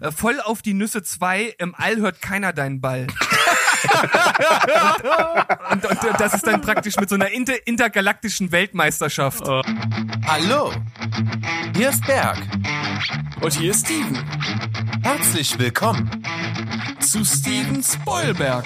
[0.00, 3.06] äh, voll auf die Nüsse 2, im All hört keiner deinen Ball.
[5.70, 9.42] und, und, und, das ist dann praktisch mit so einer inter intergalaktischen Weltmeisterschaft.
[9.46, 9.62] Oh.
[10.26, 10.72] Hallo,
[11.74, 12.38] hier ist Berg.
[13.40, 14.18] Und hier ist Steven.
[15.02, 16.22] Herzlich willkommen
[17.00, 18.64] zu Steven Spoilberg.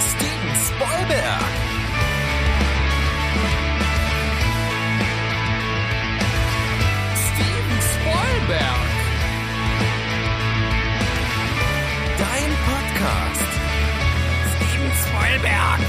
[0.00, 1.57] Steven Spoilberg.
[13.08, 13.48] Podcast.
[14.54, 15.80] Steven Spoilberg.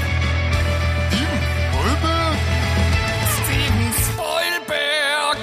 [1.10, 2.36] Steven Spoilberg?
[3.36, 5.38] Steven Spoilberg.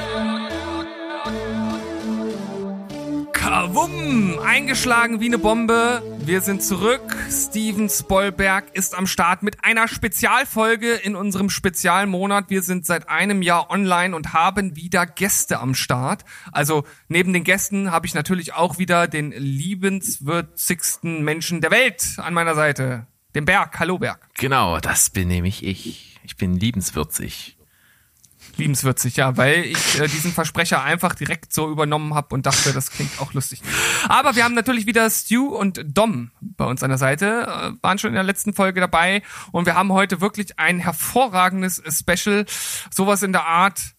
[3.34, 4.40] Kawum!
[4.44, 6.02] Eingeschlagen wie eine Bombe.
[6.28, 7.16] Wir sind zurück.
[7.32, 12.50] Steven Spoilberg ist am Start mit einer Spezialfolge in unserem Spezialmonat.
[12.50, 16.26] Wir sind seit einem Jahr online und haben wieder Gäste am Start.
[16.52, 22.34] Also neben den Gästen habe ich natürlich auch wieder den liebenswürdigsten Menschen der Welt an
[22.34, 23.08] meiner Seite.
[23.34, 23.80] Den Berg.
[23.80, 24.28] Hallo Berg.
[24.34, 26.20] Genau, das bin nämlich ich.
[26.26, 27.57] Ich bin liebenswürzig.
[28.58, 32.92] Liebenswürzig, ja, weil ich äh, diesen Versprecher einfach direkt so übernommen habe und dachte, das
[32.92, 33.62] klingt auch lustig.
[34.08, 37.98] Aber wir haben natürlich wieder Stu und Dom bei uns an der Seite, äh, waren
[37.98, 42.46] schon in der letzten Folge dabei und wir haben heute wirklich ein hervorragendes Special,
[42.92, 43.97] sowas in der Art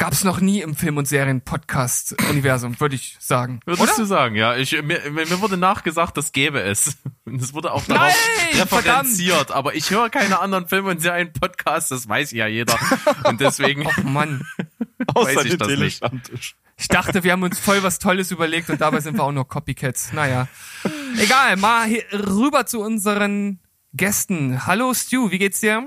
[0.00, 3.60] gab es noch nie im Film- und Serien-Podcast-Universum, würde ich sagen.
[3.66, 3.96] Würdest Oder?
[3.98, 4.56] du sagen, ja.
[4.56, 6.96] Ich, mir, mir wurde nachgesagt, das gäbe es.
[7.26, 9.30] Und es wurde auch darauf Nein, referenziert.
[9.34, 9.50] verdammt.
[9.52, 12.76] Aber ich höre keine anderen Film- und Serien-Podcasts, das weiß ja jeder.
[13.24, 14.44] Und deswegen Och Mann,
[15.14, 16.02] weiß ich das nicht.
[16.76, 19.46] ich dachte, wir haben uns voll was Tolles überlegt und dabei sind wir auch nur
[19.46, 20.12] Copycats.
[20.12, 20.48] Naja,
[21.18, 23.60] egal, mal hier rüber zu unseren
[23.92, 24.66] Gästen.
[24.66, 25.86] Hallo Stu, wie geht's dir?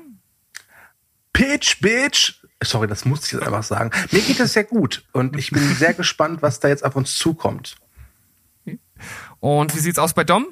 [1.33, 2.42] Pitch, Bitch.
[2.63, 3.91] Sorry, das muss ich jetzt einfach sagen.
[4.11, 7.17] Mir geht es sehr gut und ich bin sehr gespannt, was da jetzt auf uns
[7.17, 7.75] zukommt.
[9.39, 10.47] Und wie sieht's aus bei Dom?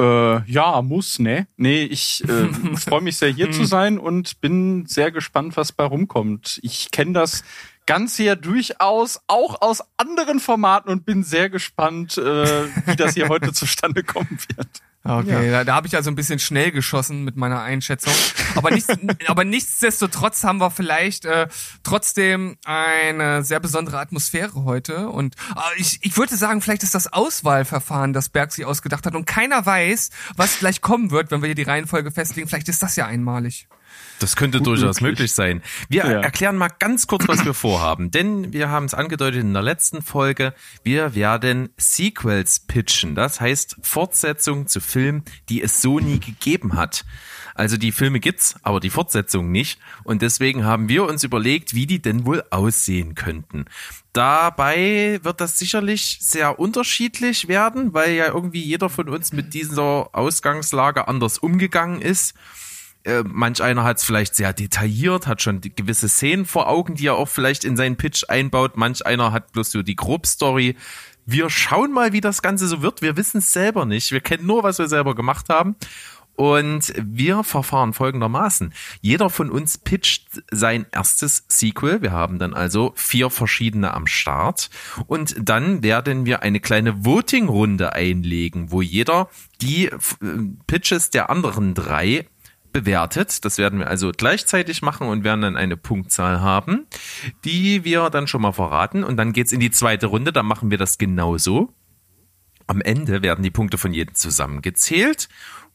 [0.00, 1.46] Äh, ja, muss, ne?
[1.56, 5.84] Nee, ich äh, freue mich sehr, hier zu sein und bin sehr gespannt, was bei
[5.84, 6.58] rumkommt.
[6.62, 7.44] Ich kenne das
[7.86, 13.28] Ganze ja durchaus auch aus anderen Formaten und bin sehr gespannt, äh, wie das hier
[13.28, 14.82] heute zustande kommen wird.
[15.02, 18.12] Okay, da, da habe ich also ein bisschen schnell geschossen mit meiner Einschätzung.
[18.54, 18.88] Aber, nichts,
[19.28, 21.48] aber nichtsdestotrotz haben wir vielleicht äh,
[21.82, 25.08] trotzdem eine sehr besondere Atmosphäre heute.
[25.08, 29.14] Und äh, ich, ich würde sagen, vielleicht ist das Auswahlverfahren, das Berg sich ausgedacht hat.
[29.14, 32.48] Und keiner weiß, was gleich kommen wird, wenn wir hier die Reihenfolge festlegen.
[32.48, 33.68] Vielleicht ist das ja einmalig.
[34.20, 35.62] Das könnte durchaus möglich sein.
[35.88, 36.20] Wir Ja.
[36.20, 38.10] erklären mal ganz kurz, was wir vorhaben.
[38.10, 40.54] Denn wir haben es angedeutet in der letzten Folge.
[40.84, 43.14] Wir werden Sequels pitchen.
[43.14, 47.04] Das heißt Fortsetzungen zu Filmen, die es so nie gegeben hat.
[47.54, 49.80] Also die Filme gibt's, aber die Fortsetzung nicht.
[50.04, 53.64] Und deswegen haben wir uns überlegt, wie die denn wohl aussehen könnten.
[54.12, 60.14] Dabei wird das sicherlich sehr unterschiedlich werden, weil ja irgendwie jeder von uns mit dieser
[60.14, 62.34] Ausgangslage anders umgegangen ist.
[63.04, 67.06] Äh, manch einer hat es vielleicht sehr detailliert, hat schon gewisse Szenen vor Augen, die
[67.06, 68.76] er auch vielleicht in seinen Pitch einbaut.
[68.76, 70.76] Manch einer hat bloß so die Grobstory.
[71.24, 73.02] Wir schauen mal, wie das Ganze so wird.
[73.02, 74.10] Wir wissen es selber nicht.
[74.10, 75.76] Wir kennen nur, was wir selber gemacht haben.
[76.40, 78.72] Und wir verfahren folgendermaßen.
[79.02, 82.00] Jeder von uns pitcht sein erstes Sequel.
[82.00, 84.70] Wir haben dann also vier verschiedene am Start.
[85.06, 89.28] Und dann werden wir eine kleine Voting-Runde einlegen, wo jeder
[89.60, 89.98] die äh,
[90.66, 92.26] Pitches der anderen drei
[92.72, 93.44] bewertet.
[93.44, 96.86] Das werden wir also gleichzeitig machen und werden dann eine Punktzahl haben,
[97.44, 99.04] die wir dann schon mal verraten.
[99.04, 101.74] Und dann geht's in die zweite Runde, da machen wir das genauso.
[102.66, 105.28] Am Ende werden die Punkte von jedem zusammengezählt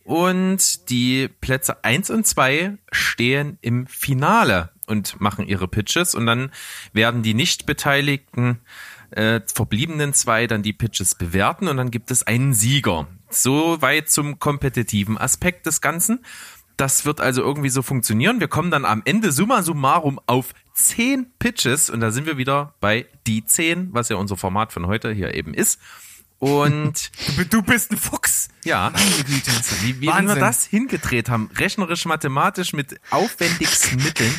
[0.05, 6.51] und die Plätze eins und zwei stehen im Finale und machen ihre Pitches und dann
[6.93, 8.61] werden die nicht beteiligten
[9.11, 13.07] äh, verbliebenen zwei dann die Pitches bewerten und dann gibt es einen Sieger.
[13.29, 16.23] Soweit zum kompetitiven Aspekt des Ganzen.
[16.77, 18.39] Das wird also irgendwie so funktionieren.
[18.39, 22.73] Wir kommen dann am Ende summa summarum auf zehn Pitches und da sind wir wieder
[22.81, 25.79] bei die zehn, was ja unser Format von heute hier eben ist.
[26.39, 27.11] Und
[27.49, 28.49] Du, bist ein Fuchs.
[28.63, 28.91] ja,
[29.81, 34.33] wie, wie wir das hingedreht haben, rechnerisch, mathematisch mit aufwendigsten Mitteln,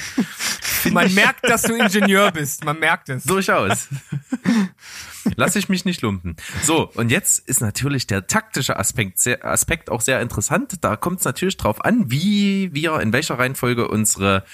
[0.92, 2.64] Man merkt, dass du Ingenieur bist.
[2.64, 3.24] Man merkt es.
[3.24, 3.88] durchaus.
[5.36, 6.36] Lass ich mich nicht lumpen.
[6.62, 10.84] So, und jetzt ist natürlich der taktische Aspekt, sehr, Aspekt auch sehr interessant.
[10.84, 14.44] Da kommt es natürlich drauf an, wie wir in welcher Reihenfolge unsere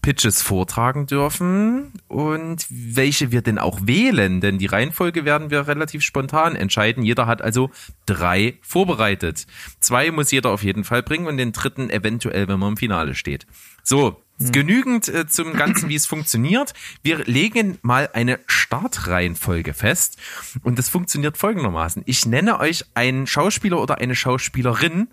[0.00, 6.02] Pitches vortragen dürfen und welche wir denn auch wählen, denn die Reihenfolge werden wir relativ
[6.02, 7.02] spontan entscheiden.
[7.02, 7.70] Jeder hat also
[8.06, 9.46] drei vorbereitet.
[9.80, 13.14] Zwei muss jeder auf jeden Fall bringen und den dritten eventuell, wenn man im Finale
[13.14, 13.46] steht.
[13.82, 16.74] So, genügend äh, zum Ganzen, wie es funktioniert.
[17.02, 20.18] Wir legen mal eine Startreihenfolge fest
[20.62, 22.02] und das funktioniert folgendermaßen.
[22.06, 25.08] Ich nenne euch einen Schauspieler oder eine Schauspielerin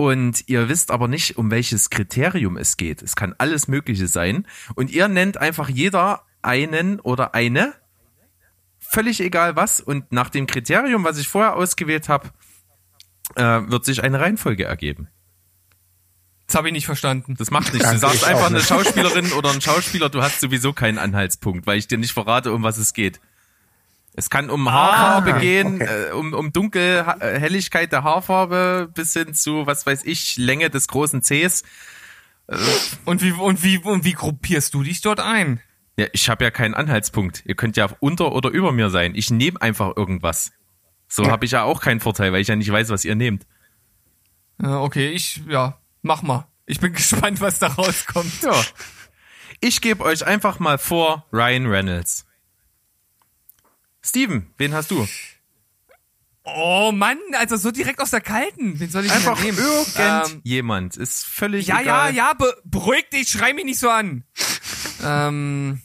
[0.00, 3.02] und ihr wisst aber nicht, um welches Kriterium es geht.
[3.02, 4.46] Es kann alles Mögliche sein.
[4.76, 7.74] Und ihr nennt einfach jeder einen oder eine,
[8.78, 9.80] völlig egal was.
[9.80, 12.28] Und nach dem Kriterium, was ich vorher ausgewählt habe,
[13.34, 15.08] äh, wird sich eine Reihenfolge ergeben.
[16.46, 17.34] Das habe ich nicht verstanden.
[17.36, 17.90] Das macht nichts.
[17.90, 18.60] Du sagst einfach eine.
[18.60, 22.62] Schauspielerin oder ein Schauspieler, du hast sowieso keinen Anhaltspunkt, weil ich dir nicht verrate, um
[22.62, 23.20] was es geht.
[24.18, 26.08] Es kann um Haarfarbe Ah, gehen, okay.
[26.08, 30.36] äh, um, um Dunkel, ha- äh, Helligkeit der Haarfarbe bis hin zu, was weiß ich,
[30.36, 31.62] Länge des großen Cs.
[33.04, 35.60] Und wie, und wie, und wie gruppierst du dich dort ein?
[35.96, 37.42] Ja, ich habe ja keinen Anhaltspunkt.
[37.46, 39.14] Ihr könnt ja unter oder über mir sein.
[39.14, 40.50] Ich nehme einfach irgendwas.
[41.06, 43.46] So habe ich ja auch keinen Vorteil, weil ich ja nicht weiß, was ihr nehmt.
[44.60, 46.48] Äh, okay, ich, ja, mach mal.
[46.66, 48.42] Ich bin gespannt, was da rauskommt.
[48.42, 48.60] Ja.
[49.60, 52.24] Ich gebe euch einfach mal vor Ryan Reynolds.
[54.08, 55.06] Steven, wen hast du?
[56.44, 58.80] Oh Mann, also so direkt aus der Kalten.
[58.80, 59.58] Wen soll ich Einfach denn nehmen?
[59.96, 60.96] Ähm, irgendjemand.
[60.96, 62.14] Ist völlig ja, egal.
[62.14, 64.24] ja, ja, be beruhig dich, schrei mich nicht so an.
[65.04, 65.82] ähm,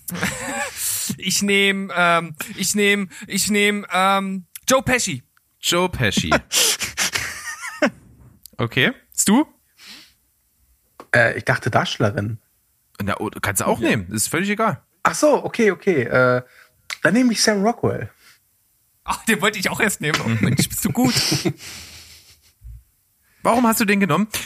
[1.17, 5.23] ich nehme, ähm, ich nehme, ich nehme, ähm, Joe Pesci.
[5.59, 6.31] Joe Pesci.
[8.57, 8.93] okay.
[9.15, 9.45] Stu?
[11.13, 12.37] Äh, ich dachte Darstellerin.
[13.01, 14.09] Na, oh, kannst du auch nehmen.
[14.11, 14.81] Ist völlig egal.
[15.03, 16.03] Ach so, okay, okay.
[16.03, 16.41] Äh,
[17.01, 18.09] dann nehme ich Sam Rockwell.
[19.05, 20.19] Ach, den wollte ich auch erst nehmen.
[20.25, 21.13] Oh Mensch, bist du gut.
[23.41, 24.27] Warum hast du den genommen?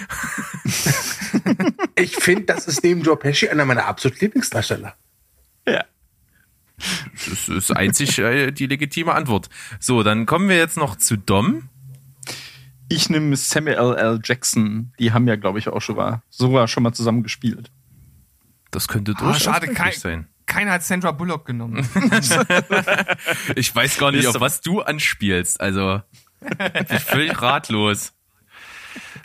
[1.95, 4.95] Ich finde, das ist neben Joe Pesci einer meiner absoluten Lieblingsdarsteller.
[5.67, 5.83] Ja.
[7.27, 9.49] Das ist einzig äh, die legitime Antwort.
[9.79, 11.69] So, dann kommen wir jetzt noch zu Dom.
[12.87, 14.19] Ich nehme Samuel L.
[14.23, 14.93] Jackson.
[14.99, 17.71] Die haben ja, glaube ich, auch schon mal, sogar schon mal zusammen gespielt.
[18.69, 20.27] Das könnte Ah, durchaus schade, möglich kein, sein.
[20.47, 21.87] Keiner hat Sandra Bullock genommen.
[23.55, 25.61] Ich weiß gar nicht, auf was du anspielst.
[25.61, 26.01] Also,
[26.41, 28.13] ich bin völlig ratlos.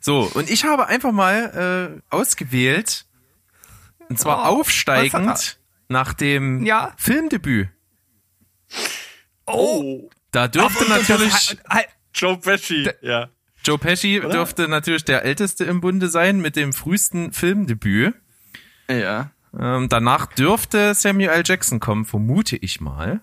[0.00, 3.06] So, und ich habe einfach mal äh, ausgewählt,
[4.08, 5.58] und zwar Oh, aufsteigend
[5.88, 6.92] nach dem Ja.
[6.96, 7.68] Filmdebüt.
[9.46, 13.28] Oh, Da dürfte das- natürlich halt- Joe Pesci, ja.
[13.64, 14.28] Joe Pesci Oder?
[14.30, 18.14] dürfte natürlich der älteste im Bunde sein mit dem frühesten Filmdebüt.
[18.90, 19.30] Ja.
[19.58, 21.42] Ähm, danach dürfte Samuel L.
[21.44, 23.20] Jackson kommen, vermute ich mal.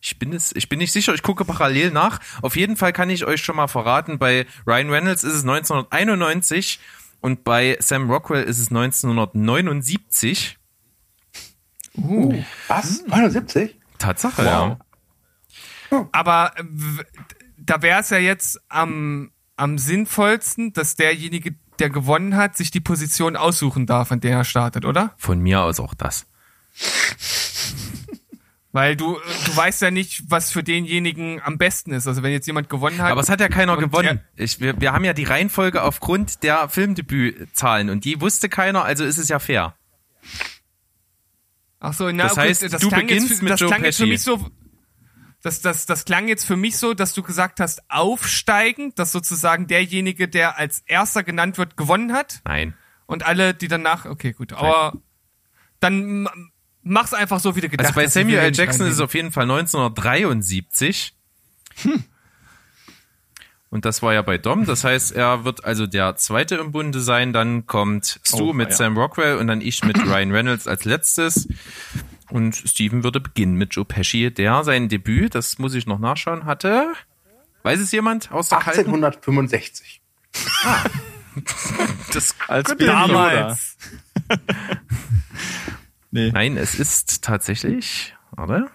[0.00, 2.20] Ich bin es, ich bin nicht sicher, ich gucke parallel nach.
[2.42, 6.78] Auf jeden Fall kann ich euch schon mal verraten, bei Ryan Reynolds ist es 1991
[7.20, 10.58] und bei Sam Rockwell ist es 1979.
[12.68, 13.04] Was?
[13.06, 13.76] 79?
[13.98, 14.78] Tatsache, ja.
[16.12, 16.62] Aber äh,
[17.56, 22.80] da wäre es ja jetzt am, am sinnvollsten, dass derjenige, der gewonnen hat, sich die
[22.80, 25.14] Position aussuchen darf, an der er startet, oder?
[25.16, 26.26] Von mir aus auch das.
[28.72, 32.06] Weil du, du weißt ja nicht, was für denjenigen am besten ist.
[32.06, 33.10] Also wenn jetzt jemand gewonnen hat.
[33.10, 34.20] Aber es hat ja keiner gewonnen.
[34.36, 39.04] Ich, wir, wir haben ja die Reihenfolge aufgrund der Filmdebützahlen und die wusste keiner, also
[39.04, 39.74] ist es ja fair.
[41.80, 43.96] Ach so, na Das heißt, das du klang beginnst jetzt, mit das Joe klang jetzt
[43.96, 44.12] für Pesci.
[44.12, 44.50] mich so.
[45.42, 49.66] Das, das, das klang jetzt für mich so, dass du gesagt hast, aufsteigen, dass sozusagen
[49.68, 52.40] derjenige, der als erster genannt wird, gewonnen hat.
[52.44, 52.74] Nein.
[53.06, 54.94] Und alle, die danach, okay, gut, aber
[55.80, 56.28] dann
[56.82, 58.14] mach's einfach so, wie du gedacht Also bei hast.
[58.14, 58.54] Samuel L.
[58.54, 61.14] Jackson ist es auf jeden Fall 1973.
[63.70, 64.64] Und das war ja bei Dom.
[64.64, 67.32] Das heißt, er wird also der zweite im Bunde sein.
[67.32, 68.76] Dann kommt Stu Oh, mit ja.
[68.76, 71.48] Sam Rockwell und dann ich mit Ryan Reynolds als letztes.
[72.30, 76.44] Und Steven würde beginnen mit Joe Pesci, der sein Debüt, das muss ich noch nachschauen,
[76.44, 76.92] hatte.
[77.62, 78.80] Weiß es jemand aus der Kalten?
[78.94, 80.00] 1865.
[82.12, 82.86] Das, Als Yoda.
[83.06, 83.76] Damals.
[86.10, 86.30] Nee.
[86.32, 88.70] nein, es ist tatsächlich, warte.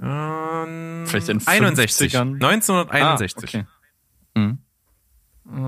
[0.00, 2.14] Ähm, Vielleicht in 61.
[2.14, 2.34] 50ern?
[2.34, 3.56] 1961.
[3.56, 3.66] Ah,
[4.36, 4.56] okay.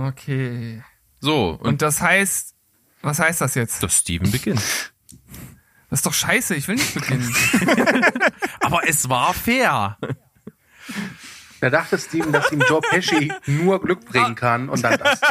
[0.09, 0.85] Okay.
[1.21, 2.55] So, und, Und das heißt,
[3.03, 3.83] was heißt das jetzt?
[3.83, 4.90] dass Steven beginnt.
[5.91, 7.35] Das ist doch scheiße, ich will nicht beginnen.
[8.61, 9.99] Aber es war fair.
[11.61, 15.21] Da dachte Steven, dass ihm Joe Pesci nur Glück bringen kann und dann das.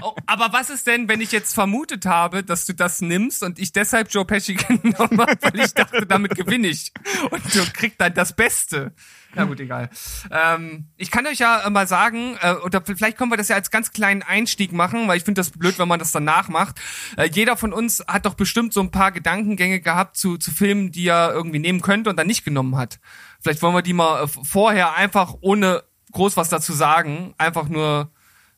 [0.00, 3.58] Oh, Aber was ist denn, wenn ich jetzt vermutet habe, dass du das nimmst und
[3.58, 6.92] ich deshalb Joe Pesci genommen habe, weil ich dachte, damit gewinne ich.
[7.32, 8.92] Und du kriegst dann das Beste.
[9.34, 9.90] Na gut, egal.
[10.30, 13.70] Ähm, ich kann euch ja mal sagen, äh, oder vielleicht können wir das ja als
[13.70, 16.80] ganz kleinen Einstieg machen, weil ich finde das blöd, wenn man das danach macht.
[17.16, 20.92] Äh, jeder von uns hat doch bestimmt so ein paar Gedankengänge gehabt zu, zu Filmen,
[20.92, 23.00] die er irgendwie nehmen könnte und dann nicht genommen hat.
[23.40, 28.10] Vielleicht wollen wir die mal äh, vorher einfach ohne groß was dazu sagen, einfach nur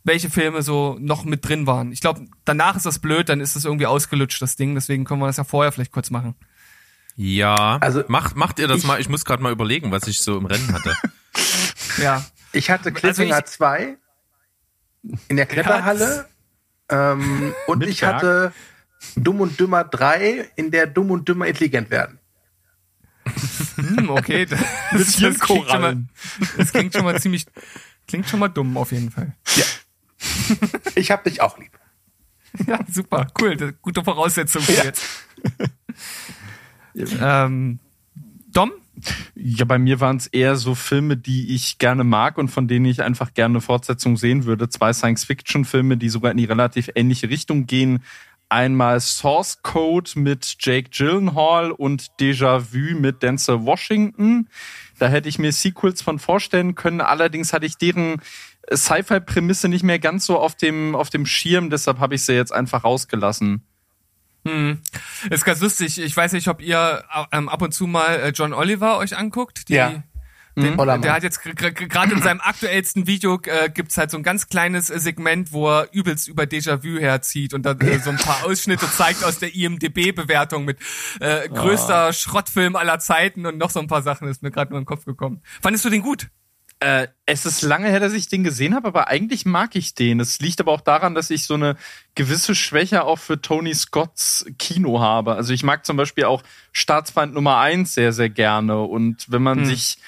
[0.04, 1.92] welche Filme so noch mit drin waren.
[1.92, 4.74] Ich glaube, danach ist das blöd, dann ist das irgendwie ausgelutscht, das Ding.
[4.74, 6.36] Deswegen können wir das ja vorher vielleicht kurz machen.
[7.22, 8.98] Ja, Also, macht, macht ihr das ich- mal?
[8.98, 10.96] Ich muss gerade mal überlegen, was ich so im Rennen hatte.
[11.98, 12.24] Ja.
[12.52, 13.98] Ich hatte Also Cliffhanger ich- 2
[15.28, 16.26] in der Kletterhalle
[16.88, 18.52] ähm, und ich hatte
[19.16, 22.18] Dumm und Dümmer 3, in der Dumm und Dümmer intelligent werden.
[23.76, 24.46] Hm, okay.
[24.92, 25.96] Das, das, klingt schon mal,
[26.56, 27.44] das klingt schon mal ziemlich,
[28.08, 29.36] klingt schon mal dumm auf jeden Fall.
[30.94, 31.72] Ich hab dich auch lieb.
[32.66, 33.56] Ja, super, cool.
[33.56, 35.02] Das, gute Voraussetzung für jetzt.
[36.94, 37.78] Ähm,
[38.52, 38.72] Dom?
[39.34, 42.84] Ja, bei mir waren es eher so Filme, die ich gerne mag und von denen
[42.86, 44.68] ich einfach gerne eine Fortsetzung sehen würde.
[44.68, 48.02] Zwei Science-Fiction-Filme, die sogar in die relativ ähnliche Richtung gehen.
[48.48, 54.48] Einmal Source Code mit Jake Gyllenhaal und Déjà Vu mit Denzel Washington.
[54.98, 57.00] Da hätte ich mir Sequels von vorstellen können.
[57.00, 58.20] Allerdings hatte ich deren
[58.72, 61.70] Sci-Fi-Prämisse nicht mehr ganz so auf dem, auf dem Schirm.
[61.70, 63.62] Deshalb habe ich sie jetzt einfach rausgelassen.
[64.44, 64.80] Hm.
[65.28, 66.00] Ist ganz lustig.
[66.00, 69.68] Ich weiß nicht, ob ihr ähm, ab und zu mal äh, John Oliver euch anguckt.
[69.68, 70.02] Die, Ja.
[70.56, 71.00] Den, Mann.
[71.00, 74.90] der hat jetzt gerade in seinem aktuellsten Video äh, gibt's halt so ein ganz kleines
[74.90, 78.90] äh, Segment, wo er übelst über Déjà-vu herzieht und dann äh, so ein paar Ausschnitte
[78.90, 80.78] zeigt aus der IMDB-Bewertung mit
[81.20, 84.78] äh, größter Schrottfilm aller Zeiten und noch so ein paar Sachen ist mir gerade nur
[84.78, 85.40] in den Kopf gekommen.
[85.62, 86.28] Fandest du den gut?
[86.80, 90.18] Äh, es ist lange her, dass ich den gesehen habe, aber eigentlich mag ich den.
[90.18, 91.76] Es liegt aber auch daran, dass ich so eine
[92.14, 95.34] gewisse Schwäche auch für Tony Scotts Kino habe.
[95.34, 98.80] Also ich mag zum Beispiel auch Staatsfeind Nummer eins sehr, sehr gerne.
[98.80, 99.98] Und wenn man sich,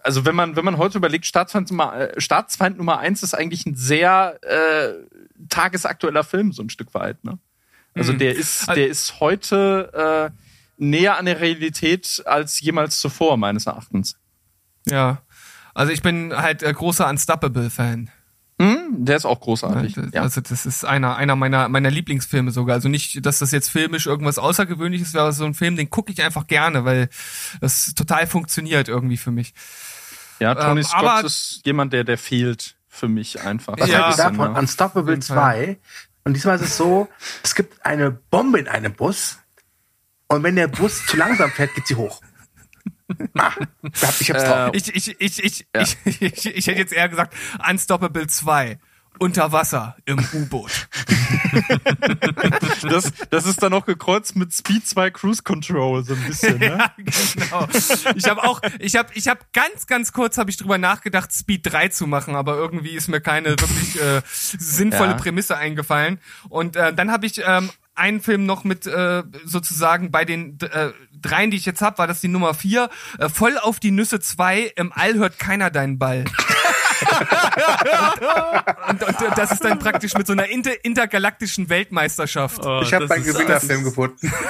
[0.00, 3.64] also wenn man, wenn man heute überlegt, Staatsfeind Nummer, äh, Staatsfeind Nummer eins ist eigentlich
[3.64, 4.92] ein sehr äh,
[5.48, 7.24] tagesaktueller Film, so ein Stück weit.
[7.24, 7.38] Ne?
[7.94, 10.36] Also der ist, der ist heute äh,
[10.76, 14.16] näher an der Realität als jemals zuvor, meines Erachtens.
[14.86, 15.22] Ja.
[15.80, 18.10] Also ich bin halt äh, großer Unstoppable-Fan.
[18.60, 19.94] Hm, der ist auch großartig.
[19.94, 20.20] Das- ja.
[20.20, 22.74] Also das ist einer, einer meiner, meiner Lieblingsfilme sogar.
[22.74, 26.12] Also nicht, dass das jetzt filmisch irgendwas Außergewöhnliches wäre, aber so ein Film, den gucke
[26.12, 27.08] ich einfach gerne, weil
[27.62, 29.54] das total funktioniert irgendwie für mich.
[30.40, 33.76] Ja, Tony Ähm, Scott aber- ist jemand, der, der fehlt für mich einfach.
[33.78, 34.04] Was Ja.
[34.04, 34.52] haltet davon?
[34.52, 34.58] Ne?
[34.58, 35.36] Unstoppable jeden Fall.
[35.64, 35.78] 2.
[36.24, 37.08] Und diesmal ist es so,
[37.42, 39.38] es gibt eine Bombe in einem Bus.
[40.28, 42.20] Und wenn der Bus zu langsam fährt, geht sie hoch.
[43.36, 43.52] Ah,
[43.82, 44.70] ich hab- hab's drauf.
[44.74, 47.34] Ich, ich, ich, ich, ich, ich, ich hätte jetzt eher gesagt
[47.68, 48.78] Unstoppable 2.
[49.18, 50.88] Unter Wasser im U-Boot.
[52.82, 56.66] Das, das ist dann auch gekreuzt mit Speed 2 Cruise Control, so ein bisschen, ne?
[56.78, 56.94] ja,
[57.34, 57.68] genau.
[58.14, 61.70] Ich habe auch, ich habe, ich habe ganz, ganz kurz habe ich drüber nachgedacht, Speed
[61.72, 64.22] 3 zu machen, aber irgendwie ist mir keine wirklich äh,
[64.58, 65.16] sinnvolle Ja.
[65.16, 66.20] Prämisse eingefallen.
[66.48, 70.90] Und äh, dann habe ich ähm, einen Film noch mit äh, sozusagen bei den äh,
[71.12, 72.88] dreien, die ich jetzt habe, war das die Nummer vier.
[73.18, 76.24] Äh, voll auf die Nüsse 2, im All hört keiner deinen Ball.
[78.88, 82.64] und, und, und das ist dann praktisch mit so einer inter intergalaktischen Weltmeisterschaft.
[82.64, 84.32] Oh, ich habe ist- Gewinnerfilm gefunden.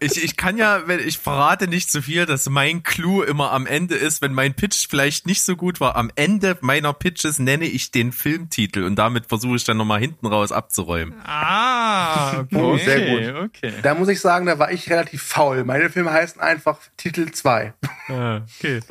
[0.00, 3.66] Ich, ich kann ja, wenn ich verrate nicht so viel, dass mein Clou immer am
[3.66, 5.96] Ende ist, wenn mein Pitch vielleicht nicht so gut war.
[5.96, 10.26] Am Ende meiner Pitches nenne ich den Filmtitel und damit versuche ich dann nochmal hinten
[10.26, 11.14] raus abzuräumen.
[11.24, 12.56] Ah, okay.
[12.56, 13.50] Oh, sehr gut.
[13.54, 13.72] Okay.
[13.82, 15.64] Da muss ich sagen, da war ich relativ faul.
[15.64, 17.74] Meine Filme heißen einfach Titel 2.
[18.08, 18.80] Okay.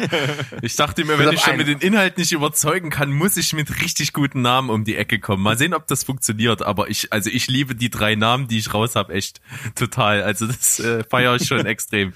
[0.61, 3.81] Ich dachte mir, wenn ich schon mit den Inhalt nicht überzeugen kann, muss ich mit
[3.81, 5.41] richtig guten Namen um die Ecke kommen.
[5.41, 6.61] Mal sehen, ob das funktioniert.
[6.61, 9.41] Aber ich, also ich liebe die drei Namen, die ich raus habe, echt
[9.75, 10.23] total.
[10.23, 12.13] Also das äh, feiere ich schon extrem.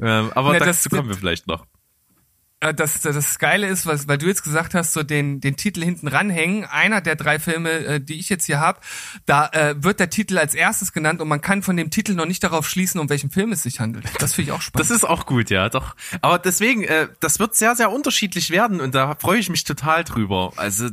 [0.00, 1.66] Ähm, aber das- dazu kommen wir vielleicht noch.
[2.76, 6.08] Das, das Geile ist, was, weil du jetzt gesagt hast, so den, den Titel hinten
[6.08, 8.80] ranhängen, einer der drei Filme, äh, die ich jetzt hier habe,
[9.26, 12.24] da äh, wird der Titel als erstes genannt und man kann von dem Titel noch
[12.24, 14.06] nicht darauf schließen, um welchen Film es sich handelt.
[14.18, 14.88] Das finde ich auch spannend.
[14.88, 15.94] Das ist auch gut, ja, doch.
[16.22, 20.02] Aber deswegen, äh, das wird sehr, sehr unterschiedlich werden und da freue ich mich total
[20.02, 20.54] drüber.
[20.56, 20.88] Also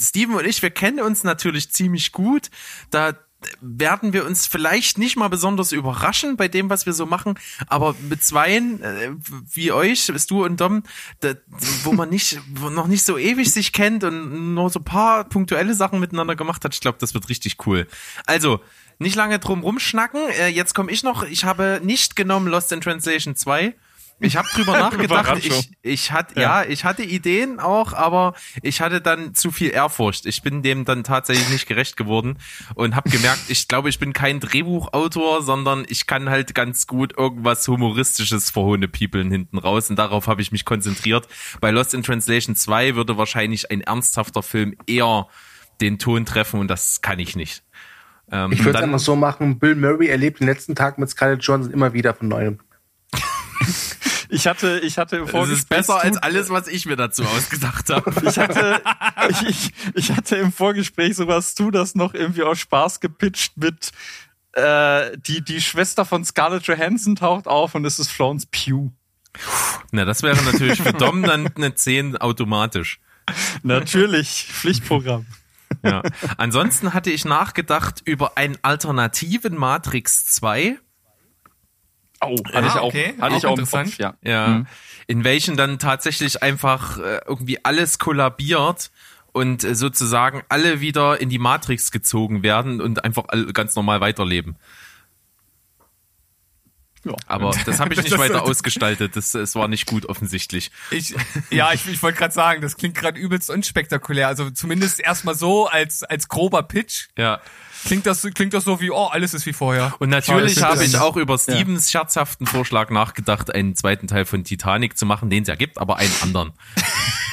[0.00, 2.50] Steven und ich, wir kennen uns natürlich ziemlich gut.
[2.90, 3.12] Da
[3.60, 7.34] werden wir uns vielleicht nicht mal besonders überraschen bei dem, was wir so machen,
[7.66, 9.10] aber mit zweien, äh,
[9.52, 10.82] wie euch, bist du und Dom,
[11.20, 11.34] da,
[11.82, 15.74] wo man nicht, wo noch nicht so ewig sich kennt und nur so paar punktuelle
[15.74, 17.86] Sachen miteinander gemacht hat, ich glaube, das wird richtig cool.
[18.26, 18.60] Also,
[18.98, 22.80] nicht lange drum rumschnacken, äh, jetzt komme ich noch, ich habe nicht genommen Lost in
[22.80, 23.74] Translation 2,
[24.24, 25.38] Ich habe drüber nachgedacht.
[25.44, 26.64] Ich, ich hatte ja.
[26.64, 30.26] ich hatte Ideen auch, aber ich hatte dann zu viel Ehrfurcht.
[30.26, 32.38] Ich bin dem dann tatsächlich nicht gerecht geworden
[32.74, 37.16] und habe gemerkt, ich glaube, ich bin kein Drehbuchautor, sondern ich kann halt ganz gut
[37.16, 41.28] irgendwas humoristisches verhohne Peoplen hinten raus und darauf habe ich mich konzentriert.
[41.60, 45.26] Bei Lost in Translation 2 würde wahrscheinlich ein ernsthafter Film eher
[45.80, 47.62] den Ton treffen und das kann ich nicht.
[48.30, 51.10] Ähm, Ich würde es dann- einfach so machen, Bill Murray erlebt den letzten Tag mit
[51.10, 52.58] Scarlett Johansson immer wieder von neuem.
[54.28, 57.24] Ich hatte, ich hatte im Das ist Vorgespräch besser als alles, was ich mir dazu
[57.24, 58.12] ausgedacht habe.
[58.24, 58.80] Ich hatte,
[59.28, 63.92] ich, ich, ich hatte im Vorgespräch sowas du das noch irgendwie aus Spaß gepitcht mit
[64.52, 68.92] äh, die, die Schwester von Scarlett Johansson taucht auf und es ist Florence Pugh.
[69.90, 73.00] Na, das wäre natürlich für Dom dann eine 10 automatisch.
[73.62, 75.26] Natürlich, Pflichtprogramm.
[75.82, 76.02] Ja.
[76.36, 80.78] Ansonsten hatte ich nachgedacht über einen alternativen Matrix 2.
[82.26, 83.14] Oh, hatte ich auch, okay.
[83.20, 83.90] hatte ich Auch auch im interessant.
[83.90, 84.14] Kopf, ja.
[84.22, 84.64] Ja.
[85.06, 88.90] In welchen dann tatsächlich einfach äh, irgendwie alles kollabiert
[89.32, 94.00] und äh, sozusagen alle wieder in die Matrix gezogen werden und einfach all, ganz normal
[94.00, 94.56] weiterleben.
[97.04, 97.14] Ja.
[97.26, 99.16] Aber das habe ich nicht weiter ausgestaltet.
[99.16, 100.70] Das, es war nicht gut offensichtlich.
[100.90, 101.14] Ich,
[101.50, 104.28] ja, ich, ich wollte gerade sagen, das klingt gerade übelst unspektakulär.
[104.28, 107.40] Also zumindest erstmal so als als grober Pitch Ja.
[107.84, 109.94] klingt das klingt das so wie oh alles ist wie vorher.
[109.98, 114.96] Und natürlich habe ich auch über Stevens scherzhaften Vorschlag nachgedacht, einen zweiten Teil von Titanic
[114.96, 116.52] zu machen, den es ja gibt, aber einen anderen.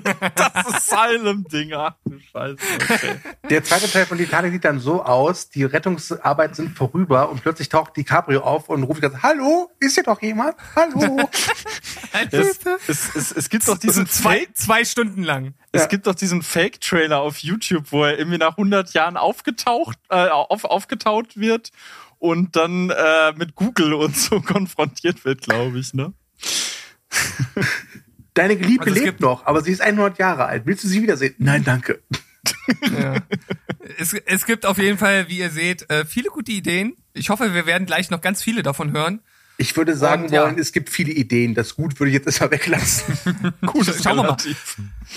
[0.00, 2.56] Das Asylum-Ding, ach du Scheiße.
[2.90, 3.20] Okay.
[3.50, 7.68] Der zweite Teil von Titanic sieht dann so aus, die Rettungsarbeiten sind vorüber und plötzlich
[7.68, 10.56] taucht DiCaprio auf und ruft ganz, Hallo, ist hier doch jemand?
[10.76, 11.28] Hallo?
[12.30, 12.58] Es,
[12.88, 15.54] es, es, es gibt doch diesen zwei zwei Stunden lang.
[15.72, 20.28] Es gibt doch diesen Fake-Trailer auf YouTube, wo er irgendwie nach 100 Jahren aufgetaucht, äh,
[20.28, 21.70] auf, aufgetaut wird
[22.18, 26.12] und dann äh, mit Google und so konfrontiert wird, glaube ich, ne?
[28.34, 30.62] Deine Geliebte Also es lebt noch, aber sie ist 100 Jahre alt.
[30.66, 31.34] Willst du sie wiedersehen?
[31.38, 32.00] Nein, danke.
[33.98, 36.96] Es, es gibt auf jeden Fall, wie ihr seht, äh, viele gute Ideen.
[37.12, 39.20] Ich hoffe, wir werden gleich noch ganz viele davon hören.
[39.58, 40.42] Ich würde sagen Und, ja.
[40.44, 41.54] wollen, es gibt viele Ideen.
[41.54, 43.16] Das Gut würde ich jetzt erstmal weglassen.
[43.66, 44.36] Gut, Schauen wir mal.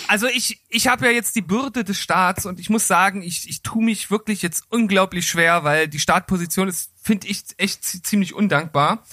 [0.07, 3.47] Also ich, ich habe ja jetzt die Bürde des Starts und ich muss sagen, ich,
[3.49, 8.01] ich tue mich wirklich jetzt unglaublich schwer, weil die Startposition ist, finde ich, echt zi-
[8.01, 9.03] ziemlich undankbar.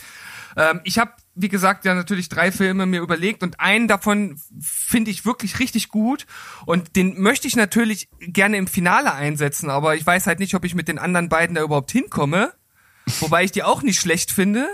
[0.57, 5.11] Ähm, ich habe, wie gesagt, ja natürlich drei Filme mir überlegt und einen davon finde
[5.11, 6.27] ich wirklich richtig gut
[6.67, 10.65] und den möchte ich natürlich gerne im Finale einsetzen, aber ich weiß halt nicht, ob
[10.65, 12.53] ich mit den anderen beiden da überhaupt hinkomme.
[13.21, 14.69] Wobei ich die auch nicht schlecht finde.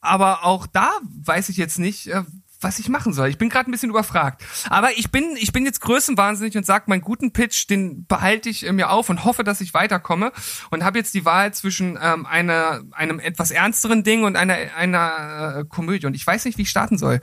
[0.00, 0.90] Aber auch da
[1.24, 2.24] weiß ich jetzt nicht, äh,
[2.64, 3.28] was ich machen soll.
[3.28, 4.42] Ich bin gerade ein bisschen überfragt.
[4.68, 8.66] Aber ich bin, ich bin jetzt größenwahnsinnig und sag, meinen guten Pitch, den behalte ich
[8.66, 10.32] äh, mir auf und hoffe, dass ich weiterkomme.
[10.70, 15.58] Und habe jetzt die Wahl zwischen ähm, einer, einem etwas ernsteren Ding und einer, einer
[15.58, 16.06] äh, Komödie.
[16.06, 17.20] Und ich weiß nicht, wie ich starten soll.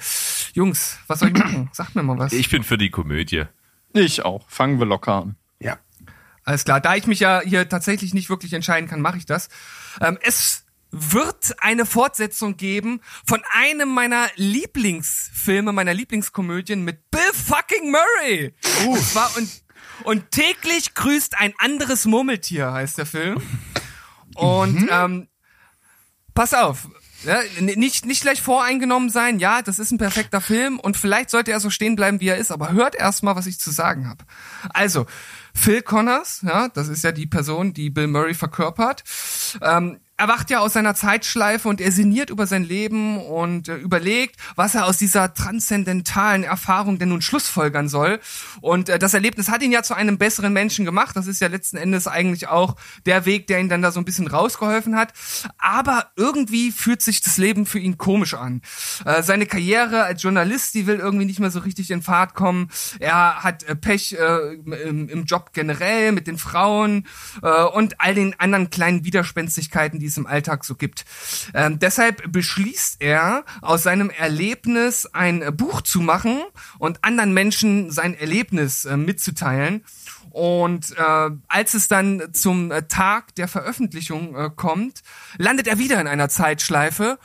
[0.54, 1.69] Jungs, was soll ich machen?
[1.73, 2.32] Sagt mir mal was.
[2.32, 3.45] Ich bin für die Komödie.
[3.93, 4.49] Ich auch.
[4.49, 5.36] Fangen wir locker an.
[5.60, 5.77] ja.
[6.43, 9.49] Alles klar, da ich mich ja hier tatsächlich nicht wirklich entscheiden kann, mache ich das.
[10.01, 17.91] Ähm, es wird eine Fortsetzung geben von einem meiner Lieblingsfilme, meiner Lieblingskomödien mit Bill fucking
[17.91, 18.54] Murray.
[18.86, 18.91] Uh.
[18.91, 19.49] Und, zwar, und,
[20.04, 23.41] und täglich grüßt ein anderes Murmeltier, heißt der Film.
[24.36, 25.27] Und ähm,
[26.34, 26.89] pass auf.
[27.23, 31.51] Ja, nicht, nicht gleich voreingenommen sein, ja, das ist ein perfekter Film und vielleicht sollte
[31.51, 34.10] er so stehen bleiben, wie er ist, aber hört erst mal, was ich zu sagen
[34.10, 34.25] habe.
[34.73, 35.06] Also,
[35.54, 39.04] Phil Connors, ja, das ist ja die Person, die Bill Murray verkörpert,
[39.62, 44.36] ähm, erwacht ja aus seiner Zeitschleife und er sinniert über sein Leben und äh, überlegt,
[44.55, 48.19] was er aus dieser transzendentalen Erfahrung denn nun schlussfolgern soll.
[48.62, 51.15] Und äh, das Erlebnis hat ihn ja zu einem besseren Menschen gemacht.
[51.15, 52.75] Das ist ja letzten Endes eigentlich auch
[53.07, 55.12] der Weg, der ihn dann da so ein bisschen rausgeholfen hat.
[55.57, 58.62] Aber irgendwie fühlt sich das Leben für ihn komisch an.
[59.05, 62.69] Äh, seine Karriere als Journalist, die will irgendwie nicht mehr so richtig in Fahrt kommen.
[62.99, 67.07] Er hat äh, Pech äh, im, im Job generell mit den Frauen
[67.41, 71.06] äh, und all den anderen kleinen Widerspenstigkeiten, die es im Alltag so gibt.
[71.54, 76.41] Ähm, deshalb beschließt er, aus seinem Erlebnis ein Buch zu machen
[76.80, 79.84] und anderen Menschen sein Erlebnis äh, mitzuteilen.
[80.32, 85.02] Und äh, als es dann zum Tag der Veröffentlichung äh, kommt,
[85.38, 87.19] landet er wieder in einer Zeitschleife.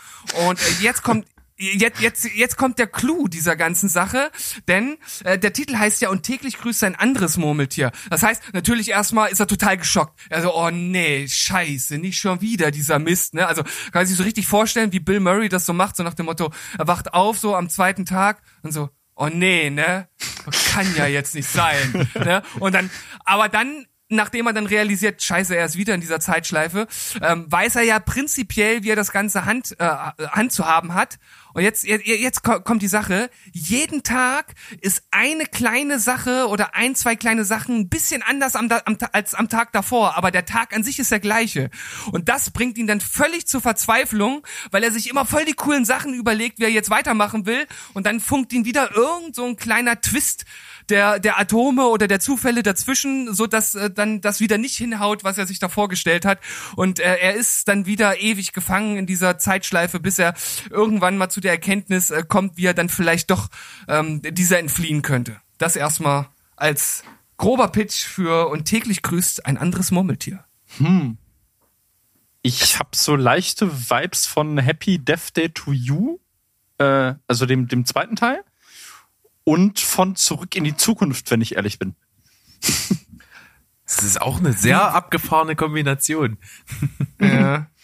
[0.48, 1.26] Und äh, jetzt kommt
[1.58, 4.30] Jetzt, jetzt, jetzt kommt der Clou dieser ganzen Sache,
[4.68, 7.92] denn äh, der Titel heißt ja und täglich grüßt ein anderes Murmeltier.
[8.10, 10.20] Das heißt, natürlich erstmal ist er total geschockt.
[10.28, 13.46] Also, oh nee, scheiße, nicht schon wieder dieser Mist, ne?
[13.46, 16.14] Also kann man sich so richtig vorstellen, wie Bill Murray das so macht, so nach
[16.14, 20.08] dem Motto, er wacht auf so am zweiten Tag und so, oh nee, ne?
[20.72, 22.08] Kann ja jetzt nicht sein.
[22.14, 22.42] ne?
[22.60, 22.90] Und dann,
[23.24, 26.86] aber dann nachdem er dann realisiert, scheiße, er ist wieder in dieser Zeitschleife,
[27.22, 31.18] ähm, weiß er ja prinzipiell, wie er das ganze Hand, äh, Hand zu haben hat.
[31.54, 33.30] Und jetzt, jetzt, jetzt ko- kommt die Sache.
[33.50, 38.70] Jeden Tag ist eine kleine Sache oder ein, zwei kleine Sachen ein bisschen anders am,
[38.70, 40.18] am, als am Tag davor.
[40.18, 41.70] Aber der Tag an sich ist der gleiche.
[42.12, 45.86] Und das bringt ihn dann völlig zur Verzweiflung, weil er sich immer voll die coolen
[45.86, 47.66] Sachen überlegt, wie er jetzt weitermachen will.
[47.94, 50.44] Und dann funkt ihn wieder irgend so ein kleiner Twist
[50.88, 55.24] der, der Atome oder der Zufälle dazwischen, so dass äh, dann das wieder nicht hinhaut,
[55.24, 56.38] was er sich da vorgestellt hat.
[56.76, 60.34] Und äh, er ist dann wieder ewig gefangen in dieser Zeitschleife, bis er
[60.70, 63.48] irgendwann mal zu der Erkenntnis äh, kommt, wie er dann vielleicht doch
[63.88, 65.40] ähm, dieser entfliehen könnte.
[65.58, 67.02] Das erstmal als
[67.36, 70.44] grober Pitch für und täglich grüßt ein anderes Murmeltier.
[72.42, 76.18] Ich habe so leichte Vibes von Happy Death Day to You,
[76.78, 78.44] äh, also dem, dem zweiten Teil,
[79.46, 81.94] und von Zurück in die Zukunft, wenn ich ehrlich bin.
[83.86, 86.36] Das ist auch eine sehr abgefahrene Kombination.
[87.20, 87.70] Ja.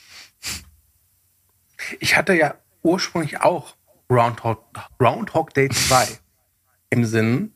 [1.98, 3.76] Ich hatte ja ursprünglich auch
[4.08, 4.64] Groundhog,
[4.98, 6.06] Groundhog Day 2
[6.90, 7.52] im Sinn.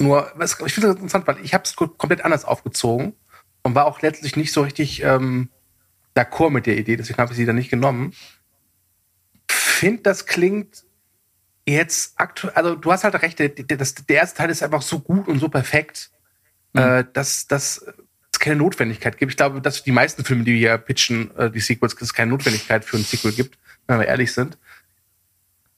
[0.00, 3.14] Nur, was, ich finde das interessant, weil ich habe es komplett anders aufgezogen
[3.62, 5.48] und war auch letztlich nicht so richtig ähm,
[6.16, 8.12] d'accord mit der Idee, deswegen habe ich sie dann nicht genommen.
[9.48, 10.83] Find, das klingt
[11.66, 14.82] jetzt aktuell, also du hast halt recht, der, der, das, der erste Teil ist einfach
[14.82, 16.10] so gut und so perfekt,
[16.74, 19.32] äh, dass, es keine Notwendigkeit gibt.
[19.32, 22.14] Ich glaube, dass die meisten Filme, die wir hier pitchen, äh, die Sequels, dass es
[22.14, 24.58] keine Notwendigkeit für ein Sequel gibt, wenn wir ehrlich sind.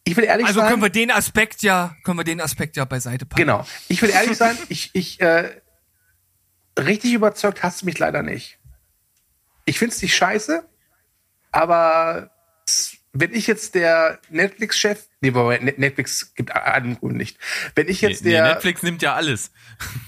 [0.05, 0.71] Ich will ehrlich Also sein.
[0.71, 3.43] können wir den Aspekt ja, können wir den Aspekt ja beiseite packen.
[3.43, 3.67] Genau.
[3.89, 5.61] Ich will ehrlich sein, ich, ich äh,
[6.79, 8.59] richtig überzeugt hast du mich leider nicht.
[9.65, 10.65] Ich find's nicht scheiße,
[11.51, 12.31] aber
[13.21, 17.39] wenn ich jetzt der Netflix-Chef, nee, wobei, Net- Netflix gibt einen Grund nicht.
[17.75, 19.51] Wenn ich jetzt Nee, der, Netflix nimmt ja alles.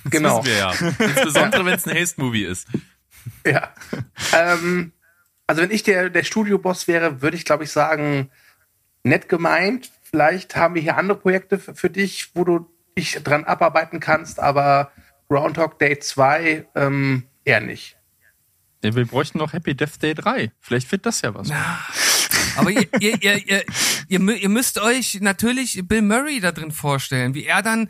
[0.05, 0.43] Das Genau.
[0.45, 0.73] wissen wir ja.
[1.07, 2.67] Insbesondere wenn es ein Haste-Movie ist.
[3.47, 3.73] ja,
[4.35, 4.93] ähm,
[5.47, 8.31] also wenn ich der, der Studioboss wäre, würde ich glaube ich sagen,
[9.03, 13.45] nett gemeint, vielleicht haben wir hier andere Projekte für, für dich, wo du dich dran
[13.45, 14.91] abarbeiten kannst, aber
[15.29, 17.97] Groundhog Day 2 ähm, eher nicht.
[18.83, 20.53] Ja, wir bräuchten noch Happy Death Day 3.
[20.61, 21.49] Vielleicht wird das ja was.
[22.59, 23.65] Aber ihr, ihr, ihr, ihr,
[24.09, 27.89] ihr, mü- ihr müsst euch natürlich Bill Murray da drin vorstellen, wie er dann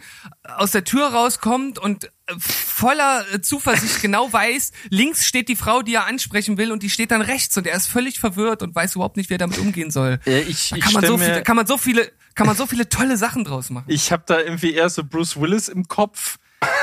[0.56, 5.82] aus der Tür rauskommt und äh, voller äh, Zuversicht genau weiß, links steht die Frau,
[5.82, 8.74] die er ansprechen will und die steht dann rechts und er ist völlig verwirrt und
[8.74, 10.20] weiß überhaupt nicht, wie er damit umgehen soll.
[10.26, 12.66] Ja, ich, Da ich kann man, so viele, kann man so viele, kann man so
[12.66, 13.86] viele tolle Sachen draus machen.
[13.88, 16.36] Ich habe da irgendwie eher so Bruce Willis im Kopf.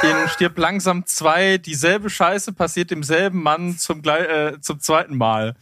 [0.03, 5.55] In Stirb langsam zwei, dieselbe Scheiße passiert demselben Mann zum, äh, zum zweiten Mal.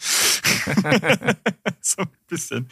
[1.81, 2.67] so ein bisschen.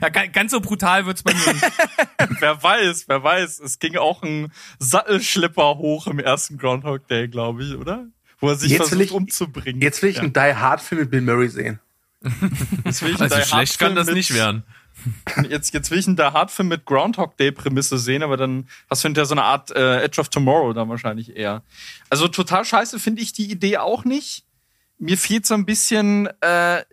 [0.00, 1.64] Ja, ga- ganz so brutal wird's bei mir nicht.
[2.40, 3.60] Wer weiß, wer weiß.
[3.60, 8.06] Es ging auch ein Sattelschlepper hoch im ersten Groundhog Day, glaube ich, oder?
[8.38, 9.80] Wo er sich Jetzt will versucht ich- umzubringen.
[9.80, 10.22] Jetzt will ich ja.
[10.22, 11.80] einen Die Hard Film mit Bill Murray sehen.
[12.84, 14.64] Jetzt will ich einen Also Die Hard schlecht kann Film das mit- nicht werden.
[15.50, 18.66] Jetzt, jetzt will ich einen Die Hard Film mit Groundhog Day Prämisse sehen, aber dann
[18.88, 21.62] hast du hinterher so eine Art äh, Edge of Tomorrow dann wahrscheinlich eher.
[22.08, 24.45] Also total scheiße finde ich die Idee auch nicht.
[24.98, 26.84] Mir fehlt so ein bisschen, äh,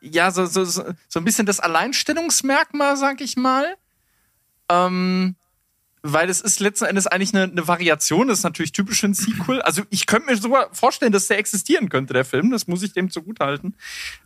[0.00, 3.76] ja, so, so, so, so ein bisschen das Alleinstellungsmerkmal, sag ich mal.
[4.68, 5.36] Ähm,
[6.02, 9.60] weil es ist letzten Endes eigentlich eine, eine Variation, das ist natürlich typisch ein Sequel.
[9.62, 12.92] Also ich könnte mir sogar vorstellen, dass der existieren könnte, der Film, das muss ich
[12.92, 13.76] dem zugutehalten.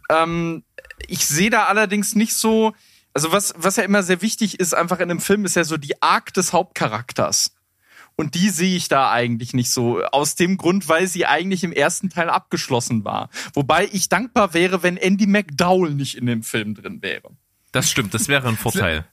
[0.09, 0.65] Ähm,
[1.07, 2.75] ich sehe da allerdings nicht so,
[3.15, 5.77] also was, was ja immer sehr wichtig ist, einfach in einem Film, ist ja so
[5.77, 7.53] die Arc des Hauptcharakters.
[8.23, 10.03] Und die sehe ich da eigentlich nicht so.
[10.05, 13.31] Aus dem Grund, weil sie eigentlich im ersten Teil abgeschlossen war.
[13.53, 17.31] Wobei ich dankbar wäre, wenn Andy McDowell nicht in dem Film drin wäre.
[17.73, 19.05] Das stimmt, das wäre ein Vorteil.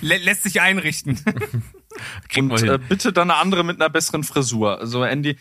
[0.00, 1.18] Lä lässt sich einrichten.
[2.38, 4.78] Und äh, bitte dann eine andere mit einer besseren Frisur.
[4.78, 5.36] Also Andy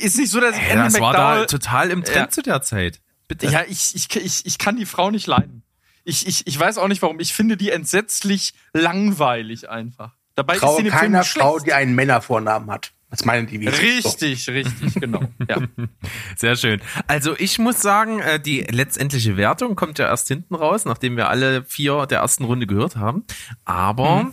[0.00, 1.46] ist nicht so, dass ich Ey, Andy das war da McDowell.
[1.46, 2.28] total im Trend Ja.
[2.30, 3.00] zu der Zeit.
[3.26, 3.46] Bitte.
[3.46, 5.64] ja, ich, ich, ich, ich kann die Frau nicht leiden.
[6.04, 7.18] Ich, ich, ich weiß auch nicht warum.
[7.20, 10.14] Ich finde die entsetzlich langweilig einfach.
[10.40, 11.66] Dabei ist sie Traue in dem Film keiner Frau, schlecht.
[11.66, 12.92] die einen Männervornamen hat.
[13.10, 13.78] Das meinen die Videos.
[13.78, 15.20] Richtig, richtig, genau.
[15.46, 15.58] Ja.
[16.36, 16.80] Sehr schön.
[17.08, 21.28] Also ich muss sagen, äh, die letztendliche Wertung kommt ja erst hinten raus, nachdem wir
[21.28, 23.24] alle vier der ersten Runde gehört haben.
[23.66, 24.32] Aber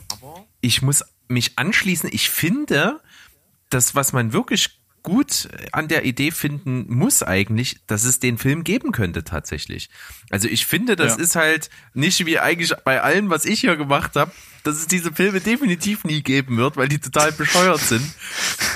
[0.61, 2.09] ich muss mich anschließen.
[2.13, 3.01] Ich finde,
[3.69, 4.76] das, was man wirklich
[5.07, 9.89] gut an der Idee finden muss eigentlich, dass es den Film geben könnte tatsächlich.
[10.29, 11.23] Also ich finde, das Ja.
[11.23, 14.31] ist halt nicht wie eigentlich bei allem, was ich hier gemacht habe,
[14.65, 18.05] dass es diese Filme definitiv nie geben wird, weil die total bescheuert sind.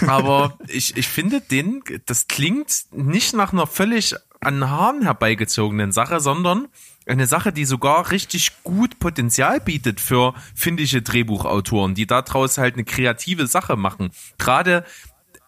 [0.08, 6.22] Aber ich, ich finde den, das klingt nicht nach einer völlig an Haaren herbeigezogenen Sache,
[6.22, 6.70] sondern
[7.08, 12.86] eine Sache, die sogar richtig gut Potenzial bietet für finnische Drehbuchautoren, die daraus halt eine
[12.86, 14.12] kreative Sache machen.
[14.38, 14.86] Gerade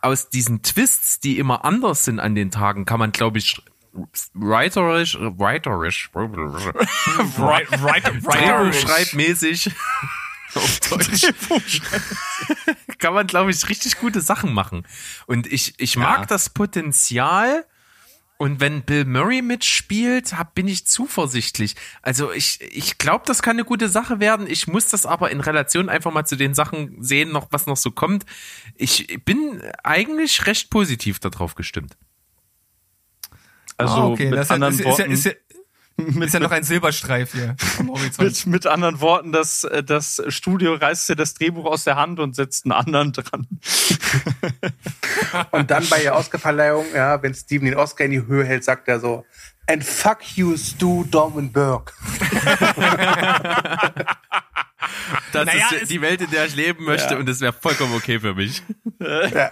[0.04, 3.62] aus diesen Twists, die immer anders sind an den Tagen, kann man, glaube ich,
[4.34, 6.10] writerisch, writerisch,
[7.38, 9.72] Drehbuchschreibmäßig
[10.56, 11.28] auf Deutsch
[13.00, 14.86] kann man, glaube ich, richtig gute Sachen machen.
[15.26, 16.26] Und ich, ich mag Ja.
[16.26, 17.66] das Potenzial.
[18.44, 21.78] Und wenn Bill Murray mitspielt, hab, bin ich zuversichtlich.
[22.02, 24.48] Also ich, ich glaube, das kann eine gute Sache werden.
[24.48, 27.78] Ich muss das aber in Relation einfach mal zu den Sachen sehen, noch was noch
[27.78, 28.26] so kommt.
[28.76, 31.96] Ich bin eigentlich recht positiv darauf gestimmt.
[33.78, 35.38] Also Ah, okay, mit das ist ja, anderen ist, ist, ja, Worten, ist,
[35.98, 38.20] ja, ist ja noch ein Silberstreif hier am Horizont.
[38.20, 42.20] mit, mit anderen Worten, das, äh, das Studio reißt dir das Drehbuch aus der Hand
[42.20, 43.48] und setzt einen anderen dran.
[45.52, 48.88] Und dann bei der Oscarverleihung, ja, wenn Steven den Oscar in die Höhe hält, sagt
[48.88, 49.26] er so,
[49.68, 51.94] and fuck you, Stu Dormenberg.
[55.32, 58.20] Das Naja, ist die Welt, in der ich leben möchte und das wäre vollkommen okay
[58.20, 58.62] für mich.
[59.00, 59.52] Ja.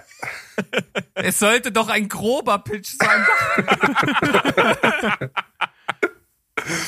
[1.15, 3.25] Es sollte doch ein grober Pitch sein.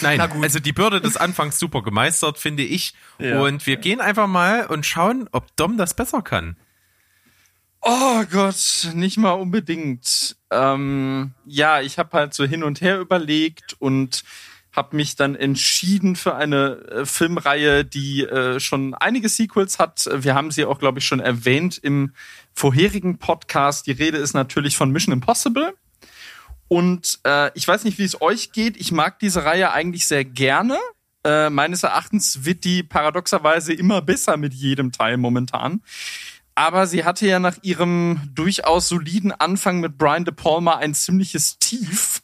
[0.02, 2.94] Nein, also die Bürde des Anfangs super gemeistert, finde ich.
[3.20, 3.42] Ja.
[3.42, 6.56] Und wir gehen einfach mal und schauen, ob Dom das besser kann.
[7.82, 10.38] Oh Gott, nicht mal unbedingt.
[10.52, 14.24] Ähm, ja, ich habe halt so hin und her überlegt und
[14.72, 20.10] habe mich dann entschieden für eine äh, Filmreihe, die äh, schon einige Sequels hat.
[20.12, 22.14] Wir haben sie auch, glaube ich, schon erwähnt im
[22.54, 23.86] vorherigen Podcast.
[23.86, 25.74] Die Rede ist natürlich von Mission Impossible.
[26.68, 28.78] Und äh, ich weiß nicht, wie es euch geht.
[28.78, 30.78] Ich mag diese Reihe eigentlich sehr gerne.
[31.24, 35.82] Äh, meines Erachtens wird die paradoxerweise immer besser mit jedem Teil momentan.
[36.56, 41.58] Aber sie hatte ja nach ihrem durchaus soliden Anfang mit Brian De Palma ein ziemliches
[41.60, 42.22] Tief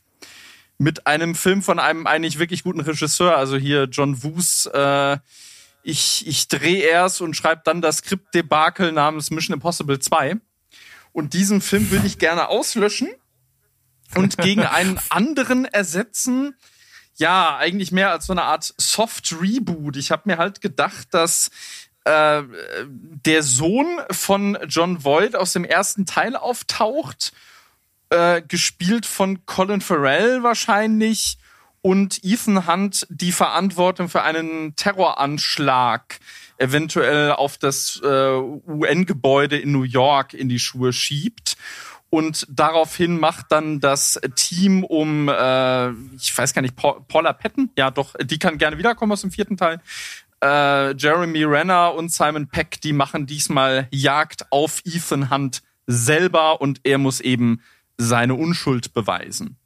[0.78, 3.38] mit einem Film von einem eigentlich wirklich guten Regisseur.
[3.38, 4.66] Also hier John Woos.
[4.68, 5.18] Äh,
[5.82, 10.36] ich ich drehe erst und schreibe dann das Skriptdebakel namens Mission Impossible 2.
[11.12, 13.10] Und diesen Film würde ich gerne auslöschen
[14.16, 16.56] und gegen einen anderen ersetzen.
[17.16, 19.98] Ja, eigentlich mehr als so eine Art Soft Reboot.
[19.98, 21.50] Ich habe mir halt gedacht, dass
[22.06, 22.44] äh,
[23.26, 27.34] der Sohn von John Voight aus dem ersten Teil auftaucht,
[28.10, 31.38] äh, gespielt von Colin Farrell wahrscheinlich
[31.82, 36.20] und Ethan Hunt die Verantwortung für einen Terroranschlag
[36.58, 41.56] eventuell auf das äh, UN-Gebäude in New York in die Schuhe schiebt.
[42.12, 47.70] Und daraufhin macht dann das Team um, äh, ich weiß gar nicht, Paul, Paula Patton,
[47.78, 49.80] ja doch, die kann gerne wiederkommen aus dem vierten Teil.
[50.44, 56.82] Äh, Jeremy Renner und Simon Peck, die machen diesmal Jagd auf Ethan Hunt selber und
[56.84, 57.62] er muss eben
[57.98, 59.58] seine Unschuld beweisen.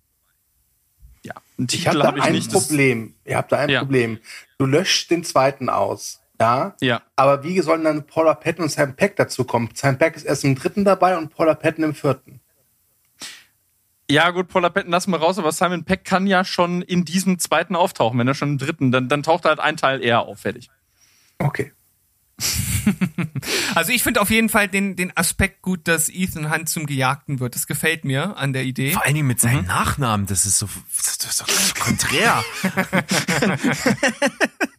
[1.23, 2.51] Ja, einen Ich Titel habe da habe ich ein nicht.
[2.51, 3.13] Problem.
[3.23, 3.79] Ihr habt da ein Ja.
[3.81, 4.19] Problem.
[4.57, 6.19] Du löscht den zweiten aus.
[6.39, 6.75] Ja.
[6.81, 7.01] Ja.
[7.15, 9.69] Aber wie sollen dann Paula Patton und Sam Peck dazu kommen?
[9.73, 12.41] Sam Peck ist erst im dritten dabei und Paula Patton im vierten.
[14.09, 17.39] Ja, gut, Paula Patton lassen wir raus, aber Simon Peck kann ja schon in diesem
[17.39, 20.39] zweiten auftauchen, wenn er schon im dritten, dann, dann taucht halt ein Teil eher auf,
[20.39, 20.69] fertig.
[21.39, 21.71] Okay.
[23.75, 27.39] Also ich finde auf jeden Fall den, den Aspekt gut, dass Ethan Hunt zum Gejagten
[27.39, 27.55] wird.
[27.55, 28.91] Das gefällt mir an der Idee.
[28.91, 31.45] Vor allen Dingen mit seinem Nachnamen, das ist so, das ist so
[31.79, 32.43] konträr.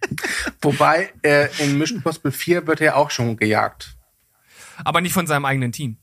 [0.61, 3.97] Wobei äh, in Mission Impossible 4 wird er auch schon gejagt.
[4.85, 5.99] Aber nicht von seinem eigenen Team.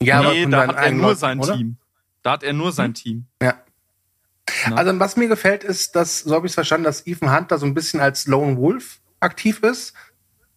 [0.00, 1.56] Ja, nee, von da hat er nur Leuten, sein oder?
[1.56, 1.76] Team.
[2.22, 3.26] Da hat er nur sein Team.
[3.42, 3.62] Ja.
[4.74, 7.58] Also was mir gefällt, ist, dass, so habe ich es verstanden, dass Ethan Hunt da
[7.58, 9.94] so ein bisschen als Lone Wolf aktiv ist.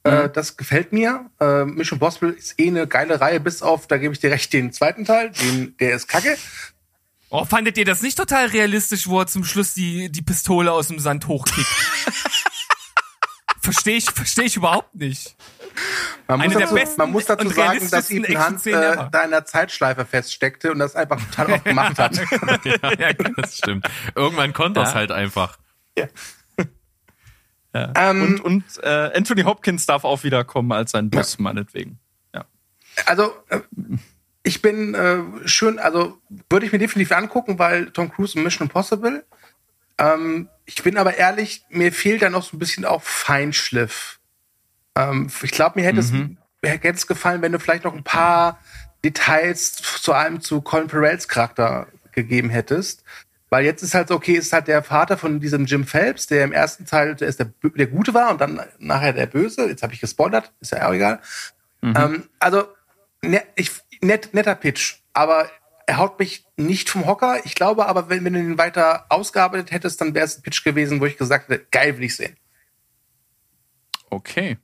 [0.03, 1.29] Äh, das gefällt mir.
[1.39, 4.51] Äh, Mission Impossible ist eh eine geile Reihe, bis auf, da gebe ich dir recht,
[4.53, 6.37] den zweiten Teil, den, der ist kacke.
[7.29, 10.87] Oh, fandet ihr das nicht total realistisch, wo er zum Schluss die, die Pistole aus
[10.87, 11.67] dem Sand hochkickt?
[13.61, 15.35] verstehe ich, verstehe ich überhaupt nicht.
[16.27, 19.09] Man Eine muss der dazu, besten man muss dazu sagen, dass Ethan Hunt Action-Szenen äh,
[19.11, 22.17] da in der Zeitschleife feststeckte und das einfach total oft gemacht hat.
[22.99, 23.87] Ja, Das stimmt.
[24.15, 24.87] Irgendwann konnte Ja.
[24.87, 25.57] es halt einfach.
[27.73, 31.99] ähm, Und, und äh, Anthony Hopkins darf auch wiederkommen als sein Boss, meinetwegen.
[32.33, 32.45] Ja.
[33.05, 33.61] also äh,
[34.43, 36.17] ich bin äh, schön, also
[36.49, 39.23] würde ich mir definitiv angucken, weil Tom Cruise und Mission Impossible.
[39.97, 44.19] Ähm, ich bin aber ehrlich, mir fehlt da noch so ein bisschen auch Feinschliff.
[44.95, 48.03] Ähm, ich glaube, mir hätte es mir hätte es gefallen, wenn du vielleicht noch ein
[48.03, 48.59] paar
[49.03, 53.03] Details zu allem zu Colin Farrells Charakter gegeben hättest.
[53.49, 56.45] Weil jetzt ist halt so, okay, ist halt der Vater von diesem Jim Phelps, der
[56.45, 59.67] im ersten Teil der, ist der, der Gute war und dann nachher der Böse.
[59.67, 61.19] Jetzt habe ich gespoilert, ist ja auch egal.
[61.83, 62.69] Ähm, also,
[63.21, 65.49] ne, ich, net, netter Pitch, aber
[65.87, 67.45] er haut mich nicht vom Hocker.
[67.45, 70.63] Ich glaube aber, wenn, wenn du ihn weiter ausgearbeitet hättest, dann wäre es ein Pitch
[70.63, 72.37] gewesen, wo ich gesagt hätte, geil will ich sehen.
[74.09, 74.57] Okay.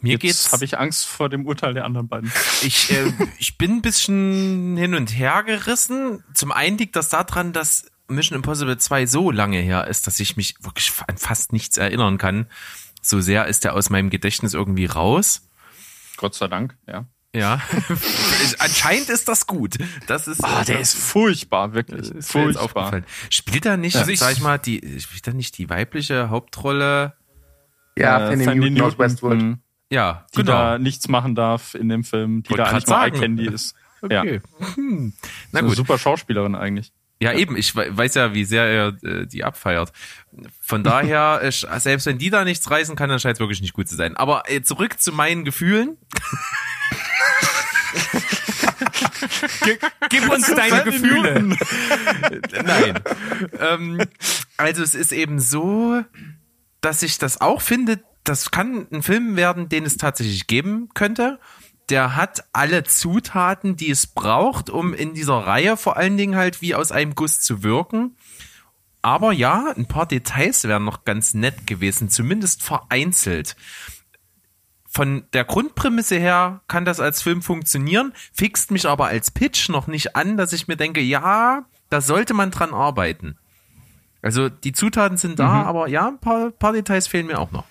[0.00, 0.52] Mir Jetzt geht's.
[0.52, 2.32] habe ich Angst vor dem Urteil der anderen beiden.
[2.62, 6.22] Ich, äh, ich bin ein bisschen hin und her gerissen.
[6.34, 10.36] Zum einen liegt das daran, dass Mission Impossible 2 so lange her ist, dass ich
[10.36, 12.46] mich wirklich an fast nichts erinnern kann.
[13.02, 15.48] So sehr ist er aus meinem Gedächtnis irgendwie raus.
[16.16, 17.06] Gott sei Dank, ja.
[17.34, 17.60] Ja,
[18.58, 19.76] anscheinend ist das gut.
[20.08, 22.10] Das ist, Ah, der ist furchtbar, wirklich.
[22.10, 22.64] ist furchtbar.
[22.64, 23.04] aufgefallen.
[23.30, 27.14] Spielt er nicht, Also ich- sag ich mal, die, spielt er nicht die weibliche Hauptrolle?
[27.96, 29.42] Ja, Äh, Fanny Fanny Newton aus Westworld.
[29.42, 29.58] mh,
[29.92, 33.18] Ja, Die da nichts machen darf in dem Film, die Wollte da eigentlich mal Eye.
[33.20, 33.74] Candy ist.
[34.02, 34.40] Okay.
[34.74, 35.12] Hm.
[35.52, 35.76] Na Na gut.
[35.76, 36.92] Super Schauspielerin eigentlich.
[37.22, 37.56] Ja, eben.
[37.56, 39.92] Ich we- weiß ja, wie sehr er äh, die abfeiert.
[40.60, 43.74] Von daher, äh, selbst wenn die da nichts reißen kann, dann scheint es wirklich nicht
[43.74, 44.16] gut zu sein.
[44.16, 45.98] Aber äh, zurück zu meinen Gefühlen.
[50.08, 51.56] Gib uns deine Gefühle.
[52.64, 53.00] Nein.
[53.58, 54.00] ähm,
[54.56, 56.02] also es ist eben so,
[56.80, 61.38] dass ich das auch finde, das kann ein Film werden, den es tatsächlich geben könnte.
[61.90, 66.62] Der hat alle Zutaten, die es braucht, um in dieser Reihe vor allen Dingen halt
[66.62, 68.16] wie aus einem Guss zu wirken.
[69.02, 73.56] Aber ja, ein paar Details wären noch ganz nett gewesen, zumindest vereinzelt.
[74.88, 79.86] Von der Grundprämisse her kann das als Film funktionieren, fixt mich aber als Pitch noch
[79.86, 83.38] nicht an, dass ich mir denke, ja, da sollte man dran arbeiten.
[84.22, 87.64] Also die Zutaten sind da, aber ja, ein paar, paar Details fehlen mir auch noch.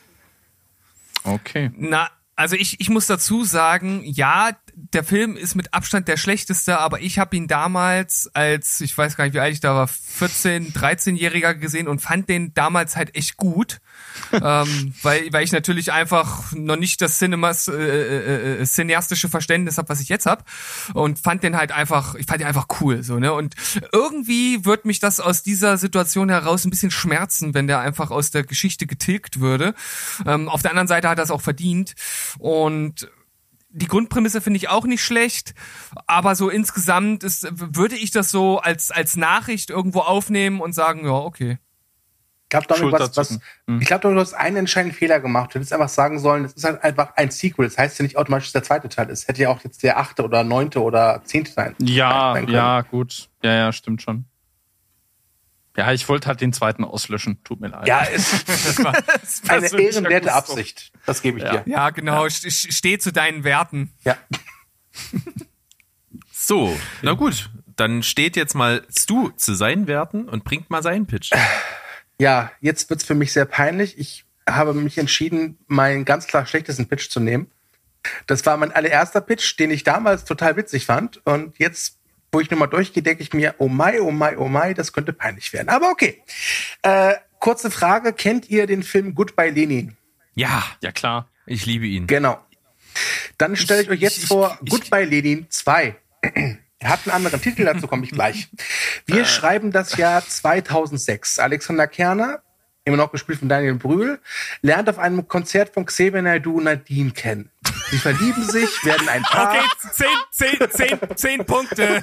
[1.23, 1.71] Okay.
[1.75, 6.79] Na, also ich, ich muss dazu sagen, ja, der Film ist mit Abstand der schlechteste,
[6.79, 9.89] aber ich habe ihn damals als, ich weiß gar nicht, wie alt ich da war,
[9.89, 13.81] 14, 13-Jähriger gesehen und fand den damals halt echt gut.
[14.33, 19.77] Ähm, weil, weil ich natürlich einfach noch nicht das Cinemas, äh, äh, äh, cineastische Verständnis
[19.77, 20.43] habe, was ich jetzt habe
[20.93, 23.33] und fand den halt einfach, ich fand den einfach cool so, ne?
[23.33, 23.55] Und
[23.91, 28.31] irgendwie wird mich das aus dieser Situation heraus ein bisschen schmerzen, wenn der einfach aus
[28.31, 29.73] der Geschichte getilgt würde.
[30.25, 31.95] Ähm, auf der anderen Seite hat er es auch verdient
[32.37, 33.09] und
[33.71, 35.53] die Grundprämisse finde ich auch nicht schlecht,
[36.07, 41.05] aber so insgesamt ist, würde ich das so als, als Nachricht irgendwo aufnehmen und sagen,
[41.05, 41.59] ja, okay.
[42.51, 43.79] Ich glaube, Dominik, was, was, Schulterzucken.
[43.79, 45.51] ich glaube, du hast einen entscheidenden Fehler gemacht.
[45.51, 47.67] Du hättest einfach sagen sollen, es ist halt einfach ein Sequel.
[47.67, 49.27] Das heißt ja nicht automatisch, dass der zweite Teil ist.
[49.27, 51.75] Hätte ja auch jetzt der achte oder neunte oder zehnte sein.
[51.77, 52.55] Ja, sein können.
[52.57, 53.29] ja, gut.
[53.43, 54.25] Ja, ja, stimmt schon.
[55.77, 57.43] Ja, ich wollte halt den zweiten auslöschen.
[57.43, 57.87] Tut mir leid.
[57.87, 58.95] Ja, ist Das war,
[59.47, 60.33] eine ehrenwerte.
[60.33, 60.91] Absicht.
[61.05, 61.57] Das gebe ich Ja.
[61.57, 61.71] dir.
[61.71, 63.93] ja, genau, st- steh zu deinen Werten.
[64.03, 64.17] Ja.
[66.31, 71.05] So, na gut, dann steht jetzt mal Stu zu seinen Werten und bringt mal seinen
[71.05, 71.31] Pitch.
[72.19, 73.97] Ja, jetzt wird's für mich sehr peinlich.
[73.97, 77.49] Ich habe mich entschieden, meinen ganz klar schlechtesten Pitch zu nehmen.
[78.27, 81.25] Das war mein allererster Pitch, den ich damals total witzig fand.
[81.25, 81.97] Und jetzt,
[82.31, 85.13] wo ich nochmal durchgehe, denke ich mir, oh mai, oh mai, oh mai, das könnte
[85.13, 85.69] peinlich werden.
[85.69, 86.21] Aber okay.
[86.81, 89.95] Äh, kurze Frage, kennt ihr den Film Goodbye Lenin?
[90.35, 91.29] Ja, Ja, klar.
[91.45, 92.07] ich liebe ihn.
[92.07, 92.39] Genau.
[93.37, 95.95] Dann stelle ich euch jetzt ich- vor ich- Goodbye Lenin 2.
[96.79, 98.47] Er hat einen anderen Titel, dazu komme ich gleich.
[99.05, 101.39] Wir schreiben das Jahr 2006.
[101.39, 102.41] Alexander Kerner,
[102.85, 104.19] immer noch gespielt von Daniel Brühl,
[104.61, 107.51] lernt auf einem Konzert von Xavier Naidoo Nadine kennen.
[107.91, 112.01] Sie verlieben sich, werden ein Paar, Okay, zehn, zehn, zehn, zehn Punkte.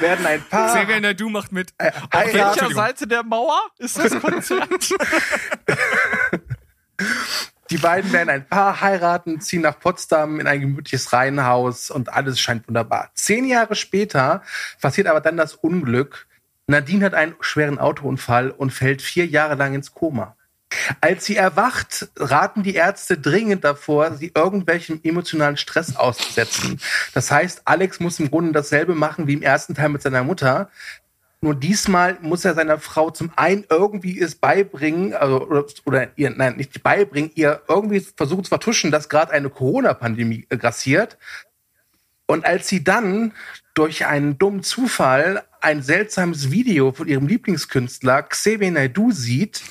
[0.00, 1.72] werden ein Paar, Xavier Nadu macht mit.
[1.78, 4.68] äh, Auf welcher Seite der Mauer ist das Konzert?
[7.70, 12.40] Die beiden werden ein Paar heiraten, ziehen nach Potsdam in ein gemütliches Reihenhaus und alles
[12.40, 13.10] scheint wunderbar.
[13.14, 14.42] Zehn Jahre später
[14.80, 16.26] passiert aber dann das Unglück.
[16.66, 20.36] Nadine hat einen schweren Autounfall und fällt vier Jahre lang ins Koma.
[21.00, 26.80] Als sie erwacht, raten die Ärzte dringend davor, sie irgendwelchem emotionalen Stress auszusetzen.
[27.14, 30.70] Das heißt, Alex muss im Grunde dasselbe machen wie im ersten Teil mit seiner Mutter.
[31.44, 36.30] Nur diesmal muss er seiner Frau zum einen irgendwie es beibringen, also oder, oder ihr,
[36.30, 41.18] nein, nicht beibringen, ihr irgendwie versuchen zu vertuschen, dass gerade eine Corona-Pandemie äh, grassiert.
[42.26, 43.32] Und als sie dann
[43.74, 49.62] durch einen dummen Zufall ein seltsames Video von ihrem Lieblingskünstler Xavier Naidoo sieht,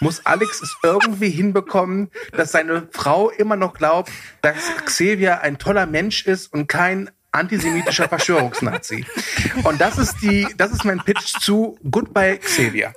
[0.00, 4.10] muss Alex es irgendwie hinbekommen, dass seine Frau immer noch glaubt,
[4.40, 9.04] dass Xavier ein toller Mensch ist und kein antisemitischer Verschwörungsnazi.
[9.64, 12.92] Und das ist die, das ist mein Pitch zu Goodbye Xavier.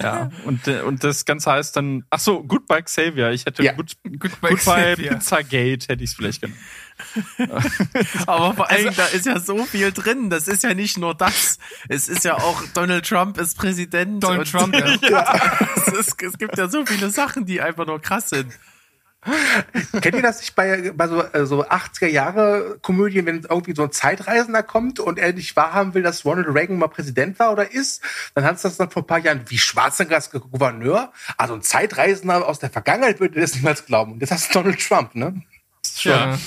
[0.00, 3.30] ja, und, äh, und das Ganze heißt dann, ach so, Goodbye Xavier.
[3.30, 3.72] Ich hätte Ja.
[3.72, 5.10] Good, Goodbye Goodbye Xavier.
[5.14, 6.58] Pizzagate hätte ich es vielleicht genannt.
[8.26, 10.30] Aber vor allem, da ist ja so viel drin.
[10.30, 11.58] Das ist ja nicht nur das.
[11.88, 14.22] Es ist ja auch, Donald Trump ist Präsident.
[14.22, 15.58] Donald und- Trump, ja.
[15.76, 18.52] es, ist, es gibt ja so viele Sachen, die einfach nur krass sind.
[20.00, 23.82] Kennt ihr das nicht bei, bei so, äh, so 80er Jahre Komödien, wenn irgendwie so
[23.82, 27.70] ein Zeitreisender kommt und er nicht wahrhaben will, dass Ronald Reagan mal Präsident war oder
[27.70, 28.02] ist?
[28.34, 31.12] Dann hat es das dann vor ein paar Jahren wie Schwarzenegger Gouverneur.
[31.36, 34.12] Also ein Zeitreisender aus der Vergangenheit würde das niemals glauben.
[34.12, 35.42] Und das heißt Donald Trump, ne?
[35.98, 36.38] Ja.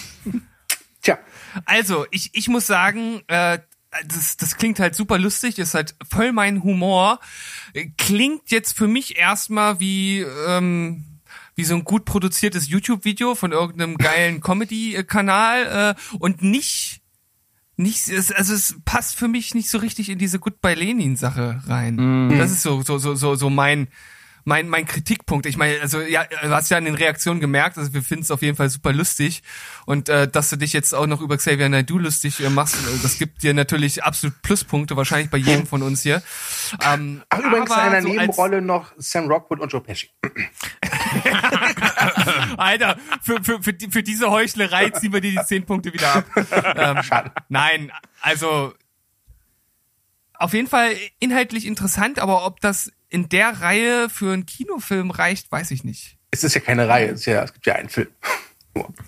[1.02, 1.20] Tja.
[1.66, 3.60] Also, ich, ich muss sagen, äh,
[4.08, 7.20] das, das klingt halt super lustig, ist halt voll mein Humor.
[7.98, 11.13] Klingt jetzt für mich erstmal wie, ähm,
[11.56, 17.02] wie so ein gut produziertes YouTube-Video von irgendeinem geilen Comedy-Kanal äh, und nicht
[17.76, 21.98] nicht, es- also es passt für mich nicht so richtig in diese Goodbye Lenin-Sache rein.
[22.38, 23.88] Das ist so, so, so, so, so mein,
[24.46, 25.46] mein, mein Kritikpunkt.
[25.46, 28.32] Ich meine, also ja, du hast ja an den Reaktionen gemerkt, also wir finden es
[28.32, 29.44] auf jeden Fall super lustig.
[29.86, 33.02] Und äh, dass du dich jetzt auch noch über Xavier Naidoo lustig äh, machst, äh,
[33.02, 36.22] das gibt dir natürlich absolut Pluspunkte, wahrscheinlich bei jedem von uns hier.
[36.86, 40.10] Ähm, Ach, übrigens in aber einer so Nebenrolle noch Sam Rockwood und Joe Pesci.
[42.58, 46.16] Alter, für, für, für, die, für diese Heuchlerei ziehen wir dir die zehn Punkte wieder
[46.16, 46.26] ab.
[46.76, 47.32] Ähm, Schade.
[47.50, 47.92] nein,
[48.22, 48.74] also
[50.44, 55.52] auf jeden Fall inhaltlich interessant, aber ob das in der Reihe für einen Kinofilm reicht,
[55.52, 56.18] weiß ich nicht.
[56.32, 58.10] Es ist ja keine Reihe, es, ist ja, es gibt ja einen Film.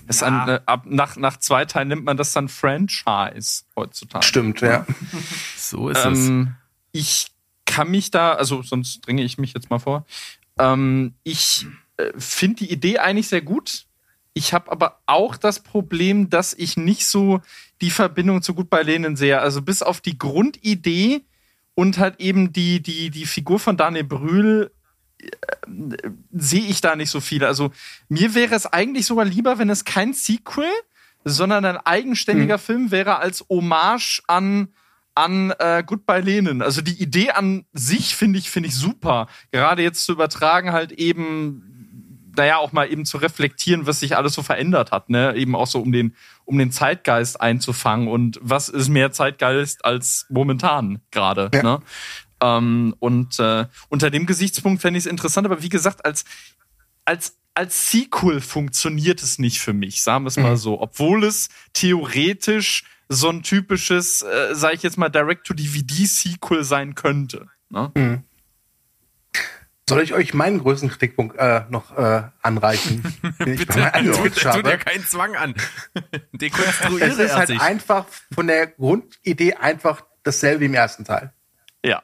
[0.05, 4.23] Das ist ein, äh, ab, nach, nach zwei Teilen nimmt man das dann Franchise heutzutage.
[4.23, 4.85] Stimmt, ja.
[5.57, 6.27] So ist es.
[6.27, 6.53] Ähm,
[6.91, 7.31] ich
[7.65, 10.05] kann mich da, also sonst dringe ich mich jetzt mal vor.
[10.59, 11.65] Ähm, ich
[11.97, 13.87] äh, finde die Idee eigentlich sehr gut.
[14.35, 17.41] Ich habe aber auch das Problem, dass ich nicht so
[17.81, 19.39] die Verbindung zu Gut bei Lenin sehe.
[19.39, 21.23] Also bis auf die Grundidee
[21.75, 24.71] und halt eben die, die, die Figur von Daniel Brühl
[25.19, 25.27] äh,
[26.31, 27.43] sehe ich da nicht so viel.
[27.43, 27.71] Also
[28.09, 30.71] mir wäre es eigentlich sogar lieber, wenn es kein Sequel,
[31.23, 34.69] sondern ein eigenständiger Film wäre als Hommage an
[35.15, 36.61] an äh, Goodbye Lenin.
[36.61, 39.27] Also die Idee an sich finde ich finde ich super.
[39.51, 41.74] Gerade jetzt zu übertragen halt eben
[42.37, 45.35] naja, auch mal eben zu reflektieren, was sich alles so verändert hat, ne?
[45.35, 46.15] Eben auch so um den,
[46.45, 51.63] um den Zeitgeist einzufangen und was ist mehr Zeitgeist als momentan gerade, Ja.
[51.63, 51.79] ne?
[52.41, 56.25] Ähm, und äh, unter dem Gesichtspunkt fände ich es interessant, aber wie gesagt, als,
[57.05, 60.81] als, als Sequel funktioniert es nicht für mich, sagen wir es mal so.
[60.81, 67.47] Obwohl es theoretisch so ein typisches, äh, sage ich jetzt mal, Direct-to-DVD-Sequel sein könnte.
[67.69, 68.23] Ne?
[69.87, 73.03] Soll ich euch meinen größten Kritikpunkt äh, noch äh, anreichen?
[73.39, 74.77] den ich bei meinem Also, eigenen tu Pitch tu dir habe?
[74.79, 75.53] keinen Zwang an.
[76.11, 77.61] Es Dekonstruiere ist er halt sich.
[77.61, 81.33] einfach von der Grundidee einfach dasselbe wie im ersten Teil.
[81.83, 82.01] Ja,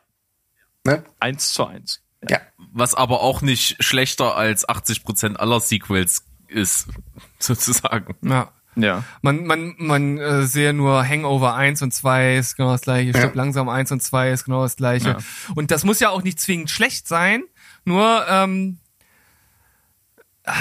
[0.85, 1.03] Ne?
[1.19, 2.01] eins zu eins.
[2.27, 2.39] Ja.
[2.73, 6.87] Was aber auch nicht schlechter als 80% aller Sequels ist,
[7.39, 8.15] sozusagen.
[8.27, 8.51] Ja.
[8.75, 9.03] Ja.
[9.21, 13.35] Man, man, man äh, sehe nur Hangover 1 und 2 ist genau das gleiche, Stopp
[13.35, 15.17] langsam 1 und 2 ist genau das gleiche.
[15.55, 17.43] Und das muss ja auch nicht zwingend schlecht sein,
[17.85, 18.79] nur ähm,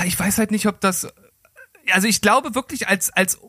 [0.05, 1.09] ich weiß halt nicht, ob das
[1.93, 3.41] also ich glaube wirklich als als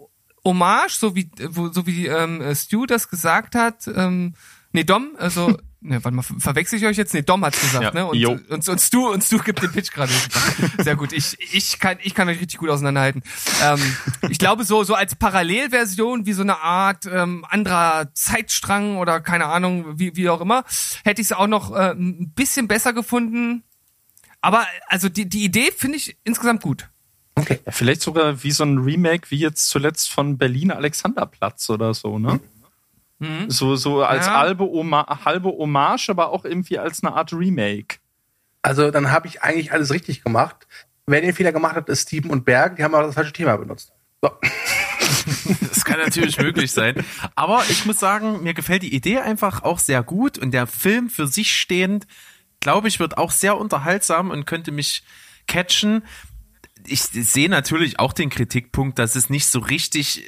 [0.44, 4.34] Hommage, so wie so wie ähm, Stu das gesagt hat, ähm,
[4.72, 7.14] nee Dom, also ne, warte mal, ver- verwechsel ich euch jetzt?
[7.14, 7.92] Nee, Dom hat's gesagt, Ja.
[7.92, 8.06] ne?
[8.06, 8.32] Und, Jo.
[8.50, 10.12] und, und Stu und Stu gibt den Pitch gerade.
[10.84, 11.12] Sehr gut.
[11.14, 13.24] Ich ich kann ich kann euch richtig gut auseinanderhalten.
[13.64, 13.80] Ähm,
[14.30, 19.46] ich glaube so so als Parallelversion wie so eine Art ähm, anderer Zeitstrang oder keine
[19.48, 20.64] Ahnung wie wie auch immer
[21.04, 23.64] hätte ich es auch noch äh, ein bisschen besser gefunden.
[24.42, 26.90] Aber also die die Idee finde ich insgesamt gut.
[27.36, 27.60] Okay.
[27.66, 32.20] Ja, vielleicht sogar wie so ein Remake, wie jetzt zuletzt von Berlin Alexanderplatz oder so,
[32.20, 32.40] ne?
[33.48, 34.40] So, so als Ja.
[34.40, 37.98] halbe, Oma halbe Hommage, aber auch irgendwie als eine Art Remake.
[38.64, 40.68] Also dann habe ich eigentlich alles richtig gemacht.
[41.08, 42.78] Wer den Fehler gemacht hat, ist Steven und Berg.
[42.78, 43.92] Die haben aber das falsche Thema benutzt.
[44.22, 44.32] So.
[45.62, 47.04] Das kann natürlich möglich sein.
[47.36, 51.10] Aber ich muss sagen, mir gefällt die Idee einfach auch sehr gut und der Film
[51.10, 52.08] für sich stehend,
[52.60, 55.04] glaube ich, wird auch sehr unterhaltsam und könnte mich
[55.48, 56.04] catchen.
[56.86, 60.24] Ich sehe natürlich auch den Kritikpunkt, dass es nicht so richtig äh,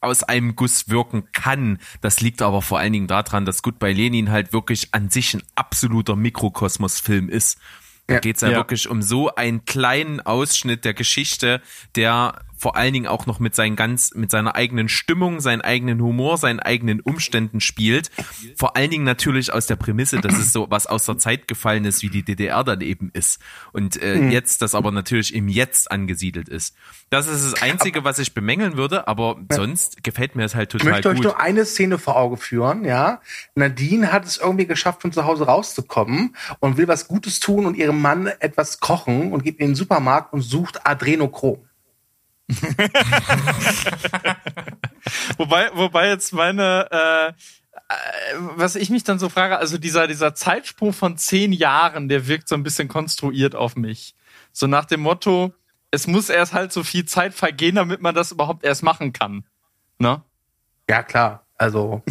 [0.00, 1.78] aus einem Guss wirken kann.
[2.00, 5.42] Das liegt aber vor allen Dingen daran, dass Goodbye Lenin halt wirklich an sich ein
[5.54, 7.58] absoluter Mikrokosmos-Film ist.
[8.06, 8.20] Da Ja.
[8.20, 8.56] geht's ja, Ja.
[8.56, 11.60] wirklich um so einen kleinen Ausschnitt der Geschichte,
[11.96, 16.00] der vor allen Dingen auch noch mit seinen ganz, mit seiner eigenen Stimmung, seinen eigenen
[16.00, 18.10] Humor, seinen eigenen Umständen spielt.
[18.56, 21.84] Vor allen Dingen natürlich aus der Prämisse, dass es so was aus der Zeit gefallen
[21.84, 23.40] ist, wie die DDR dann eben ist.
[23.72, 26.74] Und äh, jetzt das aber natürlich im Jetzt angesiedelt ist.
[27.10, 30.80] Das ist das Einzige, was ich bemängeln würde, aber sonst gefällt mir es halt Ich
[30.80, 31.24] total möchte euch gut.
[31.24, 33.20] nur eine Szene vor Auge führen, ja.
[33.54, 37.76] Nadine hat es irgendwie geschafft, von zu Hause rauszukommen und will was Gutes tun und
[37.76, 41.65] ihrem Mann etwas kochen und geht in den Supermarkt und sucht Adrenochrom.
[45.36, 47.32] Wobei, wobei jetzt meine, äh, äh,
[48.56, 52.48] was ich mich dann so frage, also dieser, dieser Zeitsprung von zehn Jahren, der wirkt
[52.48, 54.14] so ein bisschen konstruiert auf mich.
[54.52, 55.52] So nach dem Motto,
[55.90, 59.44] es muss erst halt so viel Zeit vergehen, damit man das überhaupt erst machen kann.
[59.98, 60.22] Ne?
[60.88, 61.46] Ja, klar.
[61.58, 62.02] Also,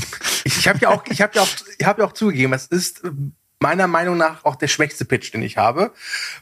[0.43, 2.65] ich, ich habe ja auch, ich habe ja auch, ich habe ja auch zugegeben, es
[2.67, 3.11] ist äh,
[3.59, 5.91] meiner Meinung nach auch der schwächste Pitch, den ich habe.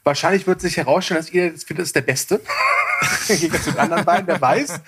[0.03, 2.41] Wahrscheinlich wird sich herausstellen, dass ihr das findet, das ist der beste.
[3.27, 4.81] Gegensatz zu den anderen beiden, wer weiß.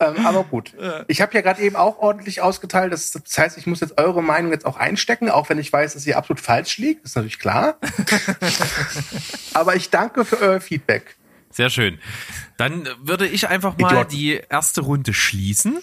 [0.00, 0.74] Ähm, aber gut.
[1.06, 2.92] Ich habe ja gerade eben auch ordentlich ausgeteilt.
[2.92, 5.94] Das, das heißt, ich muss jetzt eure Meinung jetzt auch einstecken, auch wenn ich weiß,
[5.94, 7.04] dass ihr absolut falsch liegt.
[7.04, 7.78] Das ist natürlich klar.
[9.54, 11.16] aber ich danke für euer Feedback.
[11.50, 11.98] Sehr schön.
[12.56, 14.10] Dann würde ich einfach mal Idioten.
[14.10, 15.80] die erste Runde schließen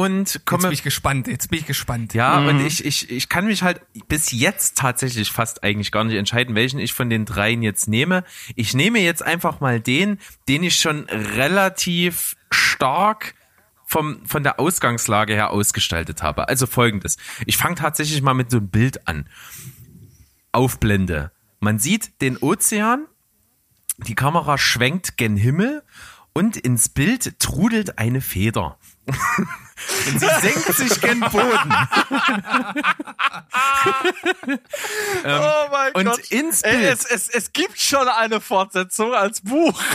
[0.00, 2.14] und Jetzt komme bin ich gespannt, jetzt bin ich gespannt.
[2.14, 6.16] Ja, und ich, ich, ich kann mich halt bis jetzt tatsächlich fast eigentlich gar nicht
[6.16, 8.24] entscheiden, welchen ich von den dreien jetzt nehme.
[8.56, 13.34] Ich nehme jetzt einfach mal den, den ich schon relativ stark
[13.84, 16.48] vom, von der Ausgangslage her ausgestaltet habe.
[16.48, 17.18] Also folgendes.
[17.44, 19.28] Ich fange tatsächlich mal mit so einem Bild an.
[20.52, 21.30] Aufblende.
[21.58, 23.06] Man sieht den Ozean,
[23.98, 25.82] die Kamera schwenkt gen Himmel
[26.32, 28.78] und ins Bild trudelt eine Feder.
[30.06, 31.74] Und sie senkt sich gen Boden.
[35.24, 36.18] ähm, Oh mein und Gott.
[36.30, 36.92] ins Ey, Bild.
[36.92, 39.80] es, es, es gibt schon eine Fortsetzung als Buch.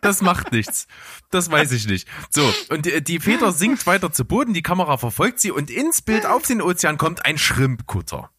[0.00, 0.86] Das macht nichts.
[1.30, 2.08] Das weiß ich nicht.
[2.30, 6.00] So, und die, die Feder sinkt weiter zu Boden, die Kamera verfolgt sie und ins
[6.00, 8.30] Bild auf den Ozean kommt ein Schrimpkutter.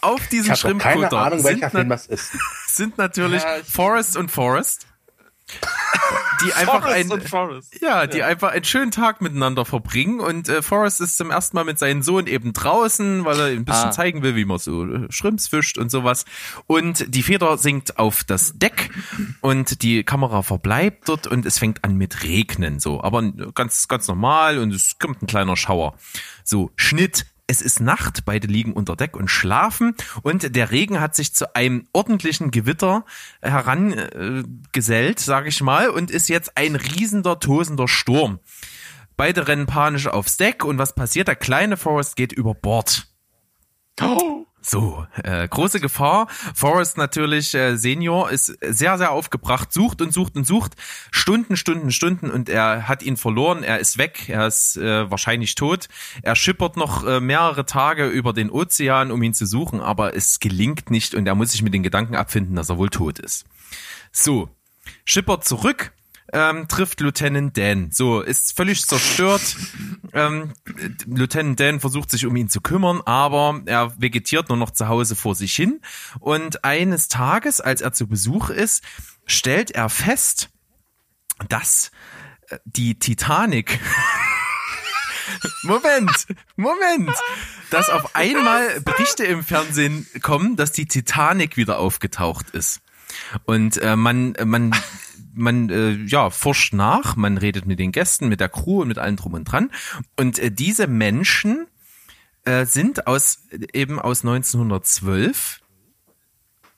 [0.00, 2.30] Auf habe doch keine Schrimpkutter Ahnung, sind, welcher Film das ist.
[2.68, 4.86] sind natürlich Ja, Forrest und Forrest,
[6.44, 7.80] die einfach Forrest ein, und Forrest.
[7.80, 11.64] Ja, die einfach einen schönen Tag miteinander verbringen und äh, Forrest ist zum ersten Mal
[11.64, 13.90] mit seinem Sohn eben draußen, weil er ein bisschen Ah.
[13.90, 16.24] zeigen will, wie man so äh, Schrimps fischt und sowas.
[16.66, 18.90] Und die Feder sinkt auf das Deck
[19.40, 23.02] und die Kamera verbleibt dort und es fängt an mit Regnen, so.
[23.02, 23.22] Aber
[23.54, 25.94] ganz, ganz normal und es kommt ein kleiner Schauer.
[26.44, 27.26] So, Schnitt.
[27.46, 31.54] Es ist Nacht, beide liegen unter Deck und schlafen und der Regen hat sich zu
[31.54, 33.04] einem ordentlichen Gewitter
[33.42, 38.40] herangesellt, äh, gesellt, sag ich mal, und ist jetzt ein riesender, tosender Sturm.
[39.16, 41.28] Beide rennen panisch aufs Deck und was passiert?
[41.28, 43.08] Der kleine Forrest geht über Bord.
[44.00, 44.46] Oh.
[44.66, 46.26] So, äh, große Gefahr.
[46.54, 50.72] Forrest natürlich, äh, Senior, ist sehr, sehr aufgebracht, sucht und sucht und sucht.
[51.10, 53.62] Stunden, Stunden, Stunden und er hat ihn verloren.
[53.62, 55.88] Er ist weg, er ist äh, wahrscheinlich tot.
[56.22, 60.40] Er schippert noch äh, mehrere Tage über den Ozean, um ihn zu suchen, aber es
[60.40, 63.44] gelingt nicht und er muss sich mit den Gedanken abfinden, dass er wohl tot ist.
[64.12, 64.48] So,
[65.04, 65.92] schippert zurück,
[66.34, 67.90] ähm, trifft Lieutenant Dan.
[67.92, 69.56] So, ist völlig zerstört.
[70.12, 70.52] Ähm,
[71.06, 75.14] Lieutenant Dan versucht sich um ihn zu kümmern, aber er vegetiert nur noch zu Hause
[75.14, 75.80] vor sich hin.
[76.18, 78.82] Und eines Tages, als er zu Besuch ist,
[79.26, 80.50] stellt er fest,
[81.48, 81.92] dass
[82.48, 83.78] äh, die Titanic
[85.62, 86.26] Moment,
[86.56, 87.10] Moment.
[87.70, 92.80] Dass auf einmal Berichte im Fernsehen kommen, dass die Titanic wieder aufgetaucht ist.
[93.44, 94.74] Und äh, man, man,
[95.34, 98.98] man, äh, ja, forscht nach, man redet mit den Gästen, mit der Crew und mit
[98.98, 99.70] allem drum und dran.
[100.16, 101.66] Und äh, diese Menschen
[102.44, 105.60] äh, sind aus eben aus 1912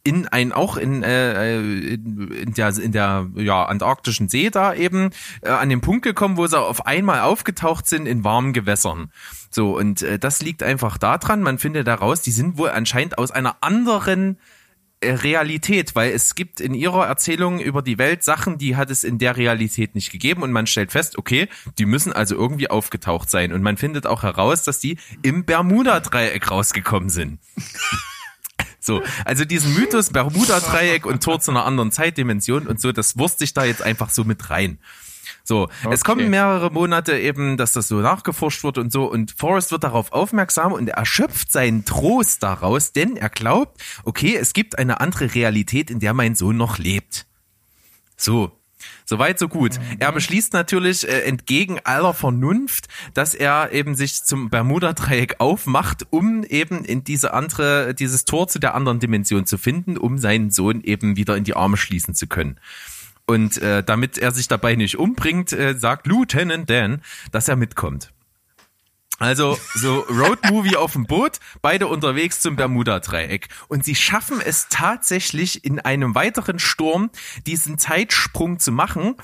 [0.04, 5.10] in ein auch in, äh, in, in der in der ja antarktischen See da eben
[5.42, 9.10] äh, an den Punkt gekommen, wo sie auf einmal aufgetaucht sind in warmen Gewässern.
[9.50, 13.32] So und äh, das liegt einfach daran, man findet daraus, die sind wohl anscheinend aus
[13.32, 14.55] einer anderen äh,
[15.02, 19.18] Realität, weil es gibt in ihrer Erzählung über die Welt Sachen, die hat es in
[19.18, 23.52] der Realität nicht gegeben und man stellt fest, okay, die müssen also irgendwie aufgetaucht sein
[23.52, 27.38] und man findet auch heraus, dass die im Bermuda-Dreieck rausgekommen sind.
[28.78, 33.42] So, also diesen Mythos Bermuda-Dreieck und Tor zu einer anderen Zeitdimension und so, das wurst
[33.42, 34.78] ich da jetzt einfach so mit rein.
[35.46, 39.70] So, es kommen mehrere Monate eben, dass das so nachgeforscht wird und so und Forrest
[39.70, 44.76] wird darauf aufmerksam und er schöpft seinen Trost daraus, denn er glaubt, okay, es gibt
[44.76, 47.26] eine andere Realität, in der mein Sohn noch lebt.
[48.16, 48.50] So.
[49.04, 49.78] Soweit, so gut.
[50.00, 56.42] Er beschließt natürlich äh, entgegen aller Vernunft, dass er eben sich zum Bermuda-Dreieck aufmacht, um
[56.42, 60.80] eben in diese andere, dieses Tor zu der anderen Dimension zu finden, um seinen Sohn
[60.80, 62.58] eben wieder in die Arme schließen zu können.
[63.26, 67.02] Und äh, damit er sich dabei nicht umbringt, äh, sagt Lieutenant Dan,
[67.32, 68.12] dass er mitkommt.
[69.18, 73.48] Also so Roadmovie auf dem Boot, beide unterwegs zum Bermuda-Dreieck.
[73.68, 77.10] Und sie schaffen es tatsächlich in einem weiteren Sturm,
[77.46, 79.14] diesen Zeitsprung zu machen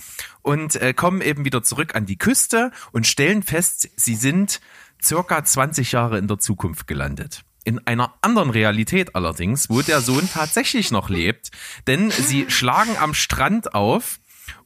[0.41, 4.63] und äh, kommen eben wieder zurück an die Küste und stellen fest, sie sind
[5.03, 7.45] circa 20 Jahre in der Zukunft gelandet.
[7.65, 11.51] In einer anderen Realität allerdings, wo der Sohn tatsächlich noch lebt,
[11.87, 14.19] denn sie schlagen am Strand auf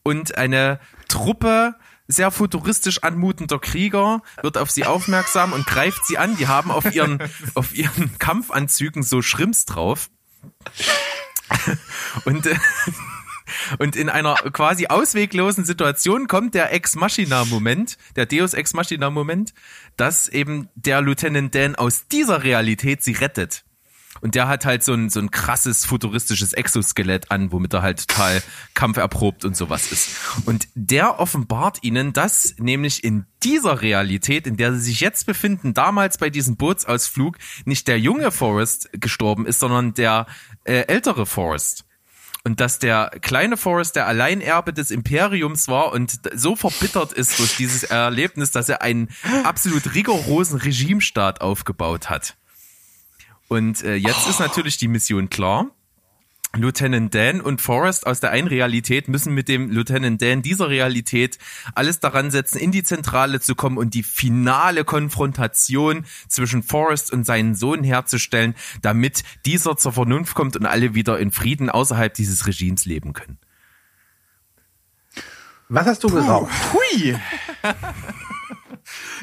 [0.03, 1.75] und eine Truppe
[2.09, 6.37] sehr futuristisch anmutender Krieger wird auf sie aufmerksam und greift sie an.
[6.37, 7.19] Die haben auf ihren,
[7.55, 10.09] auf ihren Kampfanzügen so Schrimps drauf.
[12.25, 12.57] Und äh,
[13.79, 19.55] Und in einer quasi ausweglosen Situation kommt der Ex-Machina-Moment, der Deus Ex-Machina-Moment,
[19.97, 23.65] dass eben der Lieutenant Dan aus dieser Realität sie rettet.
[24.21, 28.09] Und der hat halt so ein, so ein krasses futuristisches Exoskelett an, womit er halt
[28.09, 28.43] total
[28.75, 30.11] kampferprobt und sowas ist.
[30.47, 35.75] Und der offenbart ihnen, dass nämlich in dieser Realität, in der sie sich jetzt befinden,
[35.75, 40.27] damals bei diesem Bootsausflug, nicht der junge Forrest gestorben ist, sondern der
[40.65, 41.86] äh, ältere Forrest.
[42.47, 47.57] Und dass der kleine Forrest der Alleinerbe des Imperiums war und so verbittert ist durch
[47.57, 49.09] dieses Erlebnis, dass er einen
[49.43, 52.37] absolut rigorosen Regimestaat aufgebaut hat.
[53.49, 55.73] Und äh, jetzt ist natürlich die Mission klar.
[56.57, 61.39] Lieutenant Dan und Forrest aus der einen Realität müssen mit dem Lieutenant Dan dieser Realität
[61.75, 67.25] alles daran setzen, in die Zentrale zu kommen und die finale Konfrontation zwischen Forrest und
[67.25, 72.47] seinen Sohn herzustellen, damit dieser zur Vernunft kommt und alle wieder in Frieden außerhalb dieses
[72.47, 73.39] Regimes leben können.
[75.69, 76.53] Was hast du geraucht?
[76.73, 77.17] Hui!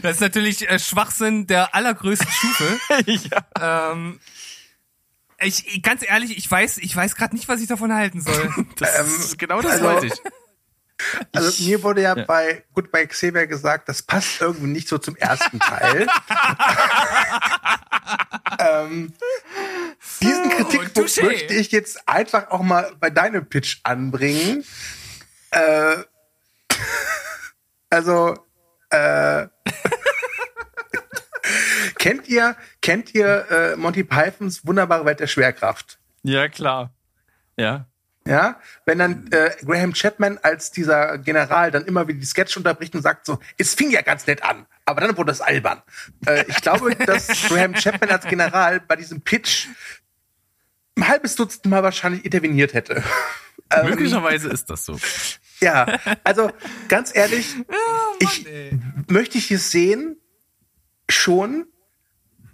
[0.02, 2.80] Das ist natürlich äh, Schwachsinn der allergrößten Stufe.
[3.06, 3.92] ja.
[3.92, 4.20] ähm,
[5.44, 8.54] ich, ganz ehrlich, ich weiß, ich weiß gerade nicht, was ich davon halten soll.
[8.78, 10.14] Das, genau das also- wollte ich.
[11.34, 12.24] Also mir wurde ja, Ja.
[12.24, 16.08] bei gut bei Xavier gesagt, das passt irgendwie nicht so zum ersten Teil.
[18.60, 19.14] ähm,
[20.22, 21.24] diesen Kritikpunkt touché.
[21.26, 24.64] möchte ich jetzt einfach auch mal bei deinem Pitch anbringen.
[25.52, 25.98] Äh,
[27.89, 28.38] also
[28.89, 29.48] äh,
[31.99, 35.99] kennt ihr kennt ihr äh, Monty Pythons wunderbare Welt der Schwerkraft?
[36.24, 36.93] ja, klar.
[37.58, 37.88] Ja.
[38.26, 42.95] Ja, wenn dann äh, Graham Chapman als dieser General dann immer wieder die Sketch unterbricht
[42.95, 45.82] und sagt so, es fing ja ganz nett an, aber dann wurde es albern.
[46.26, 49.68] Äh, ich glaube, dass Graham Chapman als General bei diesem Pitch
[50.97, 53.04] ein halbes Dutzend Mal wahrscheinlich interveniert hätte.
[53.70, 54.99] Ähm, Möglicherweise ist das so.
[55.60, 56.51] ja, also
[56.89, 57.56] ganz ehrlich,
[58.20, 58.80] ich ey.
[59.08, 60.18] möchte ich es sehen,
[61.14, 61.68] schon.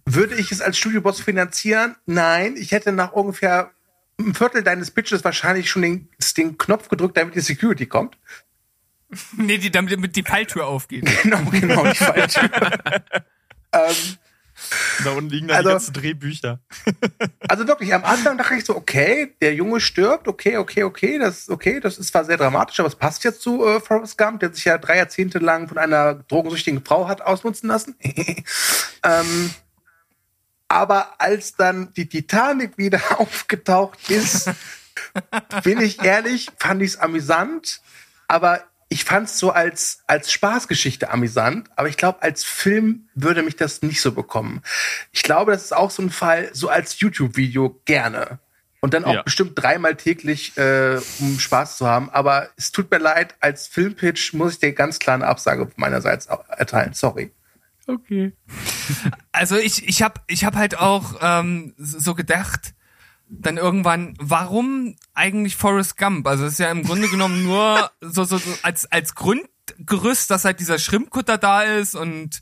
[0.06, 1.96] Würde ich es als Studioboss finanzieren?
[2.06, 3.72] Nein, ich hätte nach ungefähr
[4.18, 8.18] einem Viertel deines Pitches wahrscheinlich schon den, den Knopf gedrückt, damit die Security kommt.
[9.38, 11.08] nee, die, damit die Falltür aufgeht.
[11.24, 12.50] Genau, genau, die falsche.
[13.74, 13.96] ähm,
[15.04, 16.60] Da unten liegen dann Also- die ganzen Drehbücher.
[17.48, 21.50] also wirklich, am Anfang dachte ich so, okay, der Junge stirbt, okay, okay, okay, das
[21.50, 24.54] okay, das ist zwar sehr dramatisch, aber es passt jetzt zu äh, Forrest Gump, der
[24.54, 27.96] sich ja drei Jahrzehnte lang von einer drogensüchtigen Frau hat ausnutzen lassen.
[29.04, 29.54] ähm,
[30.68, 34.52] aber als dann die Titanic wieder aufgetaucht ist,
[35.64, 37.82] bin ich ehrlich, fand ich es amüsant,
[38.28, 43.44] aber ich fand es so als, als Spaßgeschichte amüsant, aber ich glaube, als Film würde
[43.44, 44.62] mich das nicht so bekommen.
[45.12, 48.40] Ich glaube, das ist auch so ein Fall, so als YouTube-Video gerne.
[48.82, 49.22] Und dann auch Ja.
[49.24, 52.10] bestimmt dreimal täglich, äh, um Spaß zu haben.
[52.12, 56.28] Aber es tut mir leid, als Filmpitch muss ich dir ganz klar eine Absage meinerseits
[56.28, 56.94] erteilen.
[56.94, 57.32] Sorry.
[57.88, 58.32] Okay.
[59.32, 62.74] Also ich, ich habe ich hab halt auch ähm, so gedacht,
[63.30, 66.28] dann irgendwann, warum eigentlich Forrest Gump?
[66.28, 70.46] Also es ist ja im Grunde genommen nur so, so, so als, als Grundgerüst, dass
[70.46, 72.42] halt dieser Schrimpkutter da ist und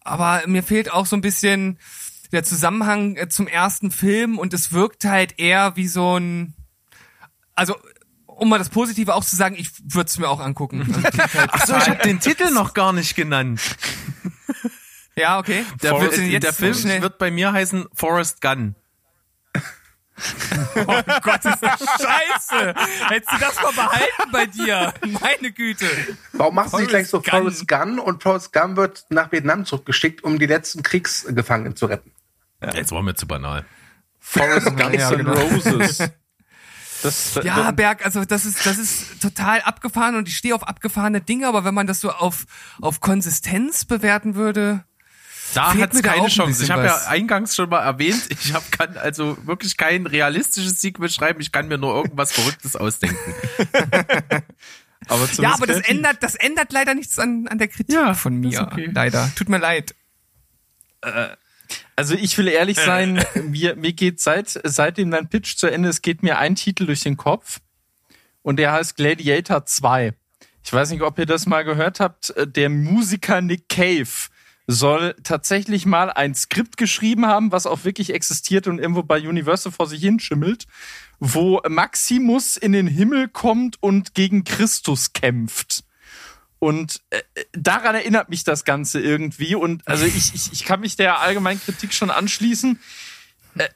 [0.00, 1.78] aber mir fehlt auch so ein bisschen
[2.32, 6.54] der Zusammenhang äh, zum ersten Film und es wirkt halt eher wie so ein,
[7.54, 7.76] also
[8.24, 10.80] um mal das Positive auch zu sagen, ich würde es mir auch angucken.
[11.04, 13.60] Also, halt Ach so, ich habe den Titel noch gar nicht genannt.
[15.16, 15.64] ja, okay.
[15.82, 15.98] Der,
[16.38, 18.74] der Film schnell- wird bei mir heißen Forrest Gun.
[20.86, 22.74] Oh Gott, ist das scheiße.
[23.08, 24.94] Hättest du das mal behalten bei dir?
[25.20, 25.86] Meine Güte.
[26.32, 29.64] Warum machst du nicht gleich so Forrest Forrest Gun und Forrest Gun wird nach Vietnam
[29.64, 32.12] zurückgeschickt, um die letzten Kriegsgefangenen zu retten?
[32.74, 33.64] Jetzt war mir zu banal.
[34.18, 35.32] Forrest Guns Ja, and genau.
[35.32, 35.98] Roses.
[37.02, 40.66] Das, Ja, das, Berg, also das ist, das ist total abgefahren und ich stehe auf
[40.66, 42.44] abgefahrene Dinge, aber wenn man das so auf,
[42.80, 44.84] auf Konsistenz bewerten würde,
[45.54, 46.64] Da hat es keine ein Chance.
[46.64, 51.08] Ich habe ja eingangs schon mal erwähnt, ich hab, kann also wirklich kein realistisches Sequel
[51.10, 51.40] schreiben.
[51.40, 53.34] Ich kann mir nur irgendwas Verrücktes ausdenken.
[55.08, 58.36] aber ja, aber das ändert, das ändert leider nichts an, an der Kritik Ja, von
[58.36, 58.62] mir.
[58.62, 58.90] okay.
[58.92, 59.30] Leider.
[59.36, 59.94] Tut mir leid.
[61.96, 66.02] Also ich will ehrlich sein, mir, mir geht seit, seitdem dein Pitch zu Ende ist,
[66.02, 67.60] geht mir ein Titel durch den Kopf.
[68.42, 70.14] Und der heißt Gladiator 2.
[70.64, 72.34] Ich weiß nicht, ob ihr das mal gehört habt.
[72.36, 74.08] Der Musiker Nick Cave
[74.70, 79.72] soll tatsächlich mal ein Skript geschrieben haben, was auch wirklich existiert und irgendwo bei Universal
[79.72, 80.66] vor sich hinschimmelt,
[81.18, 85.84] wo Maximus in den Himmel kommt und gegen Christus kämpft.
[86.58, 89.54] Und äh, daran erinnert mich das Ganze irgendwie.
[89.54, 92.78] Und also ich, ich, ich kann mich der allgemeinen Kritik schon anschließen.
[93.56, 93.68] Äh,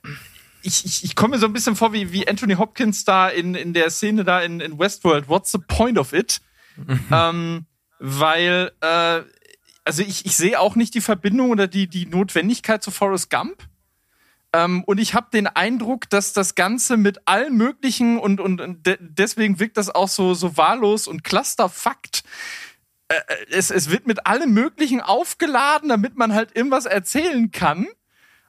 [0.61, 3.55] ich, ich, ich komme mir so ein bisschen vor wie, wie Anthony Hopkins da in,
[3.55, 5.29] in der Szene da in, in Westworld.
[5.29, 6.43] What's the point of it?
[7.11, 7.65] ähm,
[7.99, 9.23] weil, äh,
[9.85, 13.69] also ich, ich sehe auch nicht die Verbindung oder die, die Notwendigkeit zu Forrest Gump.
[14.53, 18.87] Ähm, und ich habe den Eindruck, dass das Ganze mit allen möglichen und, und, und
[18.87, 22.23] de deswegen wirkt das auch so, so wahllos und clusterfakt.
[23.09, 23.21] Äh,
[23.51, 27.89] es, es wird mit allem Möglichen aufgeladen, damit man halt irgendwas erzählen kann,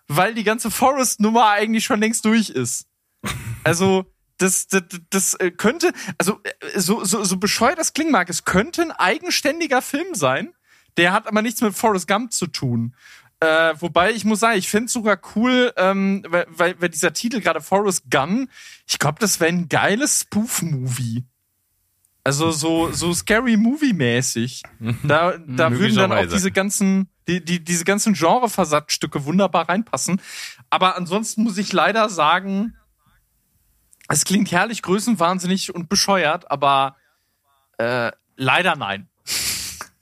[0.08, 2.88] weil die ganze Forest-Nummer eigentlich schon längst durch ist.
[3.66, 8.30] Also, das, das, das äh, könnte, also äh, so, so, so bescheuert das klingen mag,
[8.30, 10.54] es könnte ein eigenständiger Film sein,
[10.98, 12.96] der hat aber nichts mit Forrest Gump zu tun.
[13.40, 17.12] Äh, wobei ich muss sagen, ich finde es sogar cool, ähm, weil, weil, weil dieser
[17.12, 18.50] Titel gerade Forrest Gun,
[18.88, 21.26] ich glaube, das wäre ein geiles Spoof-Movie.
[22.24, 24.64] Also so, so scary Movie-mäßig.
[25.04, 30.22] Da, da würden dann auch diese ganzen, die, die, diese ganzen Genre-Versatzstücke wunderbar reinpassen.
[30.70, 32.78] Aber ansonsten muss ich leider sagen,
[34.08, 36.96] es klingt herrlich, größenwahnsinnig und bescheuert, aber
[37.78, 39.10] äh, leider nein.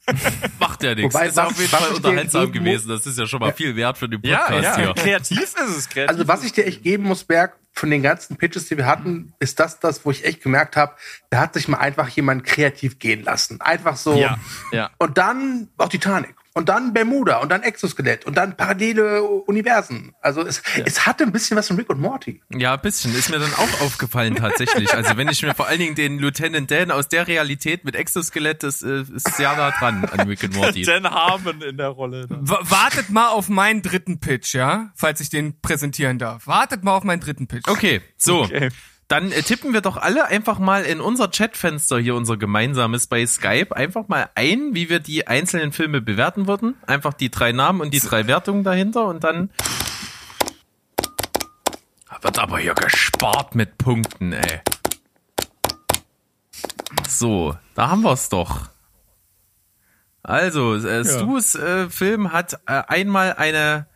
[0.60, 1.14] Macht ja nichts.
[1.14, 2.90] Wobei, ist was- auf jeden Fall unterhaltsam geben gewesen.
[2.90, 4.94] Das ist ja schon mal viel wert für den Ja, Podcast ja, hier.
[4.94, 5.90] kreativ ist es.
[5.90, 8.86] Kreativ Also was ich dir echt geben muss, Berg, von den ganzen Pitches, die wir
[8.86, 10.94] hatten, ist das das, wo ich echt gemerkt habe,
[11.30, 13.62] da hat sich mal einfach jemand kreativ gehen lassen.
[13.62, 14.16] Einfach so.
[14.16, 14.38] Ja,
[14.74, 14.90] ja.
[14.98, 16.36] Und dann auch Titanic.
[16.54, 20.14] Und dann Bermuda und dann Exoskelett und dann parallele Universen.
[20.22, 22.42] Also es, es hatte ein bisschen was von Rick und Morty.
[22.54, 23.16] Ja, ein bisschen.
[23.16, 24.94] Ist mir dann auch aufgefallen tatsächlich.
[24.94, 28.64] Also wenn ich mir vor allen Dingen den Lieutenant Dan aus der Realität mit Exoskelett,
[28.64, 30.82] das äh, ist sehr nah dran an Rick and Morty.
[30.84, 32.28] Dan Harmon in der Rolle.
[32.30, 34.92] Wartet mal auf meinen dritten Pitch, ja?
[34.96, 36.48] Falls ich den präsentieren darf.
[36.48, 37.70] Wartet mal auf meinen dritten Pitch.
[37.70, 38.42] Okay, so.
[38.42, 38.72] Okay.
[39.12, 43.26] Dann äh, tippen wir doch alle einfach mal in unser Chatfenster hier, unser gemeinsames bei
[43.26, 46.78] Skype, einfach mal ein, wie wir die einzelnen Filme bewerten würden.
[46.88, 49.50] Einfach die drei Namen und die drei Wertungen dahinter und dann
[52.22, 54.62] wird aber hier gespart mit Punkten, ey.
[57.06, 58.70] So, da haben wir's doch.
[60.24, 63.88] Also, äh, Stu's äh, Film hat äh, einmal eine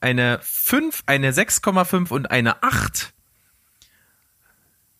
[0.00, 3.12] eine 5, eine 6,5 und eine 8.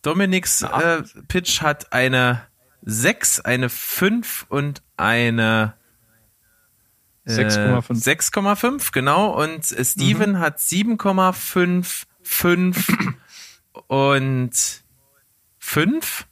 [0.02, 2.42] Dominiks äh, Pitch hat eine
[2.82, 5.74] 6, eine 5 und eine
[7.24, 8.32] äh, 6,5.
[8.32, 9.40] 6,5, genau.
[9.40, 12.86] Und äh, Steven hat 7,5, 5
[13.86, 14.82] und
[15.58, 16.26] 5.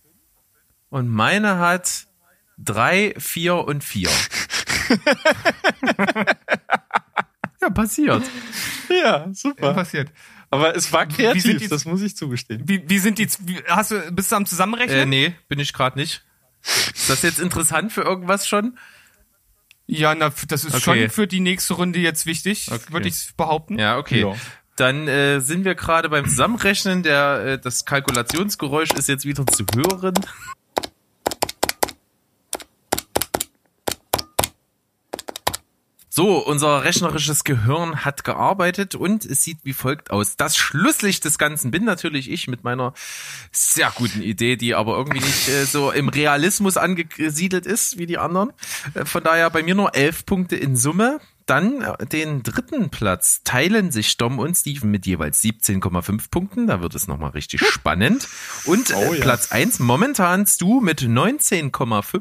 [0.91, 2.09] Und meine hat
[2.59, 4.11] 3, 4 und 4.
[7.61, 8.25] ja, passiert.
[8.89, 9.75] Ja, super.
[9.75, 10.11] passiert.
[10.51, 12.63] Aber es war Wie kreativ, sind die- das muss ich zugestehen.
[12.67, 14.99] Wie, wie sind die, wie, hast du, bist du am Zusammenrechnen?
[14.99, 16.25] Äh, nee, bin ich gerade nicht.
[16.63, 18.79] Ist das jetzt interessant für irgendwas schon?
[19.87, 21.03] Ja, na, das ist Okay.
[21.03, 22.93] schon für die nächste Runde jetzt wichtig, Okay.
[22.93, 23.79] würde ich behaupten.
[23.79, 24.21] Ja, okay.
[24.23, 24.35] Ja.
[24.77, 27.03] Dann äh, sind wir gerade beim Zusammenrechnen.
[27.03, 30.15] Der, äh, das Kalkulationsgeräusch ist jetzt wieder zu hören.
[36.13, 40.37] So, unser rechnerisches Gehirn hat gearbeitet und es sieht wie folgt aus.
[40.37, 42.95] Das Schlusslicht des Ganzen bin natürlich ich mit meiner
[43.53, 48.19] sehr guten Idee, die aber irgendwie nicht äh, so im Realismus angesiedelt ist wie die
[48.19, 48.53] anderen.
[48.95, 51.21] Äh, von daher bei mir nur elf Punkte in Summe.
[51.47, 56.67] Dann äh, den dritten Platz teilen sich Dom und Steven mit jeweils 17,5 Punkten.
[56.67, 58.27] Da wird es nochmal richtig spannend.
[58.65, 59.21] Und äh, Oh ja.
[59.23, 62.21] Platz eins momentan Stu mit 19,5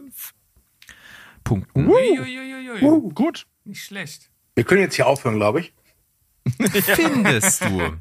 [1.44, 1.88] Punkten.
[1.88, 3.12] Uiuiuiui.
[3.16, 3.48] Gut.
[3.70, 4.32] Nicht schlecht.
[4.56, 5.74] Wir können jetzt hier aufhören, glaube ich.
[6.86, 7.80] Findest du?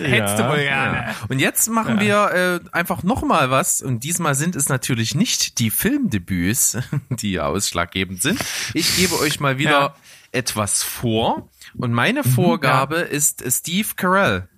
[0.00, 0.96] Hättest du wohl gerne.
[1.08, 1.16] Ja.
[1.28, 3.82] Und jetzt machen wir äh, einfach noch mal was.
[3.82, 6.78] Und diesmal sind es natürlich nicht die Filmdebüts,
[7.10, 8.42] die ausschlaggebend sind.
[8.72, 9.96] Ich gebe euch mal wieder Ja.
[10.32, 11.50] etwas vor.
[11.74, 14.48] Und meine Vorgabe ist Steve Carell.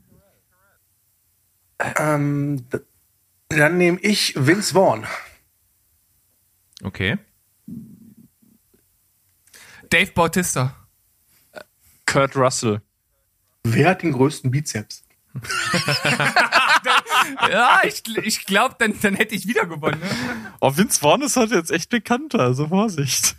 [1.99, 2.65] Ähm,
[3.49, 5.05] dann nehme ich Vince Vaughn.
[6.85, 7.19] Okay.
[9.91, 10.75] Dave Bautista.
[12.07, 12.81] Kurt Russell.
[13.65, 15.05] Wer hat den größten Bizeps?
[17.51, 20.01] Ja, ich, ich glaube, dann, dann hätte ich wieder gewonnen.
[20.01, 20.09] Ne?
[20.61, 23.37] Oh, Vince Vaughn ist halt jetzt echt bekannter, also Vorsicht.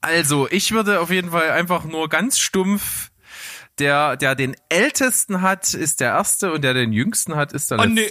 [0.00, 3.10] Also, ich würde auf jeden Fall einfach nur ganz stumpf.
[3.78, 7.78] Der, der den ältesten hat, ist der erste und der den jüngsten hat, ist der
[7.80, 8.08] Oh, nee.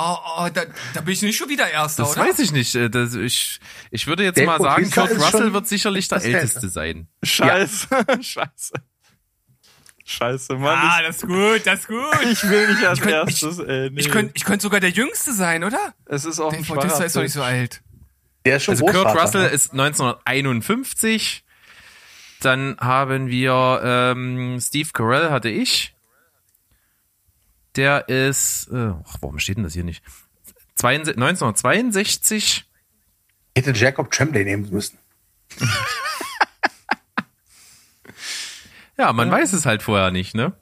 [0.00, 0.62] Oh, oh, da,
[0.94, 2.28] da bin ich nicht schon wieder Erster, Das oder?
[2.28, 2.72] weiß ich nicht.
[2.76, 3.58] Äh, Das, ich,
[3.90, 7.08] ich würde jetzt Dave mal sagen, Kurt Russell wird sicherlich der das Älteste sein.
[7.24, 7.88] Scheiße.
[8.20, 8.72] Scheiße.
[10.04, 10.78] Scheiße, Mann.
[10.80, 11.98] Ah, das ist gut, das ist gut.
[12.22, 13.90] ich, ich will nicht als könnt- ich- erstes, ey.
[13.90, 14.00] Nee.
[14.00, 15.92] Ich könnte ich könnt sogar der Jüngste sein, oder?
[16.06, 16.64] es ist auch Dave ein
[17.06, 17.82] ist doch nicht so alt.
[18.46, 19.48] Der ist schon Also Kurt Russell ne?
[19.48, 21.44] ist 1951.
[22.40, 25.94] Dann haben wir ähm, Steve Carell hatte ich.
[27.76, 30.02] Der ist, äh, ach, warum steht denn das hier nicht?
[30.76, 32.64] 62, 1962.
[33.56, 34.98] Hätte Jacob Tremblay nehmen müssen.
[38.96, 40.52] Ja, man weiß es halt vorher nicht, ne?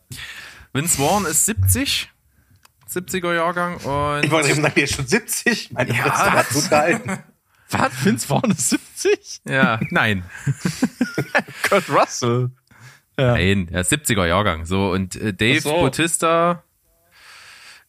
[0.74, 2.10] Vince Vaughn ist 70,
[2.90, 5.72] 70er Jahrgang und Ich wollte eben sagen, der ist schon 70.
[5.72, 6.02] Meine Ja.
[6.04, 7.18] Fresse hat gut gehalten.
[7.70, 8.04] Was?
[8.04, 9.40] Vince Vaughn ist 70?
[9.48, 10.22] ja, nein,
[11.68, 12.50] Kurt Russell.
[13.16, 14.66] nein, er ist 70er Jahrgang.
[14.66, 15.70] So und äh, Dave so.
[15.72, 16.62] Bautista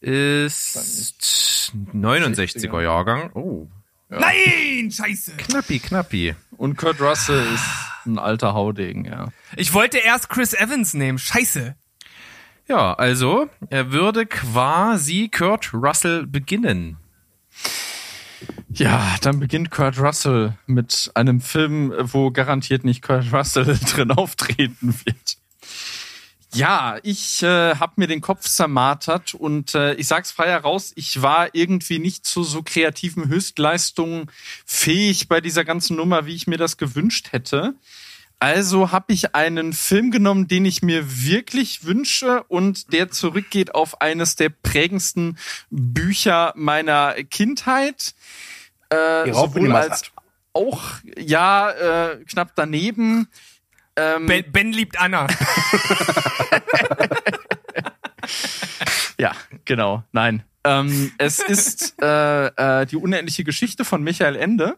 [0.02, 3.32] ist 69er Jahrgang.
[3.34, 3.68] Oh,
[4.10, 5.34] Nein, scheiße.
[5.38, 6.36] knappi, knappi.
[6.56, 7.66] Und Kurt Russell ist
[8.06, 9.30] ein alter Haudegen, ja.
[9.58, 11.18] Ich wollte erst Chris Evans nehmen.
[11.20, 11.76] Scheiße.
[12.68, 16.98] Ja, also er würde quasi Kurt Russell beginnen.
[18.70, 24.94] Ja, dann beginnt Kurt Russell mit einem Film, wo garantiert nicht Kurt Russell drin auftreten
[25.06, 25.38] wird.
[26.58, 31.22] Ja, ich äh, habe mir den Kopf zermartert und äh, ich sag's frei heraus, ich
[31.22, 34.32] war irgendwie nicht zu so kreativen Höchstleistungen
[34.66, 37.76] fähig bei dieser ganzen Nummer, wie ich mir das gewünscht hätte.
[38.40, 44.02] Also habe ich einen Film genommen, den ich mir wirklich wünsche und der zurückgeht auf
[44.02, 45.38] eines der prägendsten
[45.70, 48.16] Bücher meiner Kindheit.
[48.90, 50.12] Äh, sowohl als hat.
[50.54, 50.82] auch,
[51.18, 53.28] ja, äh, knapp daneben.
[53.96, 55.28] Ähm, Ben, ben liebt Anna.
[59.20, 59.34] Ja,
[59.66, 60.04] genau.
[60.12, 60.44] Nein.
[60.64, 64.78] Ähm, es ist äh, äh, die unendliche Geschichte von Michael Ende.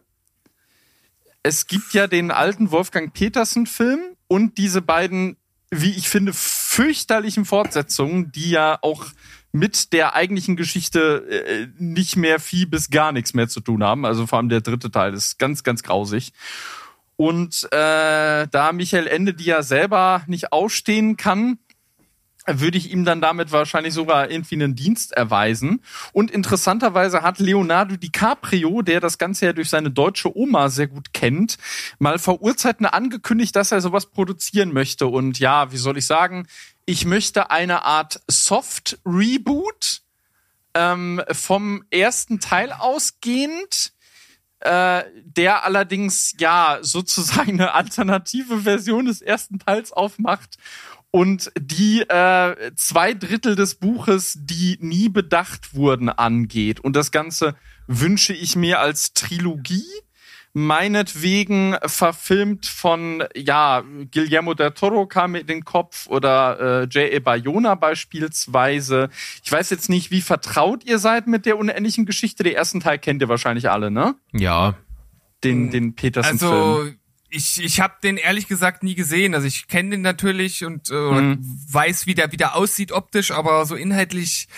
[1.42, 5.36] Es gibt ja den alten Wolfgang Petersen-Film und diese beiden,
[5.70, 9.06] wie ich finde, fürchterlichen Fortsetzungen, die ja auch
[9.52, 14.04] mit der eigentlichen Geschichte äh, nicht mehr viel bis gar nichts mehr zu tun haben.
[14.04, 16.32] Also vor allem der dritte Teil ist ganz, ganz grausig.
[17.16, 21.58] Und äh, da Michael Ende die ja selber nicht ausstehen kann,
[22.58, 25.82] würde ich ihm dann damit wahrscheinlich sogar irgendwie einen Dienst erweisen.
[26.12, 31.12] Und interessanterweise hat Leonardo DiCaprio, der das Ganze ja durch seine deutsche Oma sehr gut
[31.12, 31.58] kennt,
[31.98, 35.06] mal vor Urzeiten angekündigt, dass er sowas produzieren möchte.
[35.06, 36.48] Und ja, wie soll ich sagen,
[36.86, 40.02] ich möchte eine Art Soft-Reboot
[40.74, 43.92] ähm, vom ersten Teil ausgehend
[44.60, 50.58] äh, der allerdings ja sozusagen eine alternative Version des ersten Teils aufmacht
[51.10, 56.80] und die äh, zwei Drittel des Buches, die nie bedacht wurden, angeht.
[56.80, 57.56] Und das Ganze
[57.86, 59.84] wünsche ich mir als Trilogie,
[60.52, 63.82] meinetwegen verfilmt von, ja,
[64.12, 67.20] Guillermo del Toro kam mir in den Kopf oder äh, J.A.
[67.20, 69.10] Bayona beispielsweise.
[69.44, 72.42] Ich weiß jetzt nicht, wie vertraut ihr seid mit der unendlichen Geschichte.
[72.42, 74.14] Den ersten Teil kennt ihr wahrscheinlich alle, ne?
[74.32, 74.74] Ja,
[75.42, 76.52] Den, den Petersen-Film.
[76.52, 76.90] Also
[77.30, 79.34] ich, ich habe den ehrlich gesagt nie gesehen.
[79.34, 81.38] Also ich kenne den natürlich und äh, Mhm.
[81.70, 84.48] weiß, wie der, wie der aussieht optisch, aber so inhaltlich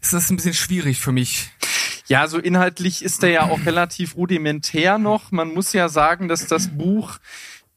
[0.00, 1.50] ist das ein bisschen schwierig für mich.
[2.06, 5.32] Ja, so inhaltlich ist er ja auch relativ rudimentär noch.
[5.32, 7.18] Man muss ja sagen, dass das Buch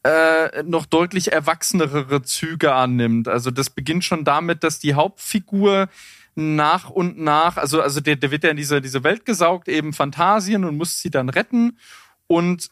[0.04, 3.26] äh, noch deutlich erwachsenere Züge annimmt.
[3.28, 5.88] Also das beginnt schon damit, dass die Hauptfigur
[6.36, 9.92] nach und nach, also, also der, der wird ja in diese, diese Welt gesaugt, eben
[9.92, 11.78] Fantasien und muss sie dann retten.
[12.28, 12.68] Und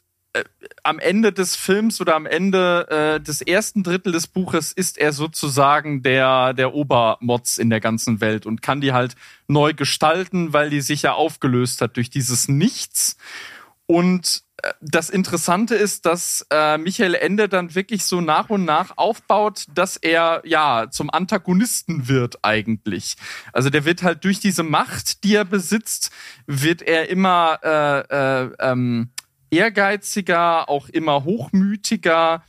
[0.82, 5.12] am Ende des Films oder am Ende äh, des ersten Drittel des Buches ist er
[5.12, 9.14] sozusagen der, der Obermotz in der ganzen Welt und kann die halt
[9.48, 13.16] neu gestalten, weil die sich ja aufgelöst hat durch dieses Nichts.
[13.86, 18.96] Und äh, das Interessante ist, dass äh, Michael Ende dann wirklich so nach und nach
[18.96, 23.16] aufbaut, dass er ja zum Antagonisten wird eigentlich.
[23.52, 26.10] Also der wird halt durch diese Macht, die er besitzt,
[26.46, 29.10] wird er immer äh, äh, ähm,
[29.50, 32.42] ehrgeiziger, auch immer hochmütiger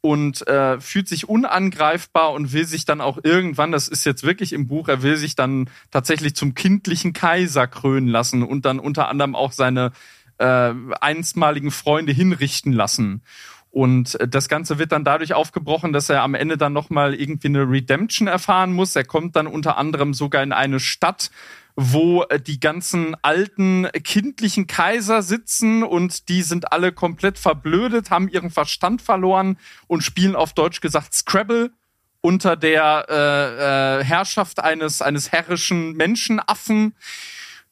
[0.00, 4.52] und äh, fühlt sich unangreifbar und will sich dann auch irgendwann, das ist jetzt wirklich
[4.52, 9.08] im Buch, er will sich dann tatsächlich zum kindlichen Kaiser krönen lassen und dann unter
[9.08, 9.92] anderem auch seine
[10.36, 13.22] äh, einstmaligen Freunde hinrichten lassen.
[13.70, 17.48] Und äh, das Ganze wird dann dadurch aufgebrochen, dass er am Ende dann nochmal irgendwie
[17.48, 18.94] eine Redemption erfahren muss.
[18.94, 21.30] Er kommt dann unter anderem sogar in eine Stadt,
[21.76, 28.28] wo äh, die ganzen alten kindlichen Kaiser sitzen und die sind alle komplett verblödet, haben
[28.28, 31.72] ihren Verstand verloren und spielen auf Deutsch gesagt Scrabble
[32.20, 36.94] unter der äh, äh, Herrschaft eines eines herrischen Menschenaffen.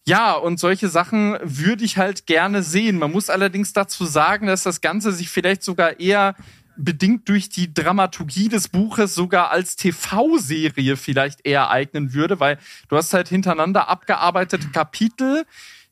[0.04, 2.98] Ja, und solche Sachen würde ich halt gerne sehen.
[2.98, 6.34] Man muss allerdings dazu sagen, dass das Ganze sich vielleicht sogar eher
[6.76, 12.58] bedingt durch die Dramaturgie des Buches sogar als TV-Serie vielleicht eher eignen würde, weil
[12.88, 15.44] du hast halt hintereinander abgearbeitete Kapitel.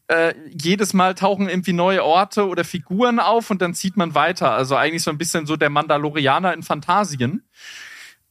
[0.09, 4.53] Äh, jedes Mal tauchen irgendwie neue Orte oder Figuren auf und dann zieht man weiter.
[4.53, 7.45] Also eigentlich so ein bisschen so der Mandalorianer in Fantasien.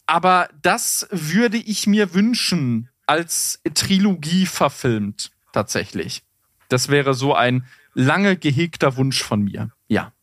[0.05, 6.23] Aber das würde ich mir wünschen als Trilogie verfilmt, tatsächlich.
[6.67, 9.71] Das wäre so ein lange gehegter Wunsch von mir.
[9.87, 10.13] Ja.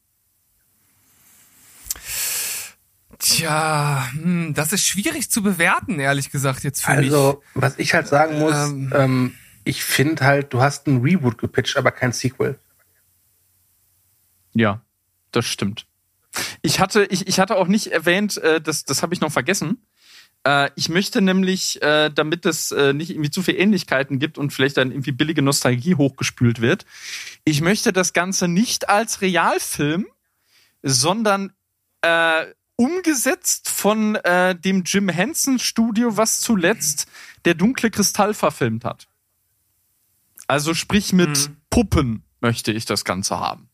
[3.19, 7.07] Tja, hm, das ist schwierig zu bewerten, ehrlich gesagt, jetzt für mich.
[7.07, 8.93] Also, was ich halt sagen muss, Ähm.
[8.95, 12.59] ähm, ich finde halt, du hast ein Reboot gepitcht, aber kein Sequel.
[14.55, 14.81] Ja,
[15.33, 15.87] das stimmt.
[16.63, 19.79] Ich hatte, ich, ich hatte auch nicht erwähnt, äh, das, das habe ich noch vergessen.
[20.45, 24.53] Äh, ich möchte nämlich, äh, damit es äh, nicht irgendwie zu viel Ähnlichkeiten gibt und
[24.53, 26.87] vielleicht dann irgendwie billige Nostalgie hochgespült wird,
[27.45, 30.07] ich möchte das Ganze nicht als Realfilm,
[30.83, 31.53] sondern
[32.03, 32.47] äh,
[32.77, 37.07] umgesetzt von äh, dem Jim Henson Studio, was zuletzt
[37.45, 39.09] der dunkle Kristall verfilmt hat.
[40.47, 43.69] Also sprich mit Puppen möchte ich das Ganze haben.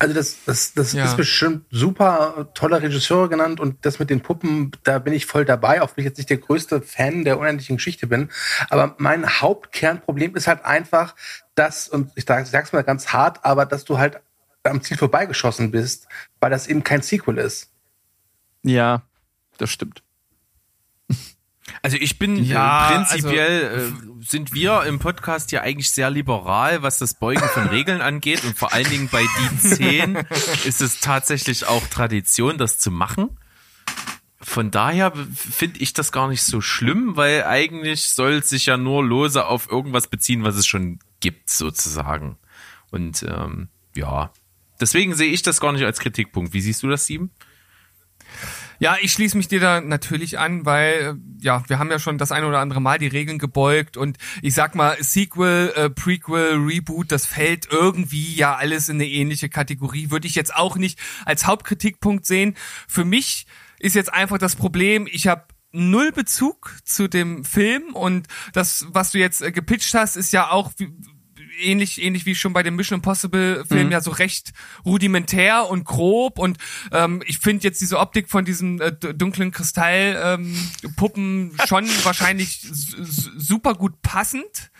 [0.00, 1.04] Also das, das, das Ja.
[1.04, 5.44] ist bestimmt super tolle Regisseure genannt und das mit den Puppen, da bin ich voll
[5.44, 8.28] dabei, auch wenn ich jetzt nicht der größte Fan der unendlichen Geschichte bin.
[8.70, 11.14] Aber mein Hauptkernproblem ist halt einfach,
[11.54, 14.20] dass, und ich sag- sag's mal ganz hart, aber dass du halt
[14.64, 16.08] am Ziel vorbeigeschossen bist,
[16.40, 17.70] weil das eben kein Sequel ist.
[18.64, 19.02] Ja,
[19.58, 20.02] das stimmt.
[21.82, 26.82] Also ich bin Ja, äh, prinzipiell äh, sind wir im Podcast ja eigentlich sehr liberal,
[26.82, 30.16] was das Beugen von Regeln angeht und vor allen Dingen bei die 10
[30.66, 33.38] ist es tatsächlich auch Tradition, das zu machen.
[34.40, 38.76] Von daher finde ich das gar nicht so schlimm, weil eigentlich soll es sich ja
[38.76, 42.36] nur lose auf irgendwas beziehen, was es schon gibt, sozusagen.
[42.90, 44.32] Und ähm, ja,
[44.80, 46.52] deswegen sehe ich das gar nicht als Kritikpunkt.
[46.52, 47.30] Wie siehst du das, Sieben?
[48.78, 52.18] Ja, ich schließe mich dir da natürlich an, weil äh, ja, wir haben ja schon
[52.18, 56.56] das ein oder andere Mal die Regeln gebeugt und ich sag mal Sequel, äh, Prequel,
[56.56, 60.98] Reboot, das fällt irgendwie ja alles in eine ähnliche Kategorie, würde ich jetzt auch nicht
[61.24, 62.56] als Hauptkritikpunkt sehen.
[62.88, 63.46] Für mich
[63.78, 69.10] ist jetzt einfach das Problem, ich habe null Bezug zu dem Film und das, was
[69.10, 70.92] du jetzt äh, gepitcht hast, ist ja auch wie,
[71.60, 74.52] ähnlich ähnlich wie schon bei dem Mission Impossible Film ja so recht
[74.84, 76.58] rudimentär und grob und
[76.92, 80.56] ähm, ich finde jetzt diese Optik von diesen äh, dunklen Kristall ähm,
[81.66, 82.60] schon wahrscheinlich
[83.36, 84.70] super gut passend,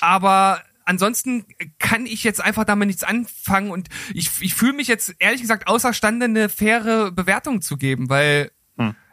[0.00, 1.46] aber ansonsten
[1.78, 5.68] kann ich jetzt einfach damit nichts anfangen und ich ich fühle mich jetzt ehrlich gesagt
[5.68, 8.50] außerstande eine faire Bewertung zu geben, weil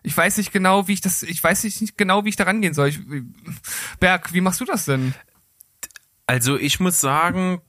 [0.04, 2.74] ich weiß nicht genau, wie ich das, ich weiß nicht genau, wie ich da rangehen
[2.74, 2.90] soll.
[2.90, 3.00] Ich,
[4.00, 5.14] Berg, wie machst du das denn?
[6.30, 7.60] Also ich muss sagen,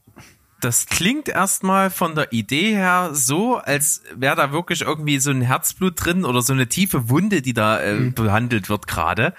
[0.60, 5.40] das klingt erstmal von der Idee her so, als wäre da wirklich irgendwie so ein
[5.40, 9.32] Herzblut drin oder so eine tiefe Wunde, die da äh, behandelt wird gerade,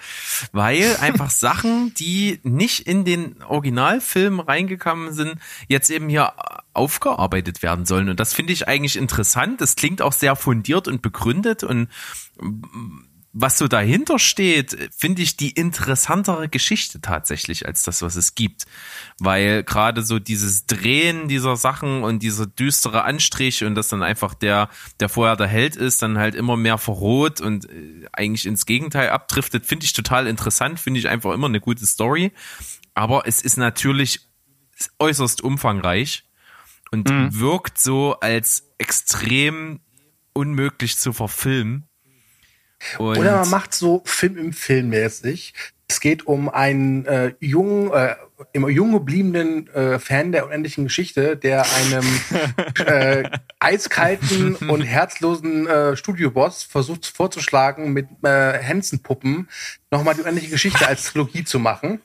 [0.50, 5.36] weil einfach Sachen, die nicht in den Originalfilm reingekommen sind,
[5.68, 6.32] jetzt eben hier
[6.72, 8.08] aufgearbeitet werden sollen.
[8.08, 9.60] Und das finde ich eigentlich interessant.
[9.60, 11.86] Das klingt auch sehr fundiert und begründet und
[13.34, 18.66] was so dahinter steht, finde ich die interessantere Geschichte tatsächlich als das, was es gibt.
[19.18, 24.34] Weil gerade so dieses Drehen dieser Sachen und dieser düstere Anstrich und dass dann einfach
[24.34, 24.68] der,
[25.00, 29.08] der vorher der Held ist, dann halt immer mehr verroht und äh, eigentlich ins Gegenteil
[29.08, 32.32] abdriftet, finde ich total interessant, finde ich einfach immer eine gute Story.
[32.94, 34.28] Aber es ist natürlich
[34.98, 36.24] äußerst umfangreich
[36.90, 39.80] und wirkt so als extrem
[40.34, 41.88] unmöglich zu verfilmen.
[42.98, 45.54] Und Oder man macht so Film im Film mäßig.
[45.92, 48.14] Es geht um einen äh, jungen, äh,
[48.54, 52.06] immer jung gebliebenen äh, Fan der unendlichen Geschichte, der einem
[52.86, 53.28] äh,
[53.58, 59.50] eiskalten und herzlosen äh, Studioboss versucht vorzuschlagen, mit äh, Hansen-Puppen
[59.90, 62.00] nochmal die unendliche Geschichte als Trilogie zu machen.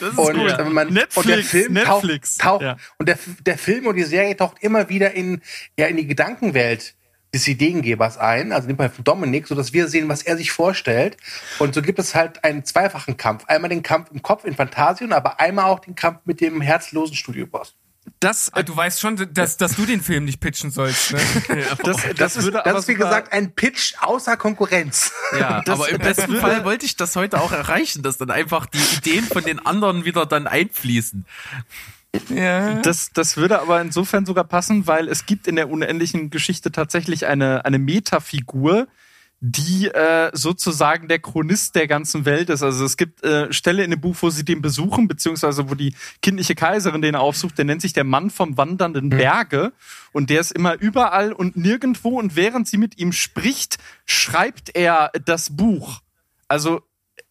[0.00, 0.58] das ist Und, gut.
[0.58, 2.76] äh, man, Netflix, und der Film Netflix, taucht, taucht ja.
[2.98, 5.42] und der, der Film und die Serie taucht immer wieder in,
[5.78, 6.96] ja, in die Gedankenwelt
[7.34, 10.36] des Ideengebers ein, also in dem Fall von Dominik, so dass wir sehen, was er
[10.36, 11.16] sich vorstellt.
[11.58, 13.44] Und so gibt es halt einen zweifachen Kampf.
[13.46, 17.16] Einmal den Kampf im Kopf in Fantasien, aber einmal auch den Kampf mit dem herzlosen
[17.16, 17.74] Studioboss.
[18.20, 21.12] Das, Ah, Du weißt schon, dass, dass du den Film nicht pitchen sollst.
[21.12, 21.20] Ne?
[21.84, 25.12] das, das, ist, würde das aber ist wie sogar- gesagt ein Pitch außer Konkurrenz.
[25.38, 28.30] Ja, Das- aber im das besten Fall wollte ich das heute auch erreichen, dass dann
[28.30, 31.24] einfach die Ideen von den anderen wieder dann einfließen.
[32.28, 32.80] Ja.
[32.82, 37.26] Das, das würde aber insofern sogar passen, weil es gibt in der unendlichen Geschichte tatsächlich
[37.26, 38.86] eine, eine Metafigur,
[39.44, 42.62] die äh, sozusagen der Chronist der ganzen Welt ist.
[42.62, 45.96] Also es gibt äh, Stelle in dem Buch, wo sie den besuchen, beziehungsweise wo die
[46.22, 49.72] kindliche Kaiserin den aufsucht, der nennt sich der Mann vom wandernden Berge
[50.12, 55.10] und der ist immer überall und nirgendwo und während sie mit ihm spricht, schreibt er
[55.24, 56.02] das Buch.
[56.46, 56.82] Also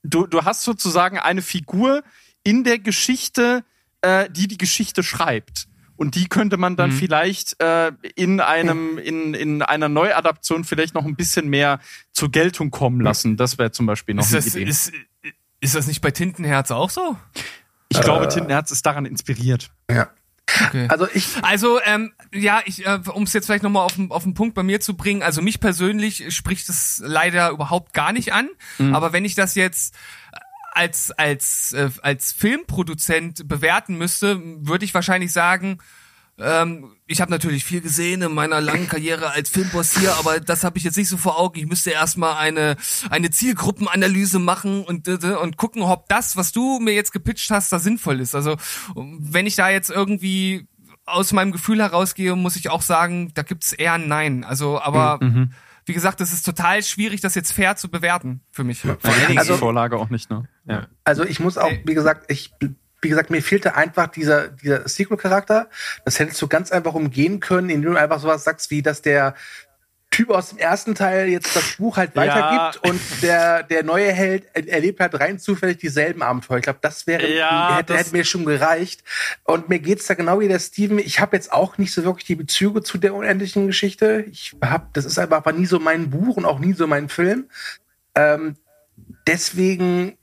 [0.04, 2.04] du, du hast sozusagen eine Figur
[2.44, 3.64] in der Geschichte,
[4.02, 5.68] äh, die die Geschichte schreibt.
[5.96, 11.06] Und die könnte man dann vielleicht äh, in einem in, in einer Neuadaption vielleicht noch
[11.06, 11.80] ein bisschen mehr
[12.12, 13.38] zur Geltung kommen lassen.
[13.38, 14.70] Das wäre zum Beispiel noch Ist eine das, Idee.
[14.70, 14.92] ist,
[15.60, 17.18] Ist das nicht bei Tintenherz auch so?
[17.90, 19.70] Ich glaube, Tintenherz ist daran inspiriert.
[19.92, 20.10] Ja.
[20.68, 20.88] Okay.
[20.90, 24.24] Also ich, Also, ähm, ja, ich, äh, um es jetzt vielleicht nochmal auf, den- auf
[24.24, 28.34] den Punkt bei mir zu bringen, also mich persönlich spricht es leider überhaupt gar nicht
[28.34, 28.50] an.
[28.92, 29.94] Aber wenn ich das jetzt
[30.72, 35.80] als, als, äh, als Filmproduzent bewerten müsste, würde ich wahrscheinlich sagen,
[36.40, 40.64] ähm, ich habe natürlich viel gesehen in meiner langen Karriere als Filmboss hier, aber das
[40.64, 41.60] habe ich jetzt nicht so vor Augen.
[41.60, 42.78] Ich müsste erstmal eine
[43.10, 47.80] eine Zielgruppenanalyse machen und und gucken, ob das, was du mir jetzt gepitcht hast, da
[47.80, 48.34] sinnvoll ist.
[48.34, 48.56] Also
[48.96, 50.68] wenn ich da jetzt irgendwie
[51.06, 54.44] aus meinem Gefühl herausgehe, muss ich auch sagen, da gibt's eher ein Nein.
[54.44, 55.20] Also, aber
[55.86, 58.84] wie gesagt, es ist total schwierig, das jetzt fair zu bewerten für mich.
[58.86, 59.00] Also,
[59.38, 60.48] Also- die Vorlage auch nicht, ne?
[60.66, 60.88] Ja.
[61.04, 62.54] Also ich muss auch, wie gesagt, ich,
[63.02, 65.70] wie gesagt, mir fehlte einfach dieser, dieser Sequel-Charakter.
[66.06, 69.34] Das hättest du ganz einfach umgehen können, indem du einfach sowas sagst, wie dass der
[70.12, 72.22] Typ aus dem ersten Teil jetzt das Buch halt Ja.
[72.22, 76.58] weitergibt und der, der neue Held er- erlebt halt rein zufällig dieselben Abenteuer.
[76.58, 79.04] Ich glaube, das wäre Ja, hätte, das- hätte mir schon gereicht.
[79.46, 81.00] Und mir geht's da genau wie der Steven.
[81.00, 84.26] Ich habe jetzt auch nicht so wirklich die Bezüge zu der unendlichen Geschichte.
[84.30, 87.50] Ich hab, das ist einfach, nie so mein Buch und auch nie so mein Film.
[88.14, 88.58] Ähm,
[89.28, 90.18] deswegen,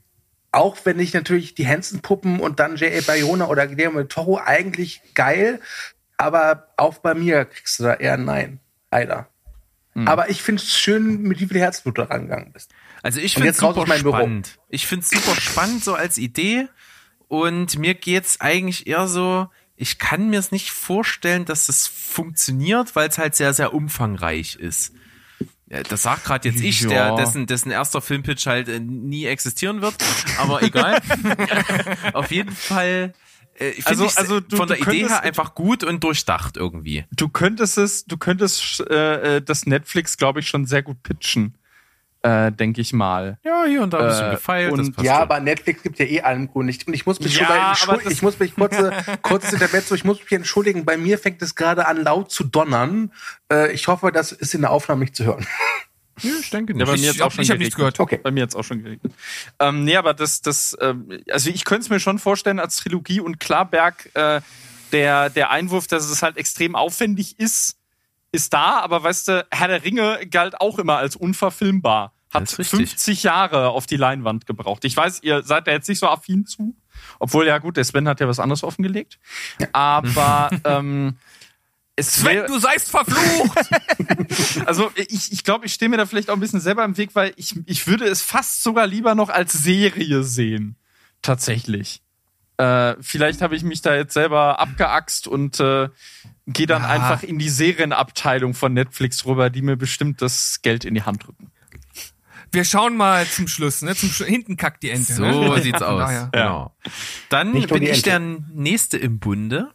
[0.51, 3.01] auch wenn ich natürlich die Hansen-Puppen und dann J.A.
[3.01, 5.59] Bayona oder Guillermo Toro eigentlich geil,
[6.17, 8.59] aber auch bei mir kriegst du da eher ein Nein.
[8.91, 9.27] Leider.
[9.99, 10.07] Hm.
[10.07, 12.71] Aber ich finde es schön, mit wie viel Herzblut du rangegangen bist.
[13.01, 14.15] Also ich finde es super meinem Büro.
[14.17, 14.59] spannend.
[14.69, 16.67] Ich finde es super spannend so als Idee
[17.27, 22.95] und mir geht's eigentlich eher so, ich kann mir es nicht vorstellen, dass es funktioniert,
[22.95, 24.93] weil es halt sehr, sehr umfangreich ist.
[25.67, 27.15] Das sagt gerade jetzt ich, der, Ja.
[27.15, 29.95] dessen, dessen erster Filmpitch halt äh, nie existieren wird.
[30.39, 30.99] Aber egal.
[32.13, 33.13] Auf jeden Fall
[33.59, 37.05] äh, Also- ich's also du- von du der Idee her einfach gut und durchdacht irgendwie.
[37.11, 41.55] Du könntest es, du könntest äh, äh, das Netflix, glaube ich, schon sehr gut pitchen,
[42.21, 43.37] äh, denke ich mal.
[43.43, 44.71] Ja, hier und da ein bisschen Äh, gefeilt.
[44.71, 45.21] das und- passt ja, schon.
[45.23, 46.85] aber Netflix gibt ja eh allen Grund nicht.
[46.87, 48.91] Und ich muss mich Ja, schon bei das- Ich muss mich kurze,
[49.21, 50.85] kurzes Intermezzo, ich muss mich entschuldigen.
[50.85, 53.11] Bei mir fängt es gerade an, laut zu donnern.
[53.51, 55.45] Äh, ich hoffe, das ist in der Aufnahme nicht zu hören.
[56.23, 57.01] Ja, ich denke Ja, bei nicht.
[57.01, 57.97] mir Ich jetzt auch schon ich hab nichts geregnet.
[57.97, 58.13] gehört.
[58.13, 58.19] Okay.
[58.23, 59.13] Bei mir jetzt auch schon geregnet.
[59.59, 63.19] Ähm, nee, aber das, das, ähm, also ich könnte es mir schon vorstellen als Trilogie
[63.19, 64.41] und Klarberg, äh,
[64.91, 67.77] der, der Einwurf, dass es halt extrem aufwendig ist,
[68.31, 72.13] ist da, aber weißt du, Herr der Ringe galt auch immer als unverfilmbar.
[72.31, 72.79] Hat Das ist richtig.
[72.91, 74.85] 50 Jahre auf die Leinwand gebraucht.
[74.85, 76.75] Ich weiß, ihr seid da jetzt nicht so affin zu,
[77.17, 79.17] obwohl ja gut, der Sven hat ja was anderes offengelegt.
[79.71, 81.17] Aber ähm,
[82.03, 83.69] Sven, du seist verflucht!
[84.65, 87.11] also ich, ich glaube, ich stehe mir da vielleicht auch ein bisschen selber im Weg,
[87.13, 90.75] weil ich, ich würde es fast sogar lieber noch als Serie sehen.
[91.21, 92.01] Tatsächlich.
[92.57, 95.89] Äh, vielleicht habe ich mich da jetzt selber abgeaxt und äh,
[96.47, 96.89] gehe dann Ja.
[96.89, 101.25] einfach in die Serienabteilung von Netflix rüber, die mir bestimmt das Geld in die Hand
[101.25, 101.51] drücken.
[102.51, 103.95] Wir schauen mal zum Schluss, ne?
[103.95, 105.13] Zum Sch hinten kackt die Ente.
[105.13, 105.61] So ne?
[105.61, 105.99] sieht's aus.
[105.99, 106.29] daher.
[106.31, 106.75] Genau.
[107.29, 109.71] Dann Nicht bin ich der Nächste im Bunde.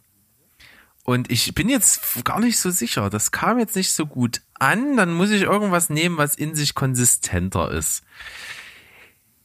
[1.05, 3.11] Und ich bin jetzt gar nicht so sicher.
[3.11, 4.97] Das kam jetzt nicht so gut an.
[4.97, 8.01] Dann muss ich irgendwas nehmen, was in sich konsistenter ist.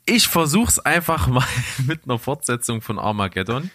[0.06, 1.46] Ich versuch's einfach mal
[1.86, 3.70] mit einer Fortsetzung von Armageddon.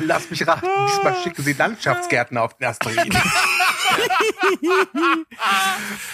[0.00, 0.66] Lass mich raten.
[0.88, 3.12] Diesmal schicken sie Landschaftsgärtner auf den Asteroiden.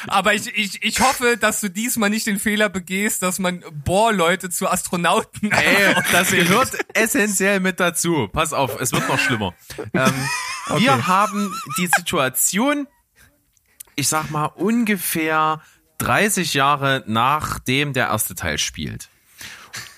[0.07, 4.51] Aber ich, ich, ich hoffe, dass du diesmal nicht den Fehler begehst, dass man Bohrleute
[4.51, 5.53] zu Astronauten.
[5.53, 8.29] Ey, das gehört essentiell mit dazu.
[8.33, 9.55] Pass auf, es wird noch schlimmer.
[9.93, 10.13] Ähm,
[10.77, 12.87] Wir haben die Situation,
[13.97, 15.61] ich sag mal, ungefähr
[15.99, 19.09] 30 Jahre nachdem der erste Teil spielt.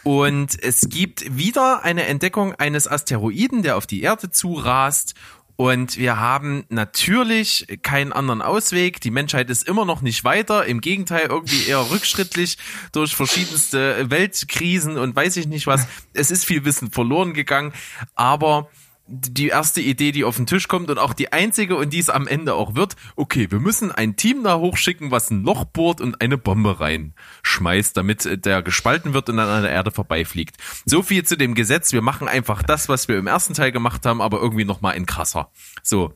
[0.07, 5.15] Und es gibt wieder eine Entdeckung eines Asteroiden, der auf die Erde zurast.
[5.57, 9.01] Und wir haben natürlich keinen anderen Ausweg.
[9.01, 10.67] Die Menschheit ist immer noch nicht weiter.
[10.67, 12.59] Im Gegenteil, irgendwie eher rückschrittlich
[12.93, 15.87] durch verschiedenste Weltkrisen und weiß ich nicht was.
[16.13, 17.73] Es ist viel Wissen verloren gegangen.
[18.15, 18.69] Aber
[19.09, 22.11] die erste Idee, die auf den Tisch kommt und auch die einzige und die es
[22.11, 26.01] am Ende auch wird, okay, wir müssen ein Team da hochschicken, was ein Loch bohrt
[26.01, 30.57] und eine Bombe reinschmeißt, damit äh, der gespalten wird und dann an der Erde vorbeifliegt.
[30.85, 34.05] So viel zu dem Gesetz, wir machen einfach das, was wir im ersten Teil gemacht
[34.07, 35.51] haben, aber irgendwie nochmal in krasser.
[35.83, 36.15] So.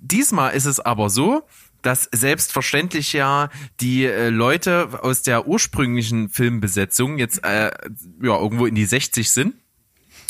[0.00, 1.42] Diesmal ist es aber so,
[1.82, 7.72] dass selbstverständlich ja die äh, Leute aus der ursprünglichen Filmbesetzung jetzt äh,
[8.22, 9.54] ja irgendwo in die 60 sind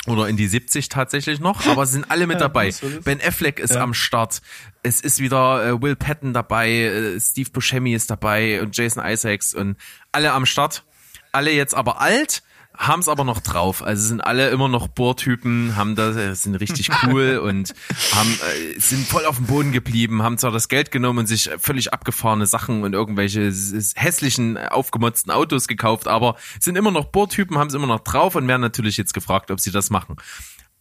[0.06, 2.72] oder in die 70 tatsächlich noch, aber sind alle mit dabei.
[3.04, 4.40] Ben Affleck ist am Start.
[4.82, 9.54] Es ist wieder äh, Will Patton dabei, äh, Steve Buscemi ist dabei und Jason Isaacs
[9.54, 9.76] und
[10.12, 10.84] alle am Start.
[11.32, 12.42] Alle jetzt aber alt,
[12.78, 13.82] haben es aber noch drauf.
[13.82, 17.74] Also sind alle immer noch Bohrtypen, haben da äh, sind richtig cool und
[18.14, 21.50] haben äh, sind voll auf dem Boden geblieben, haben zwar das Geld genommen und sich
[21.58, 23.52] völlig abgefahrene Sachen und irgendwelche
[23.96, 28.46] hässlichen aufgemotzten Autos gekauft, aber sind immer noch Bohrtypen, haben es immer noch drauf und
[28.46, 30.16] werden natürlich jetzt gefragt, ob sie das machen.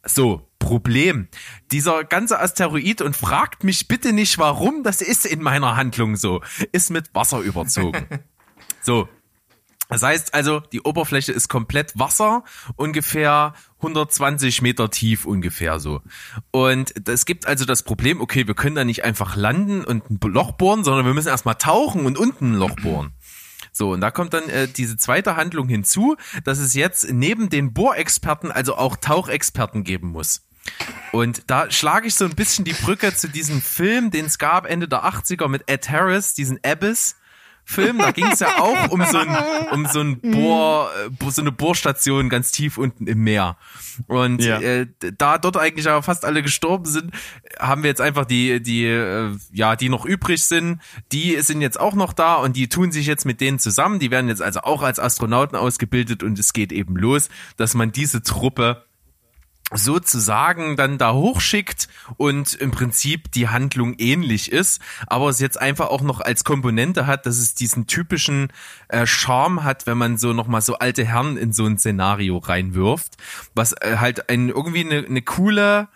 [0.05, 1.27] So, Problem.
[1.71, 6.41] Dieser ganze Asteroid und fragt mich bitte nicht warum, das ist in meiner Handlung so,
[6.71, 8.07] ist mit Wasser überzogen.
[8.83, 9.09] So,
[9.89, 12.43] das heißt also, die Oberfläche ist komplett Wasser,
[12.75, 16.01] ungefähr 120 Meter tief ungefähr so.
[16.51, 20.19] Und es gibt also das Problem, okay, wir können da nicht einfach landen und ein
[20.21, 23.13] Loch bohren, sondern wir müssen erstmal tauchen und unten ein Loch bohren.
[23.71, 27.73] So, und da kommt dann äh, diese zweite Handlung hinzu, dass es jetzt neben den
[27.73, 30.47] Bohrexperten also auch Tauchexperten geben muss.
[31.11, 34.65] Und da schlage ich so ein bisschen die Brücke zu diesem Film, den es gab
[34.65, 37.15] Ende der 80er mit Ed Harris, diesen Abyss.
[37.69, 39.37] Film, da ging es ja auch um so ein
[39.73, 43.57] um so ein Bohr äh, so eine Bohrstation ganz tief unten im Meer.
[44.07, 44.61] Und Ja.
[44.61, 44.87] äh,
[45.17, 47.11] da dort eigentlich aber fast alle gestorben sind,
[47.59, 50.79] haben wir jetzt einfach die die äh, ja, die noch übrig sind,
[51.11, 54.11] die sind jetzt auch noch da und die tun sich jetzt mit denen zusammen, die
[54.11, 57.27] werden jetzt also auch als Astronauten ausgebildet und es geht eben los,
[57.57, 58.86] dass man diese Truppe
[59.73, 65.87] sozusagen dann da hochschickt und im Prinzip die Handlung ähnlich ist, aber es jetzt einfach
[65.87, 68.47] auch noch als Komponente hat, dass es diesen typischen
[68.87, 73.17] äh, Charme hat, wenn man so nochmal so alte Herren in so ein Szenario reinwirft,
[73.55, 75.89] was äh, halt ein, irgendwie eine, eine coole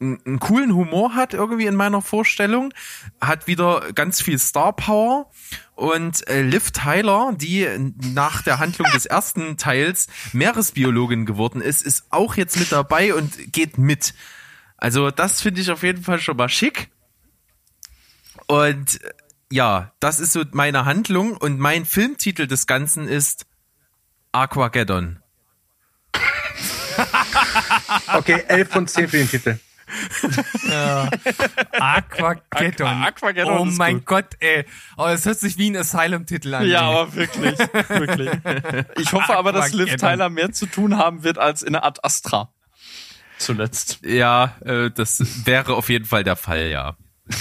[0.00, 2.72] einen coolen Humor hat irgendwie in meiner Vorstellung,
[3.20, 5.30] hat wieder ganz viel Star Power
[5.74, 7.66] und äh, Liv Tyler, die
[8.14, 13.52] nach der Handlung des ersten Teils Meeresbiologin geworden ist, ist auch jetzt mit dabei und
[13.52, 14.14] geht mit.
[14.76, 16.90] Also das finde ich auf jeden Fall schon mal schick.
[18.46, 19.10] Und äh,
[19.50, 23.46] ja, das ist so meine Handlung und mein Filmtitel des Ganzen ist
[24.32, 25.20] Aquageddon.
[28.12, 29.58] Okay, 11 von 10 für den Titel.
[31.80, 32.86] Aquageddon.
[32.86, 34.06] Aqua- Aquageddon oh mein gut.
[34.06, 34.64] Gott, ey.
[34.96, 36.66] Oh, es hört sich wie ein Asylum-Titel an.
[36.68, 38.30] Ja, aber wirklich, wirklich.
[38.98, 39.96] Ich hoffe aber, dass Liv.
[39.96, 42.52] Tyler mehr zu tun haben wird als in der Art Astra.
[43.38, 44.00] Zuletzt.
[44.04, 46.96] Ja, äh, das wäre auf jeden Fall der Fall, ja.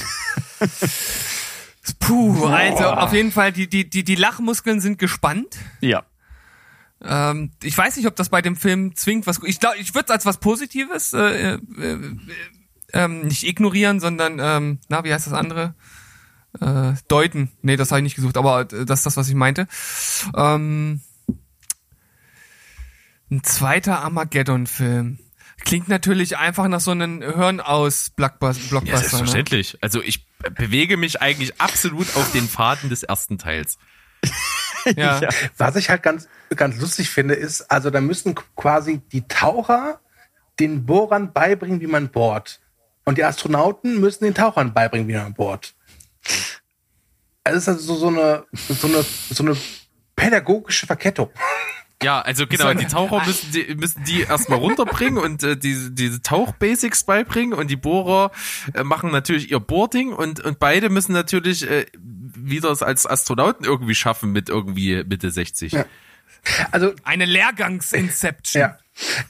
[2.00, 5.56] Puh, also auf jeden Fall, die, die, die, die Lachmuskeln sind gespannt.
[5.82, 6.04] Ja.
[7.04, 9.40] Ähm, ich weiß nicht, ob das bei dem Film zwingend was.
[9.44, 12.00] Ich glaube, ich würde es als was Positives äh, äh, äh,
[12.94, 15.76] ähm, nicht ignorieren, sondern ähm, na, wie heißt das andere?
[16.60, 17.52] Äh, deuten.
[17.62, 19.68] Nee, das habe ich nicht gesucht, aber äh, das ist das, was ich meinte.
[20.36, 21.02] Ähm,
[23.30, 25.20] ein zweiter Armageddon-Film.
[25.66, 28.94] Klingt natürlich einfach nach so einem Hören aus Blockbus- Ja, Blockbuster.
[28.94, 29.00] ne?
[29.10, 29.78] selbstverständlich.
[29.82, 30.26] Also ich
[30.56, 33.78] bewege mich eigentlich absolut auf den Faden des ersten Teils.
[34.96, 35.20] Ja.
[35.20, 35.30] ja.
[35.58, 40.00] Was ich halt ganz, ganz lustig finde, ist, also da müssen quasi die Taucher
[40.60, 42.60] den Bohrern beibringen, wie man bohrt.
[43.06, 45.76] Und die Astronauten müssen den Tauchern beibringen, wie man bohrt.
[47.44, 49.58] Also es ist also so, so, eine, so, eine, so eine
[50.16, 51.30] pädagogische Verkettung.
[52.04, 56.22] Ja, also genau, die Taucher müssen die, müssen die erstmal runterbringen und äh, diese, diese
[56.22, 58.32] Tauchbasics beibringen und die Bohrer
[58.76, 61.88] äh, machen natürlich ihr Boarding und, und beide müssen natürlich äh,
[62.50, 65.74] wieder es als Astronauten irgendwie schaffen mit irgendwie Mitte 60.
[65.74, 65.86] Ja.
[66.72, 68.62] Also Eine Lehrgangsinception.
[68.62, 68.78] Ja.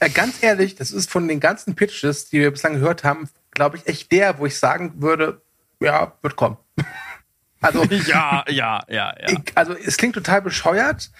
[0.00, 3.76] Äh, ganz ehrlich, das ist von den ganzen Pitches, die wir bislang gehört haben, glaube
[3.76, 5.42] ich, echt der, wo ich sagen würde,
[5.80, 6.56] ja, wird kommen.
[7.60, 9.28] Also, Ja, ja, ja, ja.
[9.30, 11.10] ich, also es klingt total bescheuert.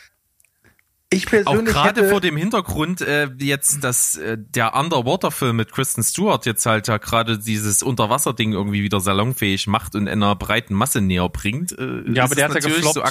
[1.10, 5.72] Ich Auch persönlich gerade hätte, vor dem Hintergrund äh, jetzt, dass äh, der Underwater-Film mit
[5.72, 10.74] Kristen Stewart jetzt halt ja gerade dieses Unterwasser-Ding irgendwie wieder salonfähig macht und einer breiten
[10.74, 11.72] Masse näher bringt.
[11.72, 12.94] Äh, Ja, ist aber der hat ja gefloppt.
[12.94, 13.02] so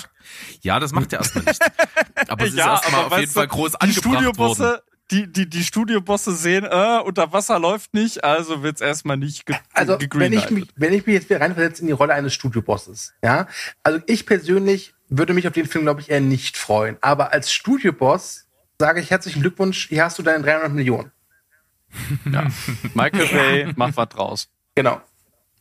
[0.62, 1.60] ja, das macht er erstmal nicht.
[2.28, 4.18] Aber es ist ja, erstmal auf jeden du, Fall groß die angebracht worden.
[4.18, 9.46] Studiobosse, die, die, die Studiobosse sehen, äh, unter Wasser läuft nicht, also wird's erstmal nicht
[9.46, 12.34] ge also wenn ich, mich, wenn ich mich jetzt wieder reinversetze in die Rolle eines
[12.34, 13.48] Studiobosses, ja,
[13.84, 16.98] also ich persönlich würde mich auf den Film, glaube ich, eher nicht freuen.
[17.02, 18.46] Aber als Studioboss
[18.80, 21.12] sage ich herzlichen Glückwunsch, hier hast du deine 300 Millionen.
[22.32, 22.48] Ja.
[22.94, 24.50] Michael Bay, mach was draus.
[24.76, 25.02] Genau.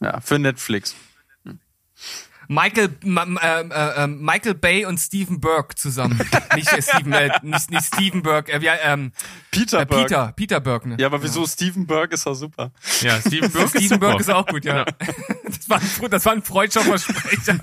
[0.01, 0.95] Ja, für Netflix.
[2.49, 6.21] Michael, äh, äh, äh, Michael Bay und Steven Burke zusammen.
[6.55, 9.13] nicht, äh, Steven, äh, nicht, nicht Steven Burke, äh, wie, ähm,
[9.51, 10.05] Peter äh, Burke.
[10.05, 10.89] Peter, Peter Burke.
[10.91, 10.97] Ne?
[10.99, 12.71] Ja, aber wieso Steven Burke ist doch super.
[13.01, 14.07] Ja, Steven Burke ist Steven super.
[14.09, 14.85] Burke ist auch gut, ja.
[15.45, 17.59] Das, war ein, das war ein freudscher Versprecher.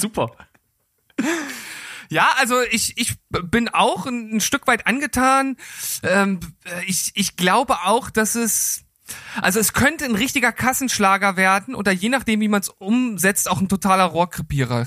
[0.00, 0.32] super.
[2.08, 5.56] Ja, also ich, ich bin auch ein, Stück weit angetan.
[6.02, 6.40] Ähm,
[6.86, 8.84] ich, ich glaube auch, dass es,
[9.40, 13.60] also es könnte ein richtiger Kassenschlager werden oder je nachdem, wie man es umsetzt, auch
[13.60, 14.86] ein totaler Rohrkrepierer.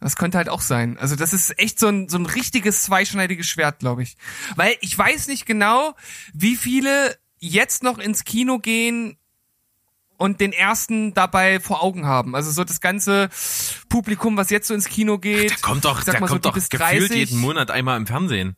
[0.00, 0.98] Das könnte halt auch sein.
[0.98, 4.16] Also das ist echt so ein, so ein richtiges zweischneidiges Schwert, glaube ich.
[4.54, 5.94] Weil ich weiß nicht genau,
[6.34, 9.18] wie viele jetzt noch ins Kino gehen
[10.16, 12.34] und den ersten dabei vor Augen haben.
[12.34, 13.28] Also so das ganze
[13.88, 15.50] Publikum, was jetzt so ins Kino geht.
[15.50, 17.10] Der kommt doch, so kommt die doch gefühlt 30.
[17.16, 18.56] jeden Monat einmal im Fernsehen.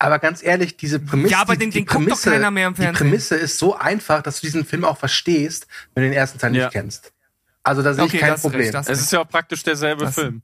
[0.00, 2.74] Aber ganz ehrlich, diese Prämisse, Ja, aber die, den- die den Prämisse, keiner mehr im
[2.74, 2.98] die.
[2.98, 6.54] Prämisse ist so einfach, dass du diesen Film auch verstehst, wenn du den ersten Teil
[6.54, 6.64] Ja.
[6.66, 7.12] nicht kennst.
[7.64, 8.74] Also da sehe Okay, ich kein das ist Problem.
[8.74, 10.42] recht, Es ist ja auch praktisch derselbe Das- Film.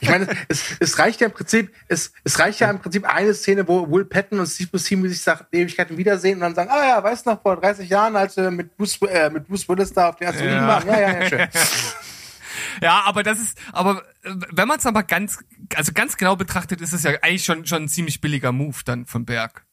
[0.00, 3.34] Ich meine, es, es reicht ja im Prinzip, es, es reicht ja im Prinzip eine
[3.34, 6.86] Szene, wo Will Patton und Steve Buscemi sich nach Ewigkeiten wiedersehen und dann sagen, ah
[6.86, 9.92] ja, weißt du noch, vor 30 Jahren, als wir mit Bruce, äh, mit Bruce Willis
[9.92, 10.66] da auf den Asteroiden Ja.
[10.68, 10.86] waren.
[10.88, 11.48] Ja, ja, ja, schön.
[12.82, 15.38] Ja, aber das ist, aber äh, wenn man es aber ganz,
[15.74, 19.06] also ganz genau betrachtet, ist es ja eigentlich schon schon ein ziemlich billiger Move dann
[19.06, 19.64] von Berg.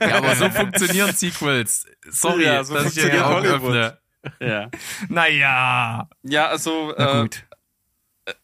[0.00, 1.86] Ja, aber so funktionieren Sequels.
[2.08, 3.74] Sorry, Ja, so funktioniert Hollywood.
[3.74, 3.98] öffne.
[4.40, 4.70] Ja.
[5.08, 7.44] Naja, Ja, also, na äh, gut.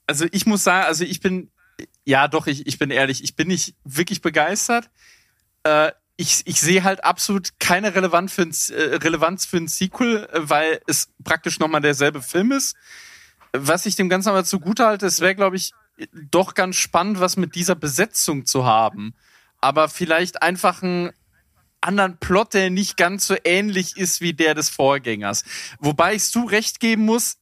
[0.07, 1.51] Also ich muss sagen, also ich bin,
[2.05, 4.91] ja doch, ich, ich bin ehrlich, ich bin nicht wirklich begeistert.
[5.65, 10.29] Äh, ich, ich sehe halt absolut keine Relevanz für ein, äh, Relevanz für ein Sequel,
[10.33, 12.77] äh, weil es praktisch nochmal derselbe Film ist.
[13.53, 15.73] Was ich dem Ganzen aber zugute halte, es wäre, glaube ich,
[16.13, 19.15] doch ganz spannend, was mit dieser Besetzung zu haben.
[19.61, 21.13] Aber vielleicht einfach einen
[21.81, 25.45] anderen Plot, der nicht ganz so ähnlich ist wie der des Vorgängers.
[25.81, 27.39] Wobei ich Stu recht geben muss,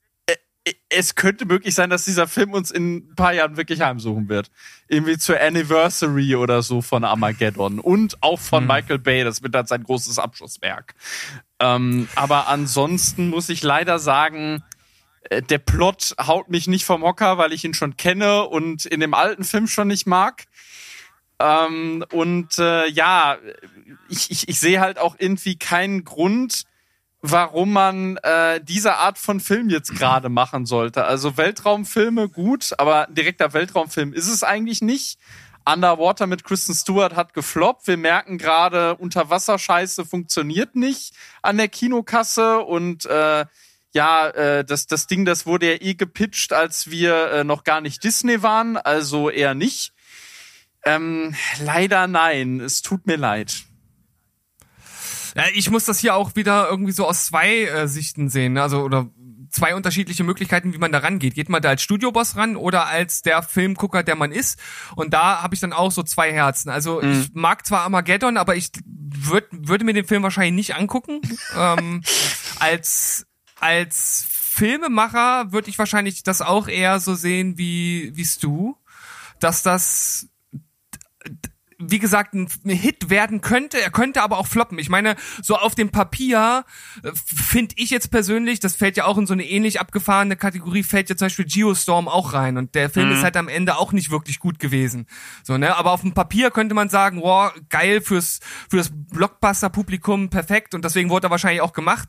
[0.89, 4.51] es könnte möglich sein, dass dieser Film uns in ein paar Jahren wirklich heimsuchen wird.
[4.89, 7.79] Irgendwie zur Anniversary oder so von Armageddon.
[7.79, 9.25] Und auch von Michael Bay.
[9.25, 10.95] Das wird dann sein großes Abschlusswerk.
[11.61, 14.63] Ähm, aber ansonsten muss ich leider sagen,
[15.25, 19.01] äh, der Plot haut mich nicht vom Hocker, weil ich ihn schon kenne und in
[19.01, 20.45] dem alten Film schon nicht mag.
[21.39, 23.39] Ähm, und äh, ja,
[24.09, 26.65] ich, ich, ich sehe halt auch irgendwie keinen Grund,
[27.23, 31.05] warum man äh, diese Art von Film jetzt gerade machen sollte.
[31.05, 35.19] Also Weltraumfilme gut, aber direkter Weltraumfilm ist es eigentlich nicht.
[35.67, 37.87] Underwater mit Kristen Stewart hat gefloppt.
[37.87, 43.45] Wir merken gerade, Unterwasserscheiße funktioniert nicht an der Kinokasse und äh,
[43.93, 47.81] ja, äh, das, das Ding, das wurde ja eh gepitcht, als wir äh, noch gar
[47.81, 49.93] nicht Disney waren, also eher nicht.
[50.85, 53.65] Ähm, leider nein, es tut mir leid.
[55.35, 58.63] Ja, ich muss das hier auch wieder irgendwie so aus zwei äh, Sichten sehen, ne?
[58.63, 59.09] also oder
[59.51, 61.35] zwei unterschiedliche Möglichkeiten, wie man da rangeht.
[61.35, 64.59] Geht man da als Studioboss ran oder als der Filmgucker, der man ist?
[64.95, 66.71] Und da habe ich dann auch so zwei Herzen.
[66.71, 71.21] Also ich mag zwar Armageddon, aber ich würd, würde mir den Film wahrscheinlich nicht angucken.
[71.57, 72.03] ähm,
[72.59, 73.27] als
[73.59, 78.75] als Filmemacher würde ich wahrscheinlich das auch eher so sehen wie wie Stu,
[79.39, 80.29] dass das
[81.81, 83.81] wie gesagt, ein Hit werden könnte.
[83.81, 84.79] Er könnte aber auch floppen.
[84.79, 86.65] Ich meine, so auf dem Papier
[87.15, 91.09] finde ich jetzt persönlich, das fällt ja auch in so eine ähnlich abgefahrene Kategorie, fällt
[91.09, 92.59] ja zum Beispiel Geostorm auch rein.
[92.59, 95.07] Und der Film ist halt am Ende auch nicht wirklich gut gewesen.
[95.43, 95.75] So, ne?
[95.77, 100.75] Aber auf dem Papier könnte man sagen, wow, geil fürs, für das Blockbuster-Publikum, perfekt.
[100.75, 102.09] Und deswegen wurde er wahrscheinlich auch gemacht.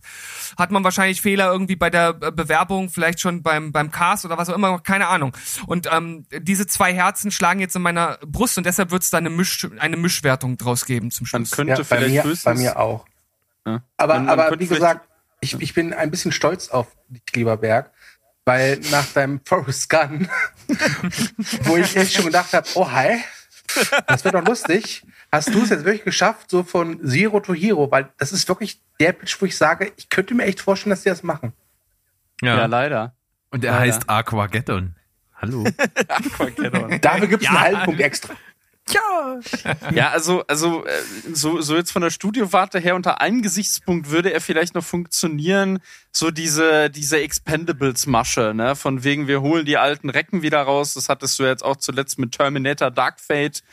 [0.58, 4.38] Hat man wahrscheinlich Fehler irgendwie bei der äh, Bewerbung, vielleicht schon beim, beim Cast oder
[4.38, 5.36] was auch immer, keine Ahnung.
[5.66, 9.18] Und ähm, diese zwei Herzen schlagen jetzt in meiner Brust und deshalb wird es da
[9.18, 11.52] eine, Misch, eine Mischwertung draus geben zum Man Schluss.
[11.58, 13.06] könnte Ja, bei vielleicht mir, höchstens bei mir auch.
[13.66, 13.82] Ja.
[13.98, 15.08] Aber, Man- man aber wie gesagt,
[15.42, 17.92] ich, ich bin ein bisschen stolz auf dich, lieber Berg,
[18.46, 20.28] weil nach deinem Forrest Gun,
[21.64, 23.18] wo ich echt schon gedacht habe, oh hi,
[24.08, 27.90] das wird doch lustig, hast du es jetzt wirklich geschafft, so von Zero to Hero,
[27.92, 31.04] weil das ist wirklich der Pitch, wo ich sage, ich könnte mir echt vorstellen, dass
[31.04, 31.54] die das machen.
[32.42, 32.66] Ja, Ja.
[32.66, 33.16] leider.
[33.52, 33.82] Und er Leider.
[33.96, 34.96] heißt Aquageddon.
[35.36, 35.64] Hallo.
[37.02, 38.34] Dafür gibt es einen halben Punkt extra.
[39.96, 40.92] Ja, also, also äh,
[41.34, 45.80] so, so jetzt von der Studiowarte her unter einem Gesichtspunkt würde er vielleicht noch funktionieren,
[46.12, 48.76] so diese, diese Expendables-Masche, ne?
[48.76, 50.94] Von wegen, wir holen die alten Recken wieder raus.
[50.94, 53.64] Das hattest du jetzt auch zuletzt mit Terminator Dark Fate.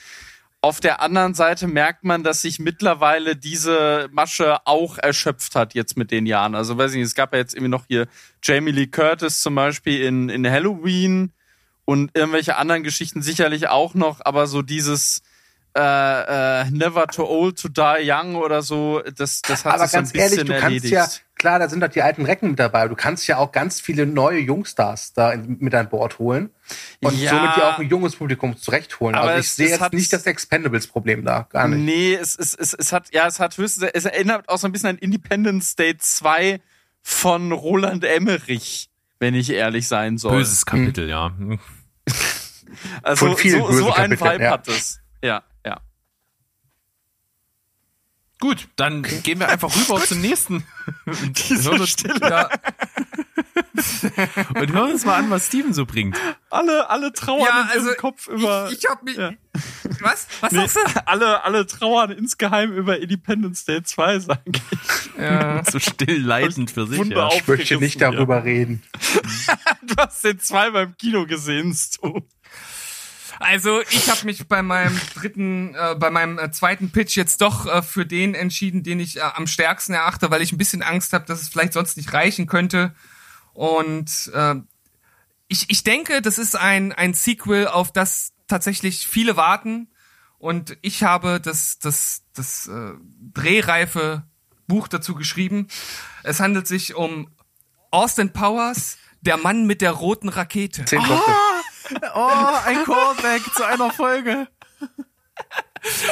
[0.61, 5.97] Auf der anderen Seite merkt man, dass sich mittlerweile diese Masche auch erschöpft hat jetzt
[5.97, 6.57] mit den Jahren.
[6.57, 8.09] Also weiß ich nicht, es gab ja jetzt irgendwie noch hier
[8.43, 11.33] Jamie Lee Curtis zum Beispiel in, in Halloween
[11.89, 15.23] und irgendwelche anderen Geschichten sicherlich auch noch, aber so dieses
[15.75, 19.93] äh, äh, Never too old to die young oder so, das, das hat Aber sich
[19.93, 20.93] so ein ganz ehrlich, bisschen du kannst erledigt.
[20.93, 23.53] ja, klar, da sind doch die alten Recken mit dabei, aber du kannst ja auch
[23.53, 26.51] ganz viele neue Jungstars da mit an Bord holen
[27.01, 27.31] und Ja.
[27.31, 29.15] somit ja auch ein junges Publikum zurecht holen.
[29.15, 31.85] Aber Also es- ich sehe es jetzt hat- nicht das Expendables-Problem da, gar nicht.
[31.85, 34.73] Nee, es, es, es, es hat, ja, es hat höchstens, es erinnert auch so ein
[34.73, 36.61] bisschen an Independence Day 2
[37.03, 38.91] von Roland Emmerich,
[39.21, 40.33] wenn ich ehrlich sein soll.
[40.39, 41.33] Böses Kapitel, ja.
[43.03, 44.51] Also Von vielen so, so ein Kapiteln, Vibe ja.
[44.53, 45.01] hat es.
[45.23, 45.81] Ja, ja.
[48.41, 50.65] Gut, dann gehen wir einfach rüber zum nächsten.
[51.07, 52.21] Diese Hören uns- Stille.
[52.21, 52.49] Ja.
[54.61, 56.17] und hören uns mal an, was Steven so bringt.
[56.51, 58.69] Alle, alle trauern Ja, in also ihrem Kopf über.
[58.71, 59.17] ich, ich hab mich.
[59.17, 59.33] Ja.
[60.01, 60.29] Was?
[60.41, 61.07] Was Nee, sagst du?
[61.07, 64.63] alle, alle trauern insgeheim über Independence Day 2, sag ich.
[65.19, 65.63] Ja.
[65.69, 67.05] So still leidend für sich.
[67.07, 67.29] Ja.
[67.33, 68.83] Ich möchte nicht darüber reden.
[69.83, 72.21] Du hast den zweimal im Kino gesehen, Stu.
[73.41, 77.67] Also ich habe mich bei meinem dritten, äh, bei meinem äh, zweiten Pitch jetzt doch
[77.67, 81.13] äh, für den entschieden, den ich äh, am stärksten erachte, weil ich ein bisschen Angst
[81.13, 82.95] habe, dass es vielleicht sonst nicht reichen könnte.
[83.53, 84.57] Und äh,
[85.49, 89.89] ich, ich denke, das ist ein, ein Sequel, auf das tatsächlich viele warten.
[90.39, 92.93] Und ich habe das, das, das äh,
[93.35, 94.25] drehreife
[94.67, 95.69] Buch dazu geschrieben.
[96.23, 97.31] Es handelt sich um
[97.91, 100.85] Austin Powers, der Mann mit der roten Rakete.
[100.85, 101.23] Zehn Worte.
[101.27, 101.58] Oh,
[102.65, 104.49] ein Callback zu einer Folge.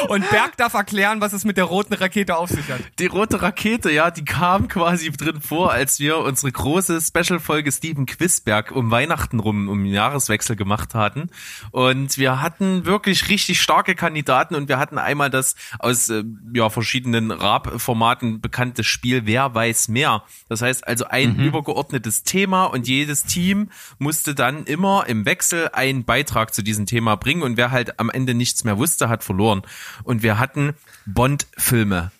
[0.08, 2.80] Und Berg darf erklären, was es mit der roten Rakete auf sich hat.
[2.98, 8.06] Die rote Rakete, ja, die kam quasi drin vor, als wir unsere große Special-Folge Steven
[8.06, 11.30] Quisberg um Weihnachten rum, um den Jahreswechsel gemacht hatten.
[11.70, 16.68] Und wir hatten wirklich richtig starke Kandidaten und wir hatten einmal das aus äh, ja,
[16.70, 20.22] verschiedenen Rap-Formaten bekannte Spiel Wer weiß mehr.
[20.48, 26.04] Das heißt also ein übergeordnetes Thema und jedes Team musste dann immer im Wechsel einen
[26.04, 29.55] Beitrag zu diesem Thema bringen und wer halt am Ende nichts mehr wusste, hat verloren.
[30.04, 30.74] Und wir hatten
[31.06, 32.10] Bond-Filme.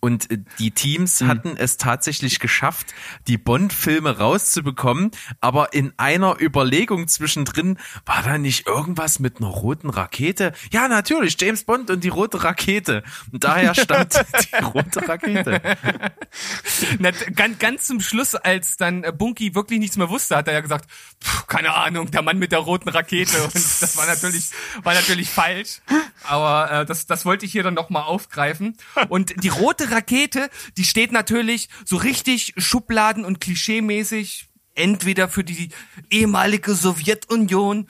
[0.00, 2.94] Und äh, die Teams hatten es tatsächlich geschafft,
[3.26, 5.10] die Bond-Filme rauszubekommen,
[5.40, 10.52] aber in einer Überlegung zwischendrin war da nicht irgendwas mit einer roten Rakete?
[10.70, 13.02] Ja, natürlich, James Bond und die rote Rakete.
[13.32, 14.14] Und daher stammt
[14.52, 15.60] die rote Rakete.
[16.98, 20.54] Na, ganz, ganz zum Schluss, als dann äh, Bunky wirklich nichts mehr wusste, hat er
[20.54, 20.90] ja gesagt,
[21.22, 23.42] "Pff, keine Ahnung, der Mann mit der roten Rakete.
[23.42, 24.50] Und das war natürlich,
[24.82, 25.80] war natürlich falsch.
[26.24, 28.76] Aber äh, das, das wollte ich hier dann nochmal aufgreifen.
[29.08, 35.70] Und die rote Rakete, die steht natürlich so richtig Schubladen- und Klischee-mäßig entweder für die
[36.10, 37.88] ehemalige Sowjetunion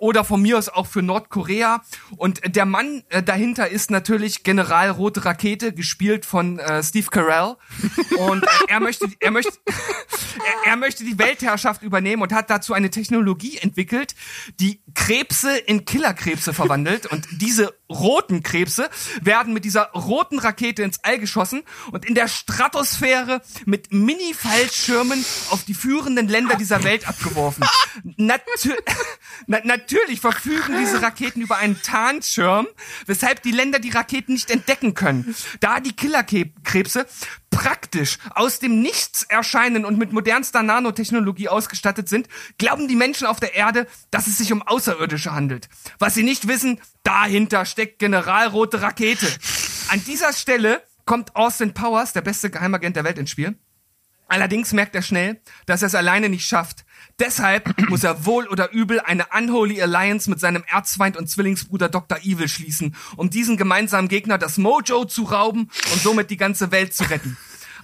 [0.00, 1.82] oder von mir aus auch für Nordkorea.
[2.16, 7.56] Und der Mann äh, dahinter ist natürlich General Rote Rakete, gespielt von äh, Steve Carell.
[8.18, 12.74] Und äh, er möchte, er möchte, er, er möchte die Weltherrschaft übernehmen und hat dazu
[12.74, 14.14] eine Technologie entwickelt,
[14.60, 17.06] die Krebse in Killerkrebse verwandelt.
[17.06, 18.90] Und diese roten Krebse
[19.22, 25.64] werden mit dieser roten Rakete ins All geschossen und in der Stratosphäre mit Mini-Fallschirmen auf
[25.64, 27.64] die führenden Länder dieser Welt abgeworfen.
[28.16, 28.76] Natür
[29.46, 32.66] na natürlich verfügen diese Raketen über einen Tarnschirm,
[33.06, 35.36] weshalb die Länder die Raketen nicht entdecken können.
[35.60, 37.06] Da die Killerkrebse
[37.50, 42.28] praktisch aus dem Nichts erscheinen und mit modernster Nanotechnologie ausgestattet sind,
[42.58, 45.68] glauben die Menschen auf der Erde, dass es sich um Außerirdische handelt.
[45.98, 49.28] Was sie nicht wissen, dahinter steckt Generalrote Rakete.
[49.88, 53.56] An dieser Stelle kommt Austin Powers, der beste Geheimagent der Welt, ins Spiel.
[54.28, 56.84] Allerdings merkt er schnell, dass er es alleine nicht schafft.
[57.18, 62.18] Deshalb muss er wohl oder übel eine Unholy Alliance mit seinem Erzfeind und Zwillingsbruder Dr.
[62.18, 66.94] Evil schließen, um diesen gemeinsamen Gegner das Mojo zu rauben und somit die ganze Welt
[66.94, 67.36] zu retten.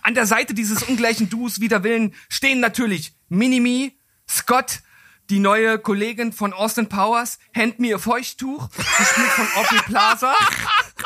[0.02, 3.98] An der Seite dieses ungleichen Duos wider Willen stehen natürlich Minimi,
[4.28, 4.82] Scott,
[5.30, 10.34] die neue Kollegin von Austin Powers, Hand mir ihr Feuchttuch, gespielt von Aubrey Plaza.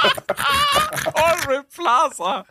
[1.15, 2.44] Aubrey Plaza.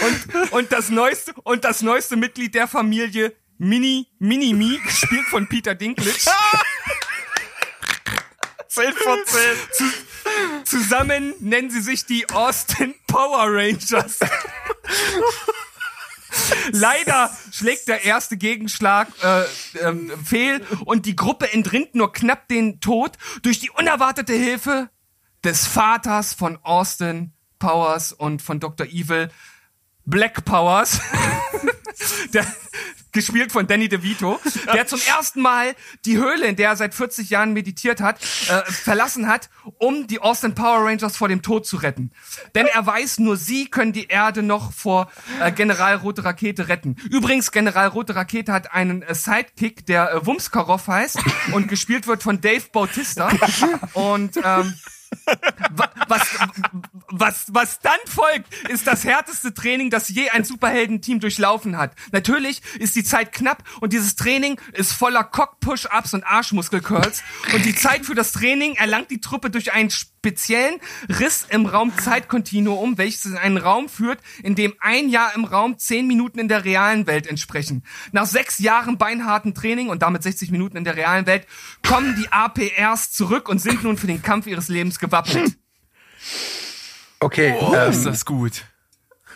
[0.00, 5.48] Und, und das neueste und das neueste Mitglied der Familie Mini Mini Mi gespielt von
[5.48, 6.12] Peter Dinklage
[8.68, 10.64] 10 von 10.
[10.64, 14.18] zusammen nennen sie sich die Austin Power Rangers
[16.70, 19.44] Leider schlägt der erste Gegenschlag äh,
[19.80, 24.90] ähm, fehl und die Gruppe entrinnt nur knapp den Tod durch die unerwartete Hilfe
[25.44, 28.86] des Vaters von Austin Powers und von Dr.
[28.86, 29.30] Evil
[30.04, 31.00] Black Powers.
[32.32, 32.46] der,
[33.12, 34.38] gespielt von Danny DeVito,
[34.72, 35.74] der zum ersten Mal
[36.04, 39.48] die Höhle, in der er seit 40 Jahren meditiert hat, äh, verlassen hat,
[39.78, 42.12] um die Austin Power Rangers vor dem Tod zu retten.
[42.54, 45.10] Denn er weiß, nur sie können die Erde noch vor
[45.40, 46.96] äh, General Rote Rakete retten.
[47.10, 51.18] Übrigens, General Rote Rakete hat einen äh, Sidekick, der äh, Wumskaroff heißt
[51.52, 53.30] und gespielt wird von Dave Bautista.
[53.94, 54.74] Und ähm,
[56.08, 56.22] was,
[57.08, 61.92] was, was dann folgt, ist das härteste Training, das je ein Superheldenteam durchlaufen hat.
[62.12, 67.22] Natürlich ist die Zeit knapp und dieses Training ist voller Cock-Push-Ups und Arschmuskel-Curls.
[67.54, 72.98] Und die Zeit für das Training erlangt die Truppe durch einen speziellen Riss im Raum-Zeit-Kontinuum,
[72.98, 76.64] welches in einen Raum führt, in dem ein Jahr im Raum zehn Minuten in der
[76.64, 77.84] realen Welt entsprechen.
[78.10, 81.46] Nach sechs Jahren beinharten Training und damit 60 Minuten in der realen Welt
[81.86, 85.56] kommen die APRs zurück und sind nun für den Kampf ihres Lebens gewappnet.
[87.20, 88.64] Okay, Oh, ähm, ist das gut.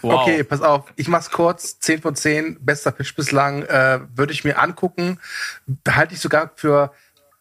[0.02, 0.22] Wow.
[0.22, 1.78] Okay, pass auf, ich mach's kurz.
[1.78, 5.20] 10 von 10, bester Pitch bislang, äh, würde ich mir angucken.
[5.88, 6.92] Halte ich sogar für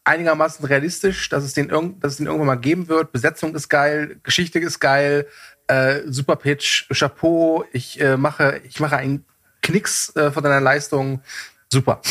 [0.03, 3.11] einigermaßen realistisch, dass es, den irgend, dass es den irgendwann mal geben wird.
[3.11, 5.27] Besetzung ist geil, Geschichte ist geil,
[5.67, 9.25] äh, super Pitch, Chapeau, ich äh, mache, ich mache einen
[9.61, 11.21] Knicks äh, von deiner Leistung.
[11.69, 12.01] Super.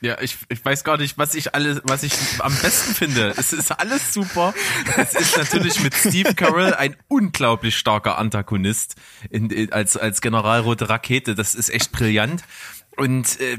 [0.00, 3.34] Ja, ich, ich weiß gar nicht, was ich alles, was ich am besten finde.
[3.36, 4.54] Es ist alles super.
[4.96, 8.94] Es ist natürlich mit Steve Carell ein unglaublich starker Antagonist
[9.30, 11.34] in, in, als, als Generalrote Rakete.
[11.34, 12.42] Das ist echt brillant.
[12.96, 13.58] Und äh,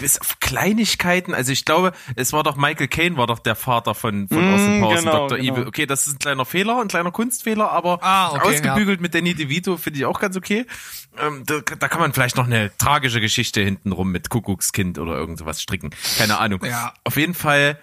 [0.00, 3.94] bis auf Kleinigkeiten, also ich glaube, es war doch Michael Caine war doch der Vater
[3.94, 5.38] von, von Mm, Austin Powers genau, und Dr.
[5.38, 5.54] genau.
[5.54, 5.66] Evil.
[5.68, 9.34] Okay, das ist ein kleiner Fehler, ein kleiner Kunstfehler, aber Ah, okay, ausgebügelt mit Danny
[9.34, 10.66] DeVito finde ich auch ganz okay.
[11.20, 15.38] Ähm, da, da kann man vielleicht noch eine tragische Geschichte hintenrum mit Kuckuckskind oder irgend
[15.38, 15.90] sowas stricken.
[16.18, 16.64] Keine Ahnung.
[16.64, 16.92] Ja.
[17.04, 17.78] Auf jeden Fall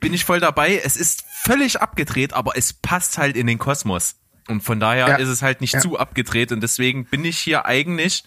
[0.00, 0.80] bin ich voll dabei.
[0.82, 4.14] Es ist völlig abgedreht, aber es passt halt in den Kosmos.
[4.48, 5.16] Und von daher Ja.
[5.16, 5.80] ist es halt nicht Ja.
[5.80, 8.22] zu abgedreht und deswegen bin ich hier eigentlich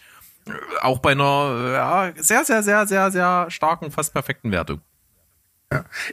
[0.81, 4.81] auch bei einer ja, sehr, sehr, sehr, sehr, sehr starken, fast perfekten Wertung.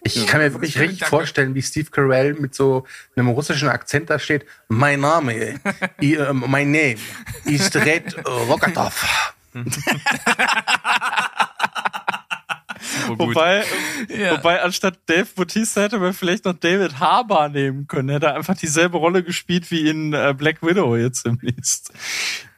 [0.03, 1.11] Ich kann mir wirklich richtig danke.
[1.11, 2.85] vorstellen, wie Steve Carell mit so
[3.17, 4.45] einem russischen Akzent da steht.
[4.69, 5.59] Mein Name,
[6.03, 6.97] i, äh, mein Name
[7.47, 9.33] ist Red Rokatov.
[13.09, 13.19] Oh.
[13.19, 13.65] Wobei,
[14.09, 14.33] Ja.
[14.33, 18.09] wobei anstatt Dave Bautista hätte man vielleicht noch David Harbour nehmen können.
[18.09, 21.93] Hätte einfach dieselbe Rolle gespielt wie in äh, Black Widow jetzt demnächst.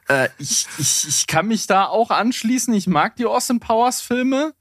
[0.09, 2.73] Äh, ich, ich, ich kann mich da auch anschließen.
[2.73, 4.53] Ich mag die Austin Powers Filme.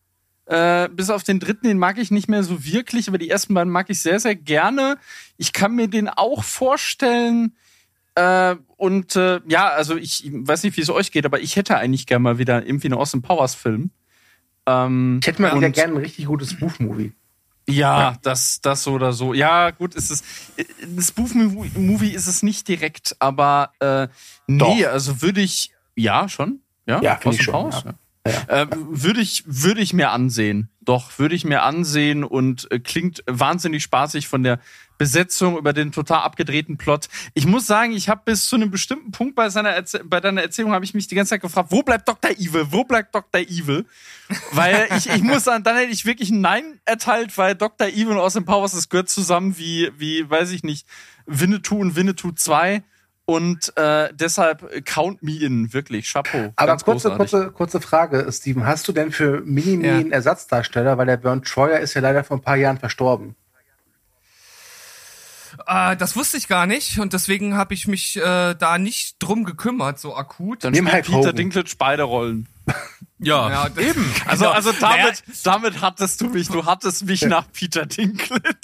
[0.47, 3.53] Äh, bis auf den dritten, den mag ich nicht mehr so wirklich, aber die ersten
[3.53, 4.97] beiden mag ich sehr, sehr gerne.
[5.37, 7.55] Ich kann mir den auch vorstellen.
[8.15, 11.77] Äh, und äh, ja, also ich weiß nicht, wie es euch geht, aber ich hätte
[11.77, 13.91] eigentlich gerne mal wieder irgendwie einen Austin Powers Film.
[14.67, 17.13] Ähm, Ich hätte mal wieder gerne ein richtig gutes Spoof-Movie.
[17.69, 19.35] Ja, das, das so oder so.
[19.35, 20.23] Ja, gut, ist es.
[20.83, 24.09] Ein Spoof-Movie ist es nicht direkt, aber äh,
[24.47, 24.93] nee, Doch.
[24.93, 25.73] also würde ich.
[25.95, 26.61] Ja, schon?
[26.87, 27.95] Ja, Ja, ich schon, Haus, ja.
[28.31, 28.63] ja.
[28.63, 30.71] Äh, würde ich, würde ich mir ansehen.
[30.81, 34.61] Doch, würde ich mir ansehen und äh, klingt wahnsinnig spaßig von der
[34.99, 37.09] Besetzung über den total abgedrehten Plot.
[37.35, 40.43] Ich muss sagen, ich habe bis zu einem bestimmten Punkt bei seiner Erz bei deiner
[40.43, 42.33] Erzählung habe ich mich die ganze Zeit gefragt, wo bleibt Dr.
[42.33, 42.67] Evil?
[42.71, 43.41] Wo bleibt Dr.
[43.41, 43.87] Evil?
[44.53, 47.87] Weil ich, ich muss sagen, dann hätte ich wirklich ein Nein erteilt, weil Dr.
[47.89, 50.87] Evil und Austin Powers, das gehört zusammen wie, wie, weiß ich nicht,
[51.27, 52.83] Winnetou und Winnetou 2.
[53.25, 56.51] Und äh, deshalb count me in, wirklich, Chapeau.
[56.57, 57.31] Aber Ganz kurze, großartig.
[57.31, 58.65] kurze, kurze Frage, Steven.
[58.65, 59.97] Hast du denn für Minimi Ja.
[59.99, 60.97] einen Ersatzdarsteller?
[60.97, 63.37] Weil der Bernd Troyer ist ja leider vor ein paar Jahren verstorben.
[65.67, 69.45] Äh, das wusste ich gar nicht und deswegen habe ich mich äh, da nicht drum
[69.45, 70.65] gekümmert, so akut.
[70.65, 71.37] Dann Nimm spielt Hulk Peter Hogan.
[71.37, 72.49] Dinklage beide Rollen.
[73.21, 74.05] Ja, Ja, eben.
[74.27, 74.55] Also, Genau.
[74.55, 78.55] also Naja, damit, damit hattest du mich, du hattest mich nach Peter Dinklage.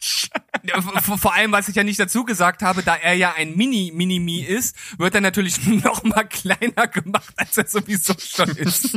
[0.63, 3.57] Ja, vor, vor allem, was ich ja nicht dazu gesagt habe, da er ja ein
[3.57, 8.97] Mini-Minimi ist, wird er natürlich noch mal kleiner gemacht, als er sowieso schon ist.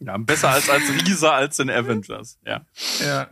[0.00, 2.38] Ja, besser als als Riese als in Avengers.
[2.44, 2.62] Ja.
[3.00, 3.28] ja,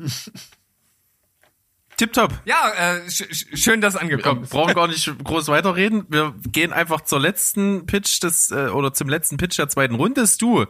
[1.96, 2.32] Tipptopp.
[2.44, 4.50] ja äh, sch sch schön, dass Wir angekommen ist.
[4.50, 6.06] brauchen gar nicht groß weiterreden.
[6.08, 10.24] Wir gehen einfach zur letzten Pitch des äh, oder zum letzten Pitch der zweiten Runde.
[10.38, 10.66] Du,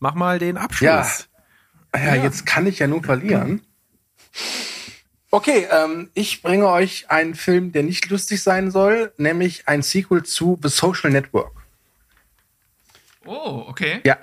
[0.00, 1.28] mach mal den Abschluss.
[1.94, 3.62] Ja, jetzt kann ich ja nur verlieren.
[5.30, 10.22] Okay, ähm, ich bringe euch einen Film, der nicht lustig sein soll, nämlich ein Sequel
[10.22, 11.52] zu The Social Network.
[13.26, 14.00] Oh, okay.
[14.04, 14.16] Ja,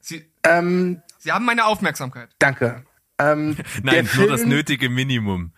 [0.00, 2.28] Sie, ähm, Sie haben meine Aufmerksamkeit.
[2.38, 2.84] danke.
[3.18, 5.52] Ähm, Nein, nur das Film- nötige Minimum.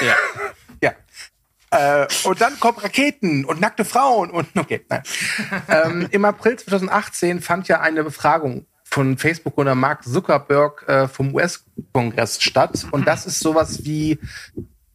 [0.00, 0.14] Ja.
[1.74, 5.02] Äh, und dann kommen Raketen und nackte Frauen und okay, nein.
[5.68, 11.34] ähm, Im April 2018 fand ja eine Befragung von Facebook oder Mark Zuckerberg äh, vom
[11.34, 12.86] US-Kongress statt.
[12.92, 14.20] Und das ist sowas wie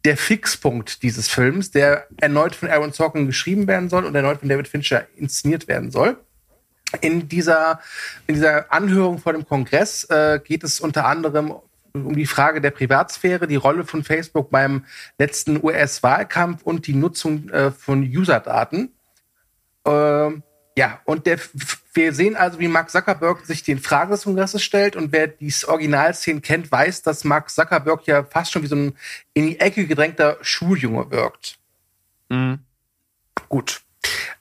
[0.06, 4.48] der Fixpunkt dieses Films, der erneut von Aaron Sorkin geschrieben werden soll und erneut von
[4.48, 6.18] David Fincher inszeniert werden soll.
[7.02, 7.82] In dieser,
[8.26, 11.54] in dieser Anhörung vor dem Kongress äh, geht es unter anderem
[11.94, 14.86] um die Frage der Privatsphäre, die Rolle von Facebook beim
[15.18, 18.94] letzten US-Wahlkampf und die Nutzung äh, von Userdaten.
[19.86, 20.44] Ähm,
[20.78, 21.40] ja, und der,
[21.94, 24.96] wir sehen also, wie Mark Zuckerberg sich den Fragen des Kongresses stellt.
[24.96, 28.98] Und wer die Originalszenen kennt, weiß, dass Mark Zuckerberg ja fast schon wie so ein
[29.34, 31.60] in die Ecke gedrängter Schuljunge wirkt.
[33.50, 33.82] Gut.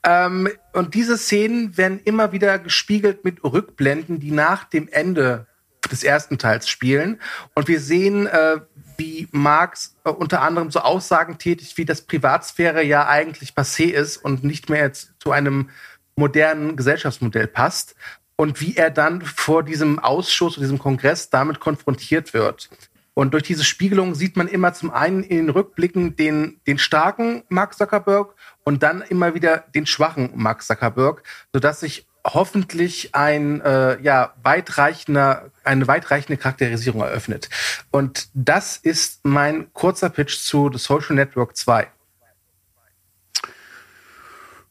[0.03, 5.47] Ähm, und diese Szenen werden immer wieder gespiegelt mit Rückblenden, die nach dem Ende
[5.91, 7.19] des ersten Teils spielen.
[7.55, 8.57] Und wir sehen, äh,
[8.97, 14.17] wie Marx äh, unter anderem so Aussagen tätigt, wie das Privatsphäre ja eigentlich passé ist
[14.17, 15.69] und nicht mehr jetzt zu einem
[16.15, 17.95] modernen Gesellschaftsmodell passt.
[18.35, 22.69] Und wie er dann vor diesem Ausschuss, diesem Kongress damit konfrontiert wird.
[23.13, 27.43] Und durch diese Spiegelung sieht man immer zum einen in den Rückblicken den, den starken
[27.49, 28.33] Mark Zuckerberg
[28.63, 35.51] und dann immer wieder den schwachen Mark Zuckerberg, sodass sich hoffentlich ein äh, ja weitreichender
[35.63, 37.49] eine weitreichende Charakterisierung eröffnet.
[37.91, 41.87] Und das ist mein kurzer Pitch zu The Social Network 2.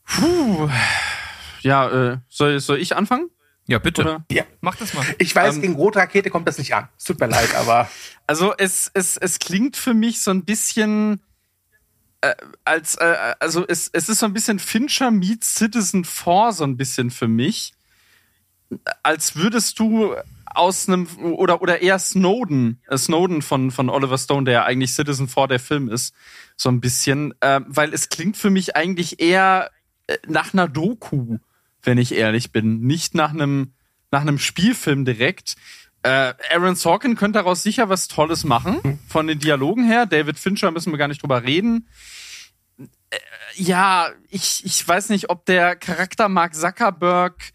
[0.04, 0.68] Puh.
[1.60, 3.30] Ja, äh, soll, soll ich anfangen?
[3.66, 4.00] Ja, bitte.
[4.00, 4.24] Oder?
[4.30, 4.44] Ja.
[4.62, 5.04] Mach das mal.
[5.18, 6.88] Ich weiß, Ähm, gegen rote Rakete kommt das nicht an.
[6.96, 7.88] Es tut mir leid, aber
[8.28, 11.22] Also es, es, es klingt für mich so ein bisschen
[12.20, 12.34] äh,
[12.64, 16.76] als, äh, also es, es ist so ein bisschen Fincher meets Citizen 4 so ein
[16.76, 17.72] bisschen für mich.
[19.02, 20.14] Als würdest du
[20.46, 24.92] aus einem, oder, oder eher Snowden, äh, Snowden von, von Oliver Stone, der ja eigentlich
[24.92, 26.14] Citizen 4 der Film ist,
[26.56, 29.70] so ein bisschen, äh, weil es klingt für mich eigentlich eher
[30.06, 31.38] äh, nach einer Doku,
[31.82, 33.74] wenn ich ehrlich bin, nicht nach einem,
[34.10, 35.54] nach einem Spielfilm direkt.
[36.02, 40.06] Äh, Aaron Sorkin könnte daraus sicher was Tolles machen, von den Dialogen her.
[40.06, 41.88] David Fincher müssen wir gar nicht drüber reden.
[42.78, 43.16] Äh,
[43.54, 47.52] ja, ich, ich weiß nicht, ob der Charakter Mark Zuckerberg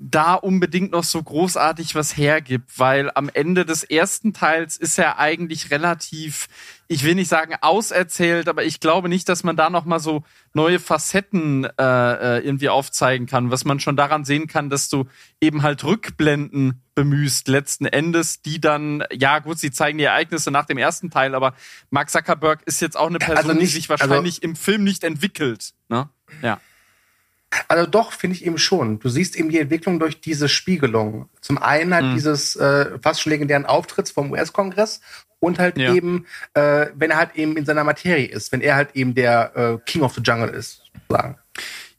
[0.00, 5.18] da unbedingt noch so großartig was hergibt, weil am Ende des ersten Teils ist er
[5.18, 6.46] eigentlich relativ,
[6.86, 10.22] ich will nicht sagen auserzählt, aber ich glaube nicht, dass man da noch mal so
[10.54, 15.06] neue Facetten äh, äh, irgendwie aufzeigen kann, was man schon daran sehen kann, dass du
[15.40, 20.66] eben halt Rückblenden bemühst letzten Endes, die dann, ja gut, sie zeigen die Ereignisse nach
[20.66, 21.54] dem ersten Teil, aber
[21.90, 25.02] Mark Zuckerberg ist jetzt auch eine Person, Also nicht- die sich wahrscheinlich im Film nicht
[25.02, 25.72] entwickelt.
[25.88, 26.08] Ne?
[26.40, 26.60] Ja.
[27.68, 28.98] Also doch, finde ich eben schon.
[28.98, 31.28] Du siehst eben die Entwicklung durch diese Spiegelung.
[31.40, 35.00] Zum einen halt dieses äh, fast schon legendären Auftritts vom US-Kongress
[35.40, 35.94] und halt Ja.
[35.94, 39.56] eben, äh, wenn er halt eben in seiner Materie ist, wenn er halt eben der
[39.56, 41.38] äh, King of the Jungle ist, sozusagen.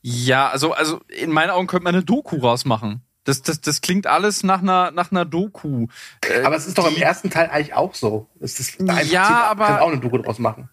[0.01, 3.01] Ja, also, also in meinen Augen könnte man eine Doku rausmachen.
[3.25, 5.87] Das, das, das klingt alles nach einer, nach einer Doku.
[6.21, 8.27] Äh, Aber es ist doch im ersten Teil eigentlich auch so.
[8.39, 8.77] Es ist
[9.11, 10.69] Ja, aber- Kann auch eine Doku draus machen.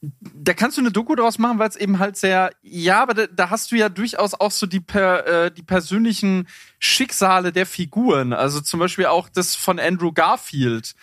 [0.00, 3.26] Da kannst du eine Doku draus machen, weil es eben halt sehr, ja, aber da,
[3.26, 6.46] da hast du ja durchaus auch so die, per, äh, die persönlichen
[6.78, 8.32] Schicksale der Figuren.
[8.32, 10.94] Also zum Beispiel auch das von Andrew Garfield,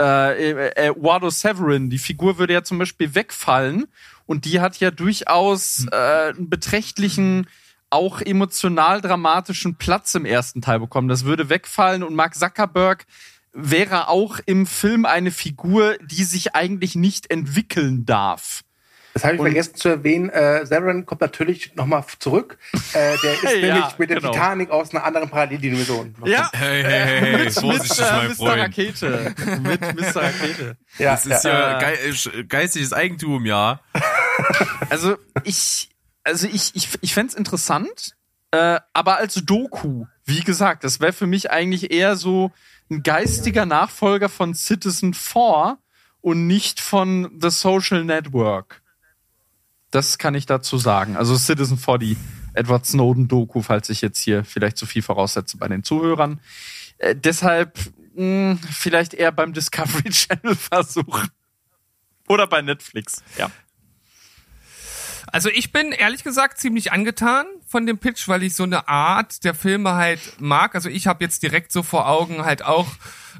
[0.00, 1.88] äh, äh, Severin.
[1.88, 3.86] Die Figur würde ja zum Beispiel wegfallen
[4.26, 7.46] und die hat ja durchaus äh, einen beträchtlichen
[7.90, 11.08] auch emotional dramatischen Platz im ersten Teil bekommen.
[11.08, 13.06] Das würde wegfallen und Mark Zuckerberg
[13.52, 18.62] wäre auch im Film eine Figur, die sich eigentlich nicht entwickeln darf.
[19.14, 20.30] Das habe ich Und- vergessen zu erwähnen.
[20.30, 22.56] Äh, Severin kommt natürlich nochmal zurück.
[22.94, 24.32] Äh, der ist Ja, nämlich mit der genau.
[24.32, 26.14] Titanic aus einer anderen Paralleldimension.
[26.24, 28.34] Ja, Hey, hey, hey, hey, vorsichtig, mit, äh, mein Mr.
[28.36, 28.60] Freund.
[28.60, 29.34] Rakete.
[29.62, 30.22] Mit Mr.
[30.22, 30.76] Rakete.
[30.96, 31.90] ja, Das ist ja, ja.
[31.90, 33.80] Äh, geistiges Eigentum, ja.
[34.88, 35.90] Also ich,
[36.24, 38.14] also ich, ich, ich fänd's interessant,
[38.50, 42.50] äh, aber als Doku, wie gesagt, das wäre für mich eigentlich eher so
[42.92, 45.78] ein geistiger Nachfolger von Citizen 4
[46.20, 48.82] und nicht von The Social Network.
[49.90, 51.16] Das kann ich dazu sagen.
[51.16, 52.16] Also Citizen 4, die
[52.54, 56.40] Edward Snowden Doku, falls ich jetzt hier vielleicht zu viel voraussetze bei den Zuhörern.
[56.98, 57.78] Äh, deshalb
[58.14, 61.28] mh, vielleicht eher beim Discovery Channel versuchen.
[62.28, 63.50] Oder bei Netflix, ja.
[65.32, 69.44] Also ich bin ehrlich gesagt ziemlich angetan von dem Pitch, weil ich so eine Art
[69.44, 70.74] der Filme halt mag.
[70.74, 72.86] Also ich habe jetzt direkt so vor Augen halt auch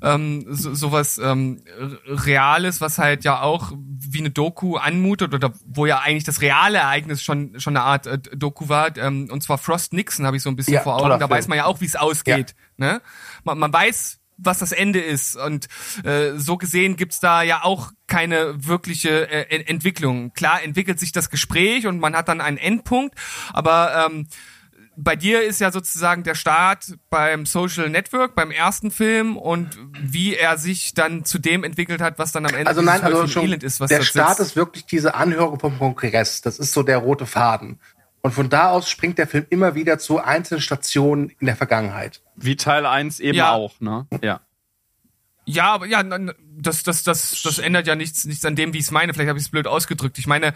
[0.00, 1.62] ähm, so, sowas ähm,
[2.06, 6.78] Reales, was halt ja auch wie eine Doku anmutet oder wo ja eigentlich das reale
[6.78, 8.96] Ereignis schon schon eine Art äh, Doku war.
[8.96, 11.10] Ähm, und zwar Frost Nixon habe ich so ein bisschen Ja, vor Augen.
[11.10, 11.30] Da Film.
[11.30, 12.54] weiß man ja auch, wie es ausgeht.
[12.78, 13.02] Ne?
[13.44, 15.36] Man, man weiß was das Ende ist.
[15.36, 15.68] Und
[16.04, 20.32] äh, so gesehen gibt's da ja auch keine wirkliche äh, En- Entwicklung.
[20.32, 23.14] Klar entwickelt sich das Gespräch und man hat dann einen Endpunkt,
[23.52, 24.26] aber ähm,
[24.94, 30.36] bei dir ist ja sozusagen der Start beim Social Network, beim ersten Film und wie
[30.36, 33.44] er sich dann zu dem entwickelt hat, was dann am Ende Also nein, also schon,
[33.44, 34.50] Elend ist, was der Start sitzt.
[34.50, 36.42] ist wirklich diese Anhörung vom Kongress.
[36.42, 37.80] Das ist so der rote Faden.
[38.22, 42.22] Und von da aus springt der Film immer wieder zu einzelnen Stationen in der Vergangenheit.
[42.36, 43.52] Wie Teil 1 eben Ja.
[43.52, 44.06] auch, ne?
[44.22, 44.40] Ja.
[45.44, 48.84] Ja, aber ja, das, das, das, das ändert ja nichts, nichts an dem, wie ich
[48.84, 49.12] es meine.
[49.12, 50.16] Vielleicht habe ich es blöd ausgedrückt.
[50.18, 50.54] Ich meine,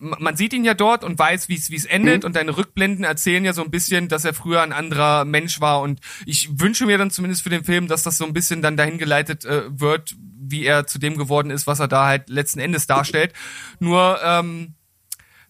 [0.00, 3.04] man sieht ihn ja dort und weiß, wie es wie es endet und deine Rückblenden
[3.04, 6.86] erzählen ja so ein bisschen, dass er früher ein anderer Mensch war und ich wünsche
[6.86, 9.62] mir dann zumindest für den Film, dass das so ein bisschen dann dahin geleitet äh,
[9.68, 13.32] wird, wie er zu dem geworden ist, was er da halt letzten Endes darstellt.
[13.78, 14.74] Nur ähm,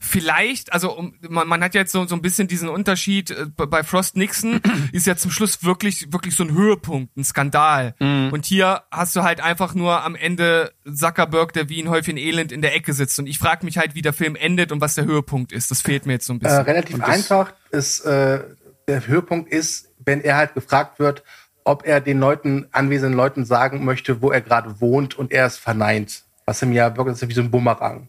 [0.07, 3.83] vielleicht, also um, man, man hat jetzt so, so ein bisschen diesen Unterschied äh, bei
[3.83, 4.61] Frost Nixon
[4.93, 7.95] ist ja zum Schluss wirklich wirklich so ein Höhepunkt, ein Skandal.
[7.99, 12.53] Und hier hast du halt einfach nur am Ende Zuckerberg, der wie ein Häufchen Elend
[12.53, 13.19] in der Ecke sitzt.
[13.19, 15.71] Und ich frage mich halt, wie der Film endet und was der Höhepunkt ist.
[15.71, 16.63] Das fehlt mir jetzt so ein Äh, bisschen.
[16.63, 18.45] relativ Und das- einfach ist, äh,
[18.89, 21.25] der Höhepunkt ist, wenn er halt gefragt wird,
[21.65, 25.57] ob er den Leuten, anwesenden Leuten sagen möchte, wo er gerade wohnt und er es
[25.57, 26.23] verneint.
[26.45, 28.09] Was ihm ja wirklich das ist ja wie so ein Bumerang.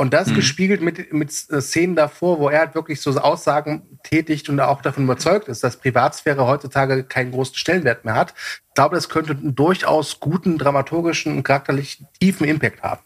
[0.00, 4.48] Und das gespiegelt mit, mit äh, Szenen davor, wo er halt wirklich so Aussagen tätigt
[4.48, 8.32] und auch davon überzeugt ist, dass Privatsphäre heutzutage keinen großen Stellenwert mehr hat.
[8.68, 13.02] Ich glaube, das könnte einen durchaus guten dramaturgischen und charakterlich tiefen Impact haben.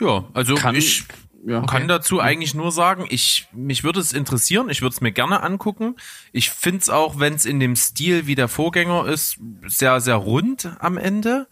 [0.00, 1.04] Ja, also Kann- ich
[1.44, 1.60] ja.
[1.66, 5.42] kann dazu eigentlich nur sagen, ich mich würde es interessieren, ich würde es mir gerne
[5.42, 5.96] angucken.
[6.32, 9.36] Ich finde es auch, wenn es in dem Stil wie der Vorgänger ist,
[9.66, 11.46] sehr, sehr rund am Ende.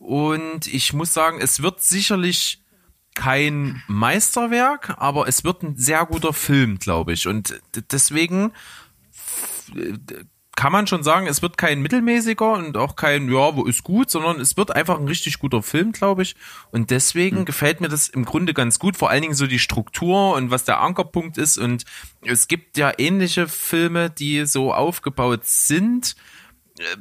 [0.00, 2.61] Und ich muss sagen, es wird sicherlich
[3.14, 7.26] kein Meisterwerk, aber es wird ein sehr guter Film, glaube ich.
[7.26, 7.60] Und
[7.90, 8.52] deswegen
[10.54, 14.10] kann man schon sagen, es wird kein mittelmäßiger und auch kein, ja, wo ist gut,
[14.10, 16.36] sondern es wird einfach ein richtig guter Film, glaube ich.
[16.70, 20.34] Und deswegen gefällt mir das im Grunde ganz gut, vor allen Dingen so die Struktur
[20.34, 21.56] und was der Ankerpunkt ist.
[21.56, 21.84] Und
[22.22, 26.16] es gibt ja ähnliche Filme, die so aufgebaut sind,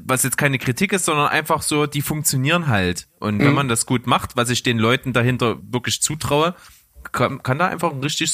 [0.03, 3.07] was jetzt keine Kritik ist, sondern einfach so, die funktionieren halt.
[3.19, 6.55] Und wenn man das gut macht, was ich den Leuten dahinter wirklich zutraue,
[7.11, 8.31] kann, kann da einfach ein richtig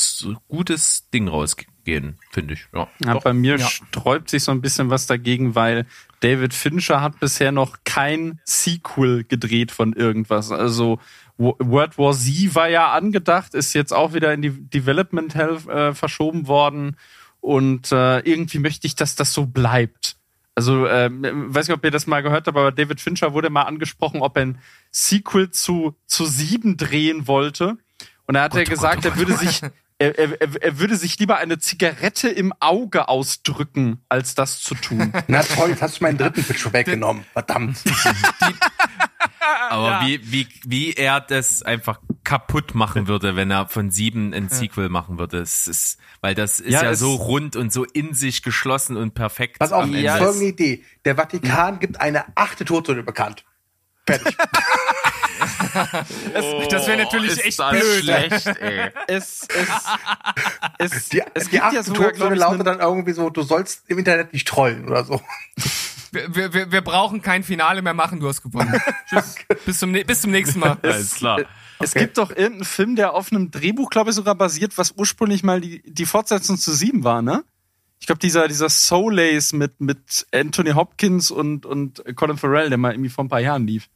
[0.49, 2.67] gutes Ding rausgehen, finde ich.
[2.73, 5.85] Ja, Ja, bei mir sträubt sich so ein bisschen was dagegen, weil
[6.19, 10.51] David Fincher hat bisher noch kein Sequel gedreht von irgendwas.
[10.51, 10.99] Also
[11.37, 15.57] Wo- World War Z war ja angedacht, ist jetzt auch wieder in die Development Hell
[15.69, 16.97] äh, verschoben worden.
[17.39, 20.16] Und äh, irgendwie möchte ich, dass das so bleibt.
[20.57, 21.21] Also, ähm,
[21.53, 24.37] weiß nicht, ob ihr das mal gehört habt, aber David Fincher wurde mal angesprochen, ob
[24.37, 24.57] er ein
[24.89, 27.77] Sequel zu, zu sieben drehen wollte.
[28.25, 29.61] Und er hat oh er gesagt, er würde sich,
[29.99, 34.73] er, er, er- er würde sich lieber eine Zigarette im Auge ausdrücken, als das zu
[34.73, 35.13] tun.
[35.27, 37.23] Na toll, jetzt hast du meinen dritten Pitch schon weggenommen.
[37.33, 37.77] Verdammt.
[39.69, 44.49] Aber wie, wie, wie er das einfach kaputt machen würde, wenn er von sieben ein
[44.49, 45.37] Sequel machen würde.
[45.39, 49.13] Es ist, weil das ist ja, Ja, so rund und so in sich geschlossen und
[49.13, 49.59] perfekt.
[49.59, 50.01] Pass auf, am Ende.
[50.01, 50.83] Ja, folgende Idee.
[51.05, 53.45] Der Vatikan gibt eine achte Todsünde bekannt.
[54.05, 54.35] Fertig.
[56.69, 58.03] Das wäre natürlich ist echt das blöd.
[58.03, 58.91] schlecht, ey.
[59.07, 59.69] es, es,
[60.79, 63.89] es, Die, es die gibt achte ja sogar, Todsünde lautet dann irgendwie so, du sollst
[63.89, 65.21] im Internet nicht trollen oder so.
[66.11, 68.81] Wir, wir, wir brauchen kein Finale mehr machen, du hast gewonnen.
[69.09, 69.35] Tschüss.
[69.65, 70.77] Bis zum, bis zum nächsten Mal.
[70.81, 71.41] Alles klar.
[71.79, 75.43] Es gibt doch irgendeinen Film, der auf einem Drehbuch, glaube ich, sogar basiert, was ursprünglich
[75.43, 77.43] mal die, die Fortsetzung zu sieben war, ne?
[77.99, 82.91] Ich glaube, dieser, dieser Soul-Lace mit, mit Anthony Hopkins und, und Colin Farrell, der mal
[82.93, 83.89] irgendwie vor ein paar Jahren lief.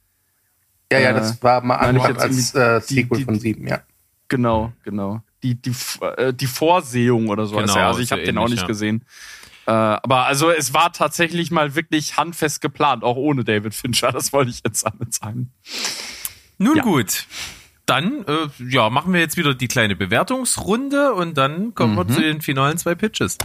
[0.90, 3.80] Ja, ja, Äh, das war mal jetzt als äh, die- Sequel die- von sieben, ja.
[4.28, 5.22] Genau, genau.
[5.42, 5.72] Die, die,
[6.16, 7.56] äh, die Vorsehung oder so.
[7.56, 7.86] Genau, er.
[7.88, 8.66] also ich habe den auch nicht ja.
[8.66, 9.04] gesehen.
[9.66, 14.10] Äh, aber also es war tatsächlich mal wirklich handfest geplant, auch ohne David Fincher.
[14.10, 15.52] Das wollte ich jetzt damit sagen.
[16.58, 16.82] Nun Ja.
[16.82, 17.26] gut.
[17.86, 22.20] Dann, äh, ja, machen wir jetzt wieder die kleine Bewertungsrunde und dann kommen wir zu
[22.20, 23.38] den finalen zwei Pitches.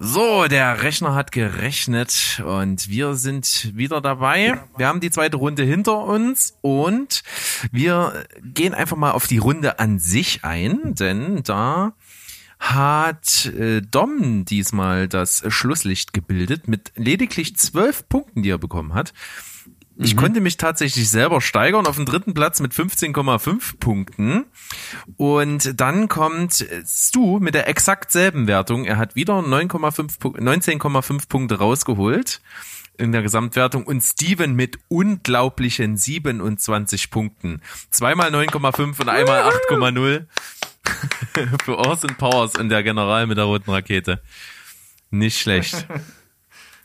[0.00, 4.60] So, der Rechner hat gerechnet und wir sind wieder dabei.
[4.76, 7.22] Wir haben die zweite Runde hinter uns und
[7.72, 11.94] wir gehen einfach mal auf die Runde an sich ein, denn da
[12.58, 19.12] hat äh, Dom diesmal das Schlusslicht gebildet mit lediglich zwölf Punkten, die er bekommen hat.
[20.00, 24.44] Ich konnte mich tatsächlich selber steigern auf den dritten Platz mit 15,5 Punkten.
[25.16, 28.84] Und dann kommt Stu mit der exakt selben Wertung.
[28.84, 32.40] Er hat wieder 9,5 Pu- 19,5 Punkte rausgeholt
[32.98, 37.62] in der Gesamtwertung und Steven mit unglaublichen 27 Punkten.
[37.90, 40.26] Zweimal 9,5 und einmal 8,0
[41.64, 44.20] für Austin Powers und der General mit der roten Rakete.
[45.10, 45.86] Nicht schlecht.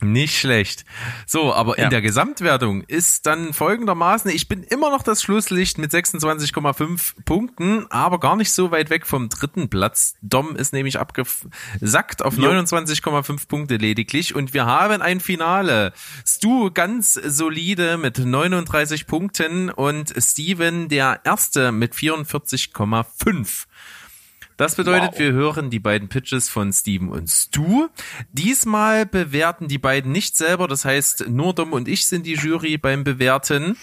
[0.03, 0.85] Nicht schlecht.
[1.25, 1.89] So, aber in Ja.
[1.89, 8.19] der Gesamtwertung ist dann folgendermaßen, ich bin immer noch das Schlusslicht mit 26,5 Punkten, aber
[8.19, 10.15] gar nicht so weit weg vom dritten Platz.
[10.21, 15.93] Dom ist nämlich abgesackt auf 29,5 Punkte lediglich und wir haben ein Finale.
[16.27, 23.65] Stu ganz solide mit 39 Punkten und Steven der erste mit 44,5.
[24.57, 25.19] Das bedeutet, Wow.
[25.19, 27.87] wir hören die beiden Pitches von Steven und Stu.
[28.31, 32.77] Diesmal bewerten die beiden nicht selber, das heißt, nur Dom und ich sind die Jury
[32.77, 33.77] beim Bewerten.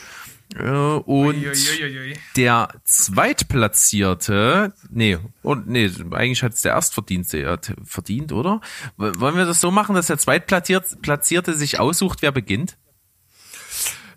[0.57, 2.15] Äh, Und Uiuiuiui.
[2.35, 8.61] der Zweitplatzierte, nee, und nee, eigentlich hat es der Erstverdienste er hat verdient, oder?
[8.97, 12.77] Wollen wir das so machen, dass der Zweitplatzierte sich aussucht, wer beginnt?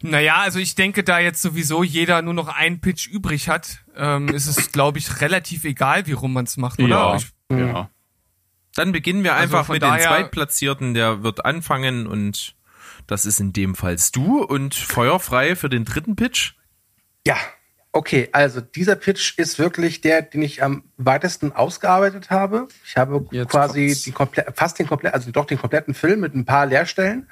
[0.04, 4.28] Naja, also ich denke, da jetzt sowieso jeder nur noch einen Pitch übrig hat, ähm,
[4.28, 6.90] ist es, glaube ich, relativ egal, wie rum man es macht, oder?
[6.90, 7.16] Ja.
[7.16, 7.90] Ich, ja.
[8.76, 12.56] Dann beginnen wir Also einfach von mit dem Zweitplatzierten, der wird anfangen und
[13.08, 16.54] das ist in dem Fall du und feuerfrei für den dritten Pitch.
[17.26, 17.38] Ja,
[17.96, 22.68] Okay, also dieser Pitch ist wirklich der, den ich am weitesten ausgearbeitet habe.
[22.84, 26.34] Ich habe Jetzt quasi die komplett, fast den kompletten, also doch den kompletten Film mit
[26.34, 27.30] ein paar Leerstellen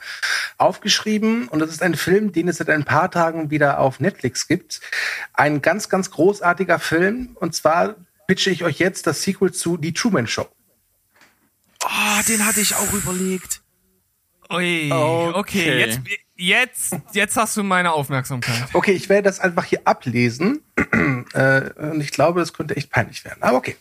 [0.60, 1.48] aufgeschrieben.
[1.48, 4.82] Und das ist ein Film, den es seit ein paar Tagen wieder auf Netflix gibt.
[5.34, 7.36] Ein ganz, ganz großartiger Film.
[7.40, 7.96] Und zwar
[8.28, 10.48] pitche ich euch jetzt das Sequel zu Die Truman Show.
[11.84, 13.62] Oh, den hatte ich auch überlegt.
[14.52, 15.32] Ui, Okay.
[15.34, 16.02] okay, jetzt,
[16.42, 18.70] jetzt, jetzt hast du meine Aufmerksamkeit.
[18.74, 20.62] Okay, ich werde das einfach hier ablesen.
[21.34, 23.42] äh, und ich glaube, das könnte echt peinlich werden.
[23.42, 23.78] Aber okay.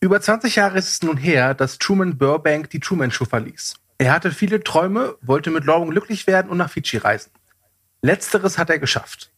[0.00, 3.74] Über 20 Jahre ist es nun her, dass Truman Burbank die Truman Show verließ.
[3.98, 7.30] Er hatte viele Träume, wollte mit Lauren glücklich werden und nach Fidschi reisen.
[8.02, 9.30] Letzteres hat er geschafft.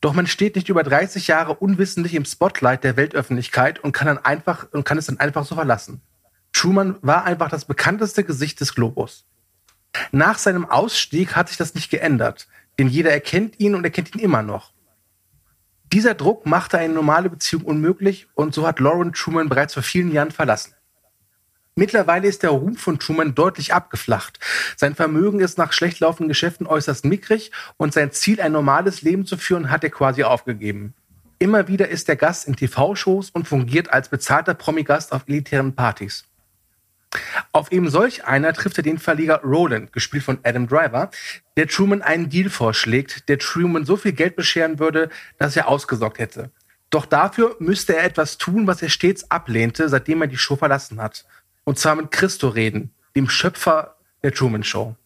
[0.00, 4.18] Doch man steht nicht über 30 Jahre unwissentlich im Spotlight der Weltöffentlichkeit und kann, dann
[4.18, 6.02] einfach, und kann es dann einfach so verlassen.
[6.52, 9.26] Truman war einfach das bekannteste Gesicht des Globus.
[10.10, 12.48] Nach seinem Ausstieg hat sich das nicht geändert,
[12.78, 14.72] denn jeder erkennt ihn und erkennt ihn immer noch.
[15.92, 20.10] Dieser Druck machte eine normale Beziehung unmöglich und so hat Lauren Truman bereits vor vielen
[20.10, 20.74] Jahren verlassen.
[21.74, 24.38] Mittlerweile ist der Ruhm von Truman deutlich abgeflacht.
[24.76, 29.24] Sein Vermögen ist nach schlecht laufenden Geschäften äußerst mickrig und sein Ziel, ein normales Leben
[29.24, 30.94] zu führen, hat er quasi aufgegeben.
[31.38, 36.24] Immer wieder ist er Gast in TV-Shows und fungiert als bezahlter Promi-Gast auf elitären Partys.
[37.52, 41.10] Auf eben solch einer trifft er den Verleger Roland, gespielt von Adam Driver,
[41.56, 46.18] der Truman einen Deal vorschlägt, der Truman so viel Geld bescheren würde, dass er ausgesorgt
[46.18, 46.50] hätte.
[46.90, 51.00] Doch dafür müsste er etwas tun, was er stets ablehnte, seitdem er die Show verlassen
[51.00, 51.24] hat.
[51.64, 54.96] Und zwar mit Christo reden, dem Schöpfer der Truman Show.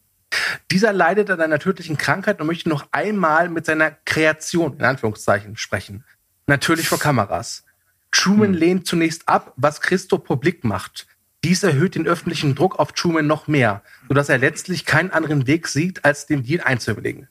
[0.70, 5.56] Dieser leidet an einer tödlichen Krankheit und möchte noch einmal mit seiner Kreation, in Anführungszeichen,
[5.56, 6.04] sprechen.
[6.46, 7.64] Natürlich vor Kameras.
[8.10, 11.06] Truman lehnt zunächst ab, was Christo publik macht.
[11.47, 15.68] Dies erhöht den öffentlichen Druck auf Truman noch mehr, sodass er letztlich keinen anderen Weg
[15.68, 17.28] sieht, als den Deal einzuwilligen.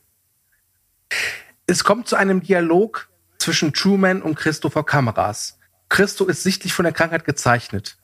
[1.66, 5.58] Es kommt zu einem Dialog zwischen Truman und Christo vor Kameras.
[5.90, 7.98] Christo ist sichtlich von der Krankheit gezeichnet.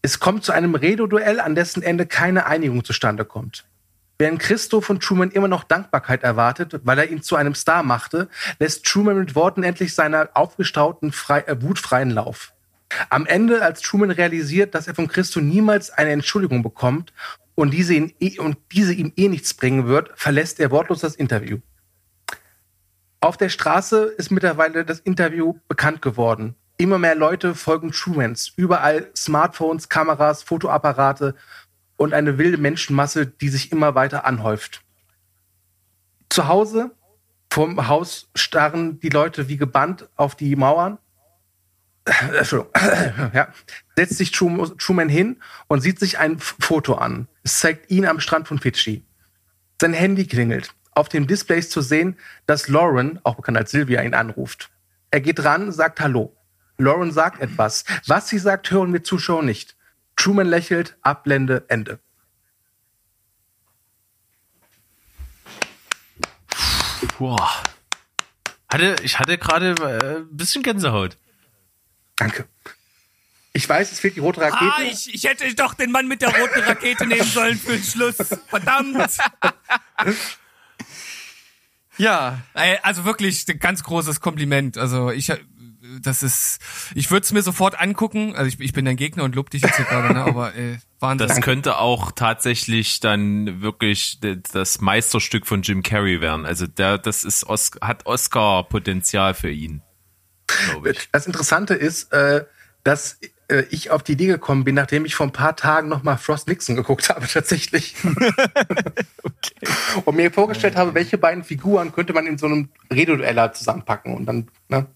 [0.00, 3.64] Es kommt zu einem Redo-Duell, an dessen Ende keine Einigung zustande kommt.
[4.16, 8.28] Während Christo von Truman immer noch Dankbarkeit erwartet, weil er ihn zu einem Star machte,
[8.60, 12.52] lässt Truman mit Worten endlich seiner aufgestauten frei, äh, Wut freien Lauf.
[13.10, 17.12] Am Ende, als Truman realisiert, dass er von Christo niemals eine Entschuldigung bekommt
[17.54, 21.16] und diese, ihn eh, und diese ihm eh nichts bringen wird, verlässt er wortlos das
[21.16, 21.58] Interview.
[23.20, 26.54] Auf der Straße ist mittlerweile das Interview bekannt geworden.
[26.76, 28.52] Immer mehr Leute folgen Trumans.
[28.54, 31.34] Überall Smartphones, Kameras, Fotoapparate
[31.96, 34.82] und eine wilde Menschenmasse, die sich immer weiter anhäuft.
[36.28, 36.92] Zu Hause,
[37.50, 40.98] vorm Haus, starren die Leute wie gebannt auf die Mauern.
[42.36, 42.72] Entschuldigung.
[43.34, 43.52] ja.
[43.96, 47.28] Setzt sich Trum- Truman hin und sieht sich ein Foto an.
[47.42, 49.04] Es zeigt ihn am Strand von Fidschi.
[49.80, 50.74] Sein Handy klingelt.
[50.92, 52.16] Auf dem Display ist zu sehen,
[52.46, 54.70] dass Lauren, auch bekannt als Sylvia, ihn anruft.
[55.10, 56.34] Er geht ran, sagt Hallo.
[56.78, 57.84] Lauren sagt etwas.
[58.06, 59.76] Was sie sagt, hören wir Zuschauer nicht.
[60.16, 62.00] Truman lächelt, Ablende, Ende.
[67.18, 67.62] Boah.
[68.70, 71.16] Hatte, ich hatte gerade äh, ein bisschen Gänsehaut.
[72.18, 72.46] Danke.
[73.52, 74.72] Ich weiß, es fehlt die rote Rakete.
[74.72, 77.82] Ah, ich, ich hätte doch den Mann mit der roten Rakete nehmen sollen für den
[77.82, 78.16] Schluss.
[78.48, 78.96] Verdammt.
[82.00, 82.40] Ja,
[82.82, 84.78] Also wirklich ein ganz großes Kompliment.
[84.78, 85.32] Also ich,
[86.00, 86.60] das ist,
[86.94, 88.36] ich würde es mir sofort angucken.
[88.36, 90.22] Also ich, ich bin dein Gegner und lob dich jetzt hier gerade, ne?
[90.22, 91.26] aber äh, Wahnsinn.
[91.26, 96.46] Das könnte auch tatsächlich dann wirklich das Meisterstück von Jim Carrey werden.
[96.46, 99.82] Also der, das ist Os hat Oscar-Potenzial für ihn.
[100.48, 101.08] Glaube ich.
[101.12, 102.44] Das Interessante ist, äh,
[102.82, 103.18] dass
[103.48, 106.16] äh, ich auf die Idee gekommen bin, nachdem ich vor ein paar Tagen noch mal
[106.16, 107.94] Frost Nixon geguckt habe, tatsächlich.
[110.04, 114.26] Und mir vorgestellt habe, welche beiden Figuren könnte man in so einem Redodueller zusammenpacken und
[114.26, 114.86] dann, ne?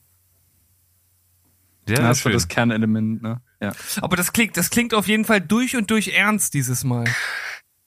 [1.88, 2.32] Ja, das schön.
[2.32, 3.40] das Kernelement, ne?
[3.60, 3.72] Ja.
[4.00, 7.04] aber das klingt, das klingt auf jeden Fall durch und durch ernst dieses Mal.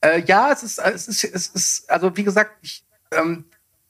[0.02, 3.46] Äh, ja, es ist, es ist, es ist, also wie gesagt, ich, ähm,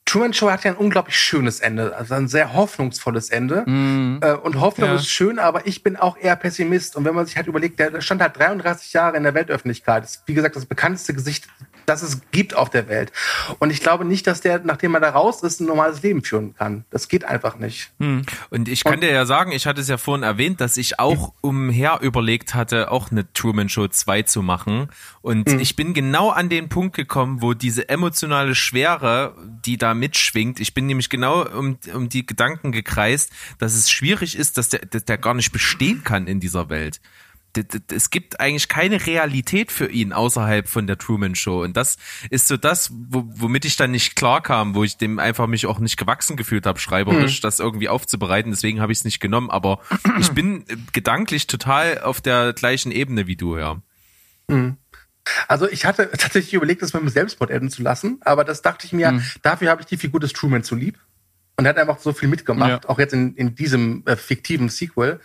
[0.06, 3.65] Truman Show hat ja ein unglaublich schönes Ende, also ein sehr hoffnungsvolles Ende.
[4.22, 4.95] Äh, und Hoffnung Ja.
[4.95, 6.95] ist schön, aber ich bin auch eher Pessimist.
[6.95, 10.22] Und wenn man sich halt überlegt, der stand halt 33 Jahre in der Weltöffentlichkeit, ist
[10.27, 11.48] wie gesagt das bekannteste Gesicht,
[11.86, 13.12] das es gibt auf der Welt.
[13.60, 16.56] Und ich glaube nicht, dass der, nachdem er da raus ist, ein normales Leben führen
[16.56, 16.86] kann.
[16.90, 17.91] Das geht einfach nicht.
[18.49, 21.34] Und ich kann dir ja sagen, ich hatte es ja vorhin erwähnt, dass ich auch
[21.41, 24.90] umher überlegt hatte, auch eine Truman Show 2 zu machen.
[25.22, 29.36] Und ich bin genau an den Punkt gekommen, wo diese emotionale Schwere,
[29.66, 34.38] die da mitschwingt, ich bin nämlich genau um, um die Gedanken gekreist, dass es schwierig
[34.38, 36.99] ist, dass der, dass der gar nicht bestehen kann in dieser Welt.
[37.91, 41.64] Es gibt eigentlich keine Realität für ihn außerhalb von der Truman Show.
[41.64, 41.98] Und das
[42.30, 45.65] ist so das, wo, womit ich dann nicht klar kam, wo ich dem einfach mich
[45.65, 48.52] auch nicht gewachsen gefühlt habe, schreiberisch, das irgendwie aufzubereiten.
[48.52, 49.49] Deswegen habe ich es nicht genommen.
[49.49, 49.80] Aber
[50.19, 53.82] ich bin gedanklich total auf der gleichen Ebene wie du, ja.
[55.48, 58.86] Also ich hatte tatsächlich überlegt, das mit dem Selbstmord enden zu lassen, aber das dachte
[58.86, 59.23] ich mir, Hm.
[59.41, 60.99] dafür habe ich die Figur des Truman zu lieb.
[61.57, 62.90] Und er hat einfach so viel mitgemacht, Ja.
[62.90, 65.22] auch jetzt in, in diesem äh, fiktiven Sequel.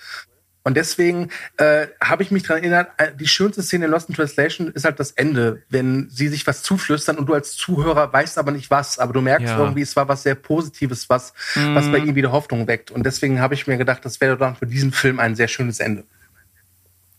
[0.62, 4.14] Und deswegen äh, habe ich mich daran erinnert, äh, die schönste Szene in Lost in
[4.14, 8.36] Translation ist halt das Ende, wenn sie sich was zuflüstern und du als Zuhörer weißt
[8.36, 9.58] aber nicht was, aber du merkst Ja.
[9.58, 11.92] irgendwie, es war was sehr Positives, was, was Hm.
[11.92, 12.90] bei ihm wieder Hoffnung weckt.
[12.90, 15.80] Und deswegen habe ich mir gedacht, das wäre dann für diesen Film ein sehr schönes
[15.80, 16.04] Ende.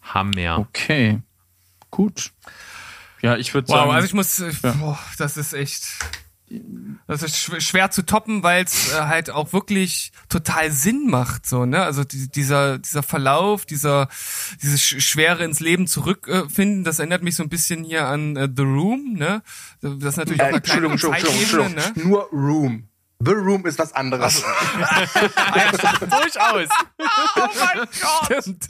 [0.03, 0.59] Hammer.
[0.59, 1.19] Okay.
[1.89, 2.31] Gut.
[3.21, 3.91] Ja, ich würde Wow, sagen.
[3.91, 5.83] also ich muss, äh, boah, das ist echt,
[7.07, 11.45] das ist schw- schwer zu toppen, weil es äh, halt auch wirklich total Sinn macht,
[11.45, 11.83] so, ne?
[11.83, 14.07] Also die, dieser, dieser Verlauf, dieser,
[14.61, 18.35] dieses sch- schwere ins Leben zurückfinden, finden, das erinnert mich so ein bisschen hier an
[18.35, 19.41] äh, The Room, ne?
[19.81, 21.35] Das ist natürlich Äh, auf einer Entschuldigung, Entschuldigung,
[21.75, 22.09] Entschuldigung.
[22.09, 22.87] Nur Room.
[23.23, 24.41] The Room ist was anderes.
[25.99, 26.69] Durchaus.
[26.97, 28.43] Oh mein Gott!
[28.43, 28.67] Stimmt.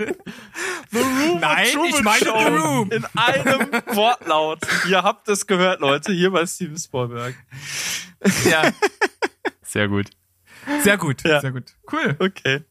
[1.39, 2.91] Nein, ich meine The Room.
[2.91, 4.59] in einem Wortlaut.
[4.89, 7.35] Ihr habt es gehört, Leute, hier bei Steven Spielberg.
[8.49, 8.71] Ja,
[9.63, 10.09] Sehr gut.
[10.83, 11.39] sehr gut, Ja.
[11.41, 11.73] sehr gut.
[11.91, 12.15] Cool.
[12.19, 12.63] Okay.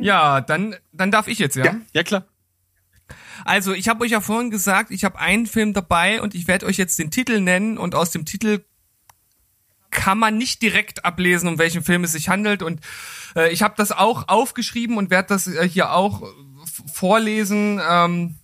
[0.00, 1.64] Ja, dann, dann darf ich jetzt, ja?
[1.66, 1.76] Ja.
[1.92, 2.26] Ja, klar.
[3.44, 6.66] Also, ich habe euch ja vorhin gesagt, ich habe einen Film dabei und ich werde
[6.66, 8.64] euch jetzt den Titel nennen und aus dem Titel
[9.92, 12.80] kann man nicht direkt ablesen, um welchen Film es sich handelt und
[13.36, 16.22] äh, ich habe das auch aufgeschrieben und werde das äh, hier auch
[16.92, 17.80] vorlesen.
[17.88, 18.36] Ähm,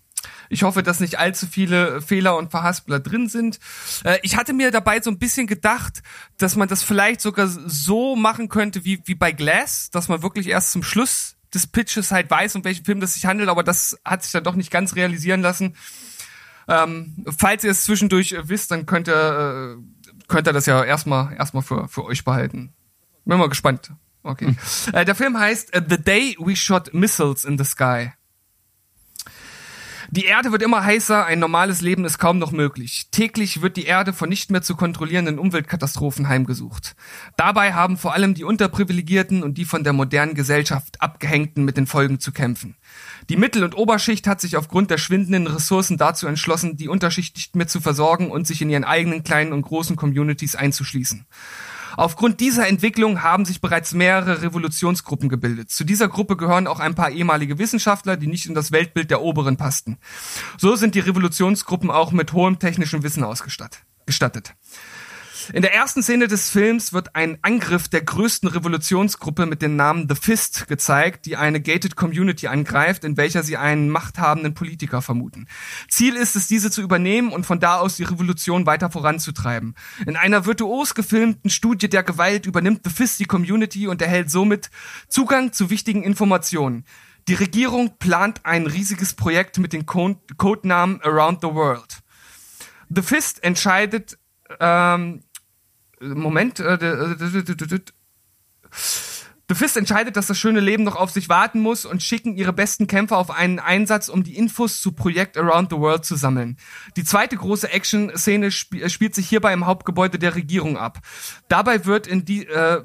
[0.51, 3.59] ich hoffe, dass nicht allzu viele Fehler und Verhaspler drin sind.
[4.05, 6.03] Äh, ich hatte mir dabei so ein bisschen gedacht,
[6.39, 10.49] dass man das vielleicht sogar so machen könnte wie, wie bei Glass, dass man wirklich
[10.49, 13.99] erst zum Schluss des Pitches halt weiß, um welchen Film das sich handelt, aber das
[14.05, 15.75] hat sich dann doch nicht ganz realisieren lassen.
[16.69, 19.83] Ähm, falls ihr es zwischendurch äh, wisst, dann könnt ihr, äh,
[20.28, 22.72] könnt ihr das ja erstmal erstmal für, für euch behalten.
[23.24, 23.92] Bin mal gespannt.
[24.22, 24.56] Okay.
[24.92, 28.12] Äh, der Film heißt äh, The Day We Shot Missiles in the Sky.
[30.10, 33.09] Die Erde wird immer heißer, ein normales Leben ist kaum noch möglich.
[33.10, 36.96] Täglich wird die Erde von nicht mehr zu kontrollierenden Umweltkatastrophen heimgesucht.
[37.36, 41.86] Dabei haben vor allem die Unterprivilegierten und die von der modernen Gesellschaft Abgehängten mit den
[41.86, 42.76] Folgen zu kämpfen.
[43.28, 47.56] Die Mittel- und Oberschicht hat sich aufgrund der schwindenden Ressourcen dazu entschlossen, die Unterschicht nicht
[47.56, 51.26] mehr zu versorgen und sich in ihren eigenen kleinen und großen Communities einzuschließen.
[51.96, 55.70] Aufgrund dieser Entwicklung haben sich bereits mehrere Revolutionsgruppen gebildet.
[55.70, 59.20] Zu dieser Gruppe gehören auch ein paar ehemalige Wissenschaftler, die nicht in das Weltbild der
[59.20, 59.98] Oberen passten.
[60.56, 64.55] So sind die Revolutionsgruppen auch mit hohem technischem Wissen ausgestattet.
[65.52, 70.06] In der ersten Szene des Films wird ein Angriff der größten Revolutionsgruppe mit dem Namen
[70.09, 75.47] The Fist gezeigt, die eine gated Community angreift, in welcher sie einen machthabenden Politiker vermuten.
[75.89, 79.74] Ziel ist es, diese zu übernehmen und von da aus die Revolution weiter voranzutreiben.
[80.06, 84.70] In einer virtuos gefilmten Studie der Gewalt übernimmt The Fist die Community und erhält somit
[85.09, 86.85] Zugang zu wichtigen Informationen.
[87.28, 91.98] Die Regierung plant ein riesiges Projekt mit dem Co- Codenamen Around the World.
[92.89, 94.19] The Fist entscheidet,
[94.60, 95.23] ähm,
[96.01, 97.81] Moment, äh, d-
[99.51, 102.53] The Fist entscheidet, dass das schöne Leben noch auf sich warten muss und schicken ihre
[102.53, 106.59] besten Kämpfer auf einen Einsatz, um die Infos zu Projekt Around the World zu sammeln.
[106.99, 110.99] Die zweite große Action-Szene sp äh, spielt sich hierbei im Hauptgebäude der Regierung ab.
[111.49, 112.83] Dabei wird in die äh,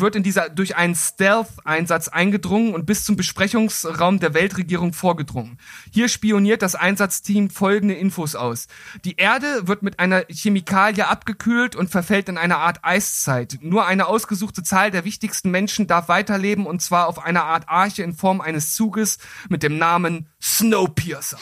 [0.00, 5.58] wird in dieser durch einen Stealth-Einsatz eingedrungen und bis zum Besprechungsraum der Weltregierung vorgedrungen.
[5.92, 8.66] Hier spioniert das Einsatzteam folgende Infos aus.
[9.04, 13.58] Die Erde wird mit einer Chemikalie abgekühlt und verfällt in eine Art Eiszeit.
[13.60, 18.02] Nur eine ausgesuchte Zahl der wichtigsten Menschen darf weiterleben und zwar auf einer Art Arche
[18.02, 19.18] in Form eines Zuges
[19.48, 21.38] mit dem Namen Snowpiercer.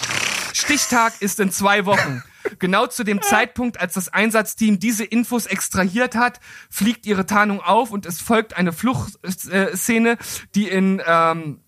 [0.53, 2.23] Stichtag ist in zwei Wochen.
[2.59, 7.91] Genau zu dem Zeitpunkt, als das Einsatzteam diese Infos extrahiert hat, fliegt ihre Tarnung auf
[7.91, 10.19] und es folgt eine Fluchtszene,
[10.55, 11.61] die in ähm,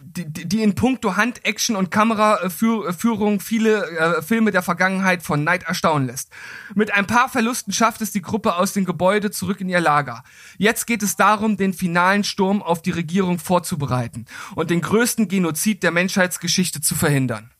[0.00, 5.64] die, die in puncto Hand, Action und Kameraführung viele äh, Filme der Vergangenheit von Neid
[5.64, 6.30] erstaunen lässt.
[6.74, 10.22] Mit ein paar Verlusten schafft es die Gruppe aus dem Gebäude zurück in ihr Lager.
[10.56, 15.82] Jetzt geht es darum, den finalen Sturm auf die Regierung vorzubereiten und den größten Genozid
[15.82, 17.50] der Menschheitsgeschichte zu verhindern.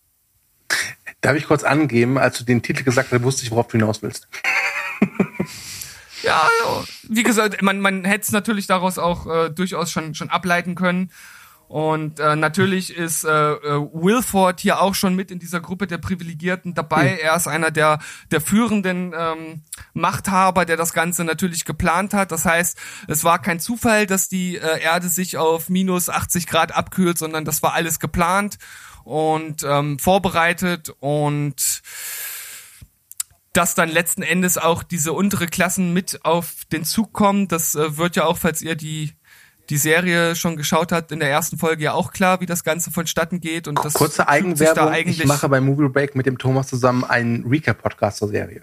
[1.21, 4.03] Darf ich kurz angeben, als du den Titel gesagt hast, wusste ich, worauf du hinaus
[4.03, 4.29] willst.
[6.23, 6.49] Ja,
[7.09, 11.13] wie gesagt, man, man hätte es natürlich daraus auch äh, durchaus schon, schon ableiten können.
[11.69, 15.99] Und äh, natürlich ist äh, äh, Wilford hier auch schon mit in dieser Gruppe der
[15.99, 17.11] Privilegierten dabei.
[17.11, 17.19] Hm.
[17.23, 17.99] Er ist einer der,
[18.31, 19.63] der führenden ähm,
[19.93, 22.33] Machthaber, der das Ganze natürlich geplant hat.
[22.33, 26.75] Das heißt, es war kein Zufall, dass die äh, Erde sich auf minus 80 Grad
[26.75, 28.57] abkühlt, sondern das war alles geplant
[29.09, 31.81] und ähm, vorbereitet und
[33.55, 37.49] dass dann letzten Endes auch diese untere Klassen mit auf den Zug kommen.
[37.49, 39.15] Das äh, wird ja auch, falls ihr die
[39.71, 42.91] die Serie schon geschaut habt, in der ersten Folge ja auch klar, wie das Ganze
[42.91, 43.69] vonstatten geht.
[43.69, 44.95] Und das Kurze fügt sich da Eigenwerbung.
[44.95, 45.21] eigentlich.
[45.21, 48.63] Ich mache bei Movie Break mit dem Thomas zusammen einen Recap-Podcast zur Serie.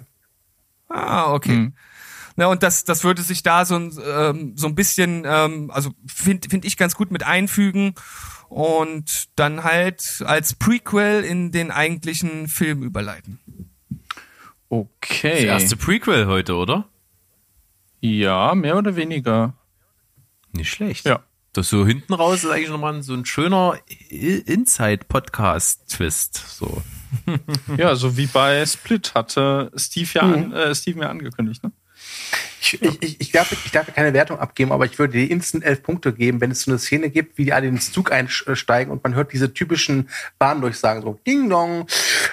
[0.90, 1.72] Ah, okay.
[2.38, 5.92] Na, und das, das würde sich da so, ein, ähm, so ein bisschen, ähm, also
[6.08, 7.94] finde find ich ganz gut mit einfügen
[8.50, 13.40] und dann halt als Prequel in den eigentlichen Film überleiten.
[14.70, 15.46] Okay.
[15.46, 16.88] Das erste Prequel heute, oder?
[18.02, 19.54] Ja, mehr oder weniger.
[20.52, 21.06] Nicht schlecht.
[21.06, 21.24] Ja.
[21.54, 26.36] Das so hinten raus ist eigentlich nochmal so ein schöner Inside-Podcast-Twist.
[26.36, 26.84] So.
[27.78, 31.72] Ja, so wie bei Split hatte Steve ja, an, äh, Steve mir angekündigt, ne?
[32.62, 35.64] Ich, ich, ich, ich, darf, ich darf keine Wertung abgeben, aber ich würde dir instant
[35.64, 38.92] elf Punkte geben, wenn es so eine Szene gibt, wie die alle ins Zug einsteigen
[38.92, 41.88] und man hört diese typischen Bahndurchsagen so Ding Dong,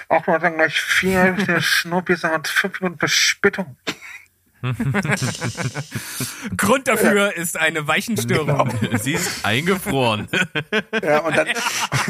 [0.09, 3.77] auch mal dann gleich vier, der Snowpiercer hat fünf Minuten Verspätung.
[6.57, 8.71] Grund dafür ist eine Weichenstörung.
[9.01, 10.29] Sie ist eingefroren.
[11.03, 11.49] Ja, und dann,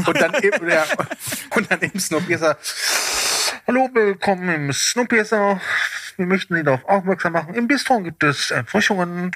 [0.06, 0.86] und dann eben, ja,
[1.56, 2.58] und dann eben Snowpiercer.
[3.66, 5.60] Hallo, willkommen im Snowpiercer.
[6.18, 7.54] Wir möchten Sie darauf aufmerksam machen.
[7.54, 9.32] Im Bistro gibt es Erfrischungen.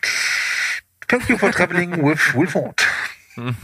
[1.08, 2.86] Thank you for traveling with Wilford.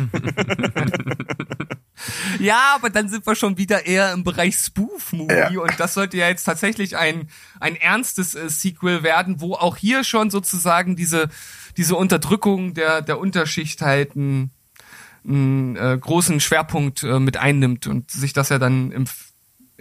[2.39, 5.61] Ja, aber dann sind wir schon wieder eher im Bereich Spoof-Movie Ja.
[5.61, 7.29] und das sollte ja jetzt tatsächlich ein,
[7.59, 11.29] ein ernstes äh, Sequel werden, wo auch hier schon sozusagen diese,
[11.77, 14.51] diese Unterdrückung der, der Unterschicht halt einen,
[15.25, 19.05] einen äh, großen Schwerpunkt äh, mit einnimmt und sich das ja dann im,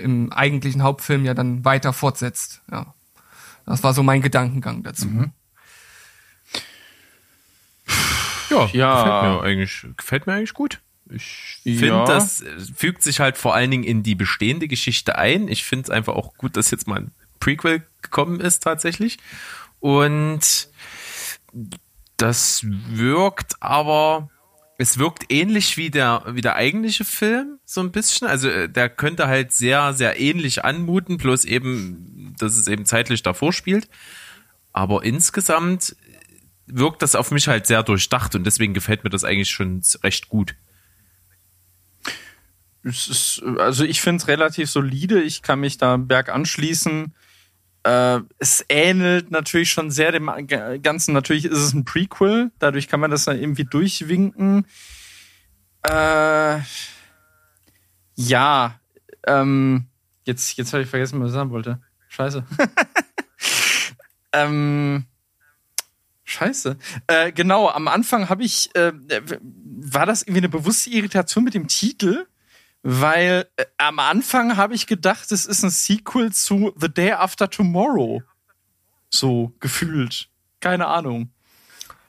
[0.03, 2.63] im eigentlichen Hauptfilm ja dann weiter fortsetzt.
[2.71, 2.95] Ja.
[3.67, 5.09] Das war so mein Gedankengang dazu.
[8.51, 9.03] Ja, Ja.
[9.05, 10.81] Gefällt, mir eigentlich, gefällt mir eigentlich gut.
[11.11, 12.05] Ich finde, Ja.
[12.05, 15.49] das äh, fügt sich halt vor allen Dingen in die bestehende Geschichte ein.
[15.49, 17.11] Ich finde es einfach auch gut, dass jetzt mal ein
[17.41, 19.19] Prequel gekommen ist tatsächlich.
[19.81, 20.69] Und
[22.17, 24.31] das wirkt aber,
[24.83, 28.27] es wirkt ähnlich wie der, wie der eigentliche Film, so ein bisschen.
[28.27, 33.23] Also äh, der könnte halt sehr, sehr ähnlich anmuten, bloß eben, dass es eben zeitlich
[33.23, 33.89] davor spielt.
[34.73, 35.95] Aber insgesamt
[36.67, 40.29] wirkt das auf mich halt sehr durchdacht und deswegen gefällt mir das eigentlich schon recht
[40.29, 40.57] gut.
[42.83, 45.23] Ist, also ich finde es relativ solide.
[45.23, 47.15] Ich kann mich da Berg anschließen.
[47.85, 50.31] Äh, es ähnelt natürlich schon sehr dem
[50.83, 51.13] Ganzen.
[51.13, 52.53] Natürlich ist es ein Prequel.
[52.59, 54.67] Dadurch kann man das dann irgendwie durchwinken.
[55.83, 56.61] Äh,
[58.15, 58.81] ja,
[59.27, 59.87] ähm,
[60.25, 61.81] jetzt, jetzt habe ich vergessen, was ich sagen wollte.
[62.09, 62.45] Scheiße.
[64.33, 65.07] ähm,
[66.25, 66.79] Scheiße.
[67.09, 71.69] Äh, genau, am Anfang habe ich, äh, war das irgendwie eine bewusste Irritation mit dem
[71.69, 72.27] Titel?
[72.83, 77.49] Weil äh, am Anfang habe ich gedacht, es ist ein Sequel zu The Day After
[77.49, 78.23] Tomorrow.
[79.11, 80.29] So gefühlt.
[80.61, 81.31] Keine Ahnung.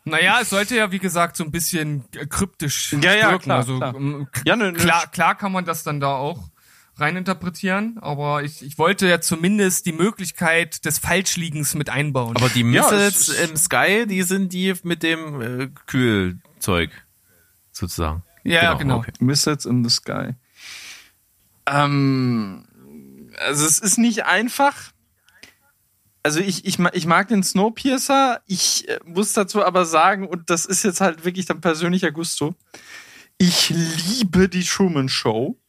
[0.06, 3.44] Naja, es sollte ja, wie gesagt, so ein bisschen äh, kryptisch Ja, ja, wirken.
[3.44, 3.96] klar, also klar.
[3.96, 6.50] ähm, Ja, ne, ne, klar, klar kann man das dann da auch
[6.98, 12.36] reininterpretieren, aber ich, ich wollte ja zumindest die Möglichkeit des Falschliegens mit einbauen.
[12.36, 16.92] Aber die Ja, Missiles es ist- im Sky, die sind die mit dem äh, Kühlzeug
[17.72, 18.24] sozusagen.
[18.44, 18.98] ja, genau.
[18.98, 19.12] okay.
[19.20, 20.36] Missiles in the Sky.
[21.66, 22.66] Ähm,
[23.40, 24.92] also es ist nicht einfach.
[26.24, 28.42] Also ich, ich, ich mag den Snowpiercer.
[28.48, 32.56] Ich äh, muss dazu aber sagen, und das ist jetzt halt wirklich dann persönlicher Gusto,
[33.38, 35.60] ich liebe die Truman Show.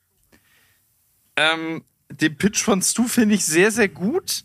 [1.37, 4.45] Ähm, den Pitch von Stu finde ich sehr, sehr gut.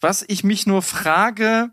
[0.00, 1.70] Was ich mich nur frage,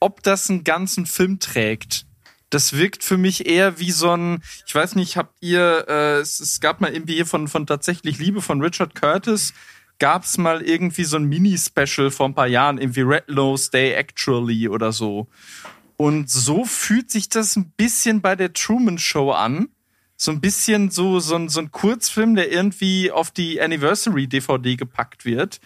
[0.00, 2.05] ob das einen ganzen Film trägt.
[2.50, 6.38] Das wirkt für mich eher wie so ein, ich weiß nicht, habt ihr, äh, es,
[6.40, 9.52] es gab mal irgendwie von, von Tatsächlich Liebe von Richard Curtis,
[9.98, 13.92] gab es mal irgendwie so ein Mini-Special vor ein paar Jahren, irgendwie Red Nose Day
[13.92, 15.28] Actually oder so.
[15.96, 19.68] Und so fühlt sich das ein bisschen bei der Truman Show an.
[20.18, 25.24] So ein bisschen so, so, ein, so ein Kurzfilm, der irgendwie auf die Anniversary-DVD gepackt
[25.24, 25.60] wird.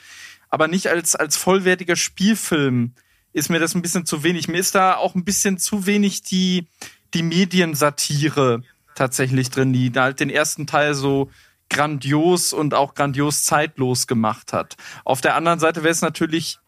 [0.49, 2.95] Aber nicht als, als vollwertiger Spielfilm
[3.33, 4.49] ist mir das ein bisschen zu wenig.
[4.49, 6.67] Mir ist da auch ein bisschen zu wenig die,
[7.15, 8.63] die Mediensatire
[8.95, 11.31] tatsächlich drin, die halt den ersten Teil so
[11.69, 14.77] grandios und auch grandios zeitlos gemacht hat.
[15.05, 16.59] Auf der anderen Seite wäre es natürlich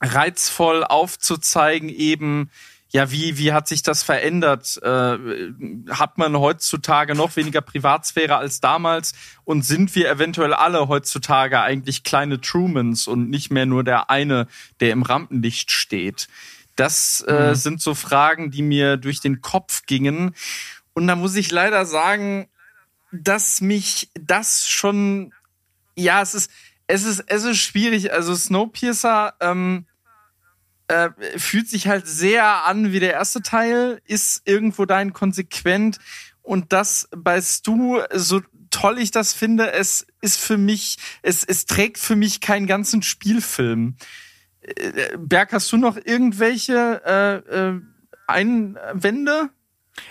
[0.00, 2.50] reizvoll aufzuzeigen, eben,
[2.94, 4.80] ja, wie, wie hat sich das verändert?
[4.80, 5.18] Äh,
[5.90, 9.14] hat man heutzutage noch weniger Privatsphäre als damals?
[9.42, 14.46] Und sind wir eventuell alle heutzutage eigentlich kleine Trumans und nicht mehr nur der eine,
[14.78, 16.28] der im Rampenlicht steht?
[16.76, 17.54] Das äh, Mhm.
[17.56, 20.36] sind so Fragen, die mir durch den Kopf gingen.
[20.92, 22.46] Und da muss ich leider sagen,
[23.10, 25.32] dass mich das schon,
[25.96, 26.48] ja, es ist,
[26.86, 28.12] es ist, es ist schwierig.
[28.12, 29.86] Also Snowpiercer ähm,
[30.88, 35.98] äh, fühlt sich halt sehr an wie der erste Teil, ist irgendwo dahin konsequent
[36.42, 41.66] und das bei Stu, so toll ich das finde, es ist für mich, es, es
[41.66, 43.96] trägt für mich keinen ganzen Spielfilm.
[44.60, 47.80] Äh, Berg, hast du noch irgendwelche äh, äh,
[48.26, 49.50] Einwände?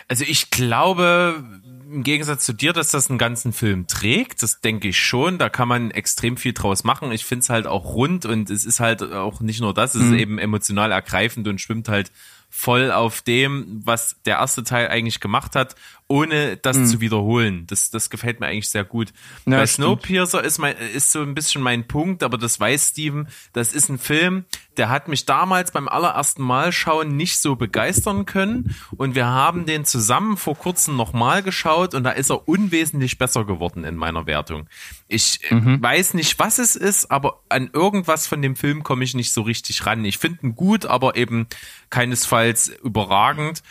[0.07, 1.61] Also ich glaube,
[1.93, 5.37] im Gegensatz zu dir, dass das einen ganzen Film trägt, das denke ich schon.
[5.37, 7.11] Da kann man extrem viel draus machen.
[7.11, 10.03] Ich finde es halt auch rund und es ist halt auch nicht nur das, es
[10.03, 12.11] ist eben emotional ergreifend und schwimmt halt
[12.49, 15.75] voll auf dem, was der erste Teil eigentlich gemacht hat,
[16.07, 17.65] ohne das zu wiederholen.
[17.67, 19.09] Das, das gefällt mir eigentlich sehr gut.
[19.45, 19.85] Ja, Bei stimmt.
[19.85, 23.27] Snowpiercer ist mein, ist so ein bisschen mein Punkt, aber das weiß Steven.
[23.53, 24.45] Das ist ein Film,
[24.77, 29.65] der hat mich damals beim allerersten Mal schauen nicht so begeistern können und wir haben
[29.65, 34.25] den zusammen vor kurzem nochmal geschaut und da ist er unwesentlich besser geworden in meiner
[34.25, 34.67] Wertung.
[35.07, 39.13] Ich äh, weiß nicht, was es ist, aber an irgendwas von dem Film komme ich
[39.13, 40.03] nicht so richtig ran.
[40.05, 41.47] Ich finde ihn gut, aber eben
[41.89, 43.63] keinesfalls überragend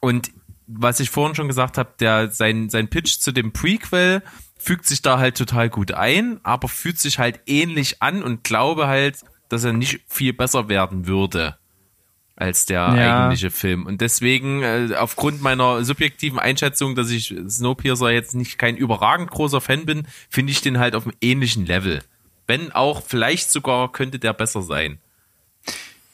[0.00, 0.32] und
[0.68, 4.22] was ich vorhin schon gesagt habe, der sein sein Pitch zu dem Prequel
[4.58, 8.86] fügt sich da halt total gut ein, aber fühlt sich halt ähnlich an und glaube
[8.86, 9.18] halt,
[9.48, 11.56] dass er nicht viel besser werden würde
[12.36, 12.92] als der Ja.
[12.92, 13.86] eigentliche Film.
[13.86, 19.60] Und deswegen, äh, aufgrund meiner subjektiven Einschätzung, dass ich Snowpiercer jetzt nicht kein überragend großer
[19.60, 22.00] Fan bin, finde ich den halt auf einem ähnlichen Level.
[22.46, 24.98] Wenn auch, vielleicht sogar könnte der besser sein.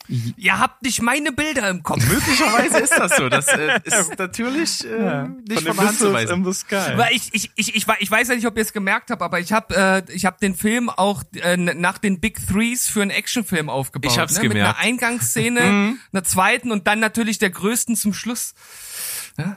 [0.08, 2.06] Ihr habt nicht meine Bilder im Kopf.
[2.06, 3.28] Möglicherweise ist das so.
[3.28, 6.34] Das äh, ist natürlich äh, nicht von, der Hand zu weisen.
[6.34, 6.96] in the Sky.
[6.96, 9.40] Weil ich, ich, ich, ich, ich weiß ja nicht, ob ihr es gemerkt habt, aber
[9.40, 13.10] ich habe äh, ich hab den Film auch äh, nach den Big Threes für einen
[13.10, 14.12] Actionfilm aufgebaut.
[14.12, 14.42] Ich hab's ne?
[14.42, 14.78] Mit gemerkt.
[14.78, 15.60] einer Eingangsszene,
[16.12, 18.54] einer zweiten und dann natürlich der größten zum Schluss.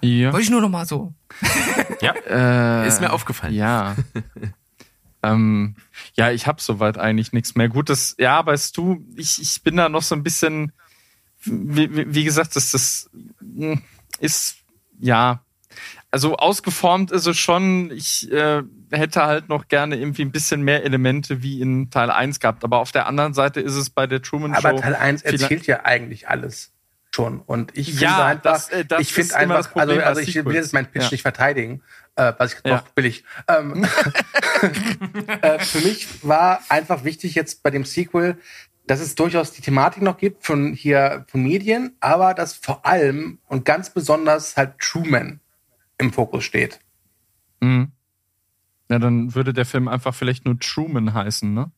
[0.01, 0.31] ja.
[0.31, 1.13] Wollte ich nur noch mal so.
[2.01, 3.53] Äh, Ist mir aufgefallen.
[3.53, 3.95] Ja.
[5.33, 5.75] ähm,
[6.13, 7.69] ja, ich habe soweit eigentlich nichts mehr.
[7.69, 10.71] Gut, das, ja, weißt du, ich, ich bin da noch so ein bisschen,
[11.43, 13.09] wie, wie gesagt, das, das
[13.41, 13.79] mh,
[14.19, 14.57] ist,
[14.99, 15.41] ja,
[16.09, 17.91] also ausgeformt ist es schon.
[17.91, 22.39] Ich äh, hätte halt noch gerne irgendwie ein bisschen mehr Elemente wie in Teil 1
[22.39, 22.63] gehabt.
[22.63, 24.67] Aber auf der anderen Seite ist es bei der Truman Show.
[24.69, 26.71] Aber Teil 1 vielleicht- erzählt ja eigentlich alles
[27.11, 27.41] schon.
[27.41, 30.33] Und ich finde Ja, einfach, das, äh, das ich finde einfach, Problem also, also ich
[30.43, 31.09] will jetzt meinen Pitch Ja.
[31.11, 31.83] nicht verteidigen,
[32.18, 32.80] äh, was ich Ja.
[32.80, 33.23] doch will ich.
[33.48, 33.85] Ähm,
[35.41, 38.38] äh, für mich war einfach wichtig jetzt bei dem Sequel,
[38.88, 43.39] dass es durchaus die Thematik noch gibt von hier von Medien, aber dass vor allem
[43.48, 45.39] und ganz besonders halt Truman
[45.98, 46.80] im Fokus steht.
[47.60, 47.91] Mhm.
[48.89, 51.72] Ja, dann würde der Film einfach vielleicht nur Truman heißen, ne?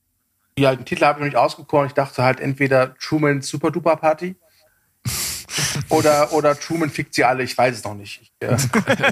[0.57, 1.87] Ja, den Titel habe ich noch nicht ausgekoren.
[1.87, 4.35] Ich dachte halt entweder Truman Super Duper Party
[5.89, 7.43] oder, oder Truman fickt sie alle.
[7.43, 8.21] Ich weiß es noch nicht.
[8.21, 8.55] Ich, äh,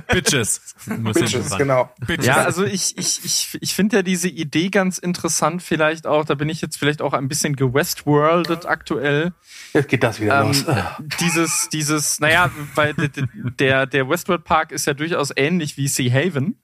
[0.14, 0.76] Bitches.
[0.85, 1.89] Bitches, genau.
[2.22, 6.35] Ja, also ich, ich, ich, ich finde ja diese Idee ganz interessant, vielleicht auch, da
[6.35, 9.34] bin ich jetzt vielleicht auch ein bisschen gewestworldet aktuell.
[9.73, 10.65] Jetzt geht das wieder Ähm, los.
[11.19, 12.93] dieses, dieses, naja, weil
[13.59, 16.61] der, der Westworld Park ist ja durchaus ähnlich wie Sea Haven.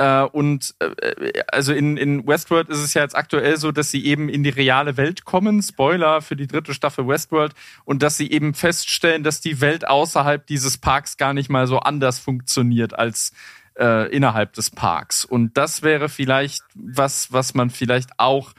[0.00, 4.06] Äh, und äh, also in, in Westworld ist es ja jetzt aktuell so, dass sie
[4.06, 7.52] eben in die reale Welt kommen, Spoiler für die dritte Staffel Westworld,
[7.84, 11.80] und dass sie eben feststellen, dass die Welt außerhalb dieses Parks gar nicht mal so
[11.80, 13.32] anders funktioniert als
[13.78, 15.26] äh, innerhalb des Parks.
[15.26, 18.54] Und das wäre vielleicht was, was man vielleicht auch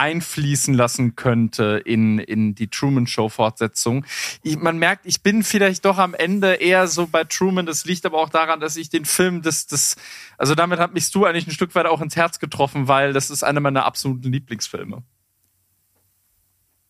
[0.00, 4.06] einfließen lassen könnte in, in die Truman Show Fortsetzung.
[4.42, 7.66] Ich, man merkt, ich bin vielleicht doch am Ende eher so bei Truman.
[7.66, 9.96] Das liegt aber auch daran, dass ich den Film das, das,
[10.38, 13.28] also damit hat mich du eigentlich ein Stück weit auch ins Herz getroffen, weil das
[13.30, 15.02] ist einer meiner absoluten Lieblingsfilme.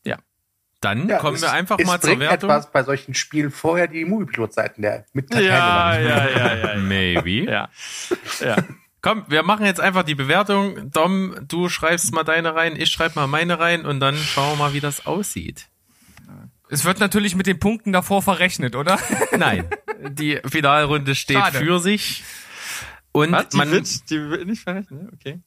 [0.04, 0.16] Ja.
[0.80, 2.48] Dann Ja, kommen es- wir einfach mal zur Wertung.
[2.50, 6.76] etwas bei solchen Spielen vorher die Moviepilot-Seiten der mit Ja, ja, ja, ja.
[6.80, 7.50] Maybe.
[7.50, 7.68] Ja.
[8.40, 8.56] Ja.
[9.02, 10.90] Komm, wir machen jetzt einfach die Bewertung.
[10.90, 14.56] Dom, du schreibst mal deine rein, ich schreib mal meine rein und dann schauen wir
[14.56, 15.68] mal, wie das aussieht.
[16.68, 18.98] Es wird natürlich mit den Punkten davor verrechnet, oder?
[19.36, 19.68] Nein,
[20.08, 21.58] die Finalrunde steht Schade.
[21.58, 22.22] für sich.
[23.12, 23.48] Und Was?
[23.48, 25.12] Die man, wird, die wird nicht verrechnet?
[25.14, 25.40] Okay.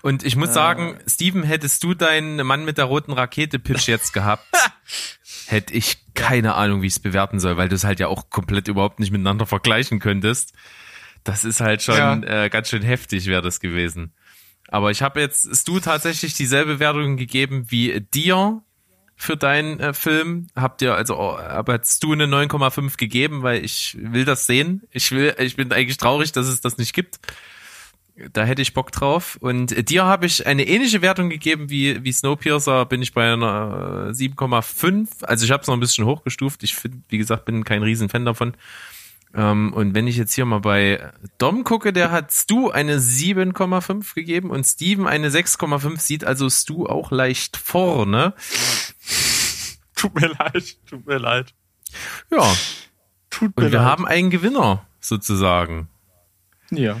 [0.00, 4.14] und ich muss sagen, Steven, hättest du deinen Mann mit der roten Rakete Pitch jetzt
[4.14, 4.46] gehabt,
[5.46, 8.30] hätte ich keine Ahnung, wie ich es bewerten soll, weil du es halt ja auch
[8.30, 10.54] komplett überhaupt nicht miteinander vergleichen könntest.
[11.26, 14.12] Das ist halt schon äh, ganz schön heftig, wäre das gewesen.
[14.68, 18.62] Aber ich habe jetzt Stu tatsächlich dieselbe Wertung gegeben wie dir.
[19.16, 20.46] für deinen äh, Film.
[20.54, 24.82] Habt ihr also oh, aber hast du eine 9,5 gegeben, weil ich will das sehen.
[24.90, 27.18] Ich will, ich bin eigentlich traurig, dass es das nicht gibt.
[28.32, 29.36] Da hätte ich Bock drauf.
[29.40, 33.32] Und äh, dir habe ich eine ähnliche Wertung gegeben wie, wie Snowpiercer, bin ich bei
[33.32, 35.24] einer äh, 7,5.
[35.24, 36.62] Also ich habe es noch ein bisschen hochgestuft.
[36.62, 38.54] Ich finde, wie gesagt, bin kein Riesenfan davon.
[39.36, 44.14] Ähm, und wenn ich jetzt hier mal bei Dom gucke, der hat Stu eine 7,5
[44.14, 45.98] gegeben und Steven eine 6,5.
[46.00, 48.32] Sieht also Stu auch leicht vorne.
[49.94, 51.54] Tut mir leid, tut mir leid.
[52.30, 52.50] Ja.
[53.30, 53.86] Tut mir Und wir leid.
[53.86, 55.88] haben einen Gewinner, sozusagen.
[56.70, 56.98] Ja.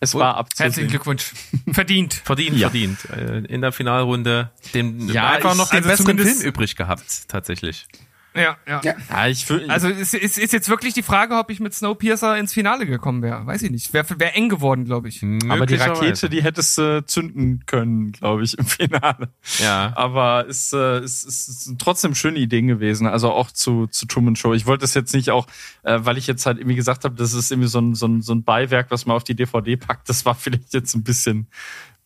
[0.00, 0.64] Es war abzusehen.
[0.66, 1.32] Herzlichen Glückwunsch.
[1.72, 2.14] Verdient.
[2.14, 2.68] Verdient, Ja.
[2.70, 3.04] verdient.
[3.10, 6.76] Äh, In der Finalrunde den Ja, einfach ich- noch den also besseren zumindest- Film übrig
[6.76, 7.86] gehabt, tatsächlich.
[8.34, 8.80] Ja, ja.
[8.82, 8.94] Ja.
[9.10, 12.38] Ja, ich fühl, Also es ist, ist jetzt wirklich die Frage, ob ich mit Snowpiercer
[12.38, 13.46] ins Finale gekommen wäre.
[13.46, 13.92] Weiß ich nicht.
[13.92, 15.22] Wäre wär eng geworden, glaube ich.
[15.48, 15.74] aber die.
[15.74, 19.28] Rakete, die hättest du zünden können, glaube ich, im Finale.
[19.58, 19.92] Ja.
[19.96, 23.06] Aber es, äh, es, es ist trotzdem schöne Ideen gewesen.
[23.06, 24.54] Also auch zu, zu Truman Show.
[24.54, 25.46] Ich wollte das jetzt nicht auch,
[25.82, 28.22] äh, weil ich jetzt halt irgendwie gesagt habe, das ist irgendwie so ein, so, ein,
[28.22, 30.08] so ein Beiwerk, was man auf die DVD packt.
[30.08, 31.48] Das war vielleicht jetzt ein bisschen,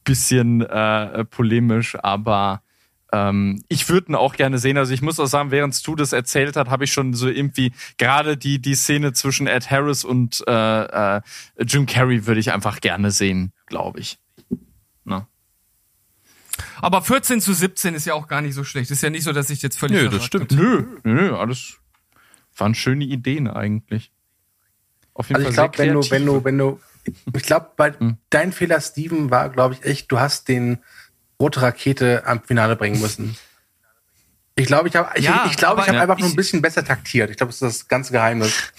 [0.04, 2.62] bisschen äh, polemisch, aber
[3.16, 4.76] ähm, ich würde ihn auch gerne sehen.
[4.76, 7.72] Also ich muss auch sagen, während Stu das erzählt hat, habe ich schon so irgendwie
[7.98, 11.20] gerade die die Szene zwischen Ed Harris und äh, äh,
[11.60, 14.18] Jim Carrey würde ich einfach gerne sehen, glaube ich.
[15.04, 15.28] Na.
[16.80, 18.90] Aber 14 zu 17 ist ja auch gar nicht so schlecht.
[18.90, 20.52] Ist ja nicht so, dass ich jetzt völlig Nö, das stimmt.
[20.52, 21.78] Nö, nö, alles
[22.56, 24.10] waren schöne Ideen eigentlich.
[25.14, 26.80] Auf jeden Also ich Fall glaube, wenn du, wenn du, wenn du,
[27.34, 28.16] ich glaube, bei Hm.
[28.30, 30.78] dein Fehler, Steven, war, glaube ich, echt, du hast den
[31.40, 33.36] rote Rakete am Finale bringen müssen.
[34.54, 36.62] Ich glaube, ich habe, ich, Ja, ich glaube, ich aber habe einfach nur ein bisschen
[36.62, 37.30] besser taktiert.
[37.30, 38.72] Ich glaube, das ist das ganze Geheimnis.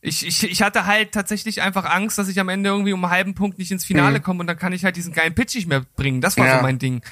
[0.00, 3.12] Ich, ich, ich hatte halt tatsächlich einfach Angst, dass ich am Ende irgendwie um einen
[3.12, 5.66] halben Punkt nicht ins Finale komme und dann kann ich halt diesen geilen Pitch nicht
[5.68, 6.20] mehr bringen.
[6.20, 6.56] Das war Ja.
[6.56, 7.02] so mein Ding.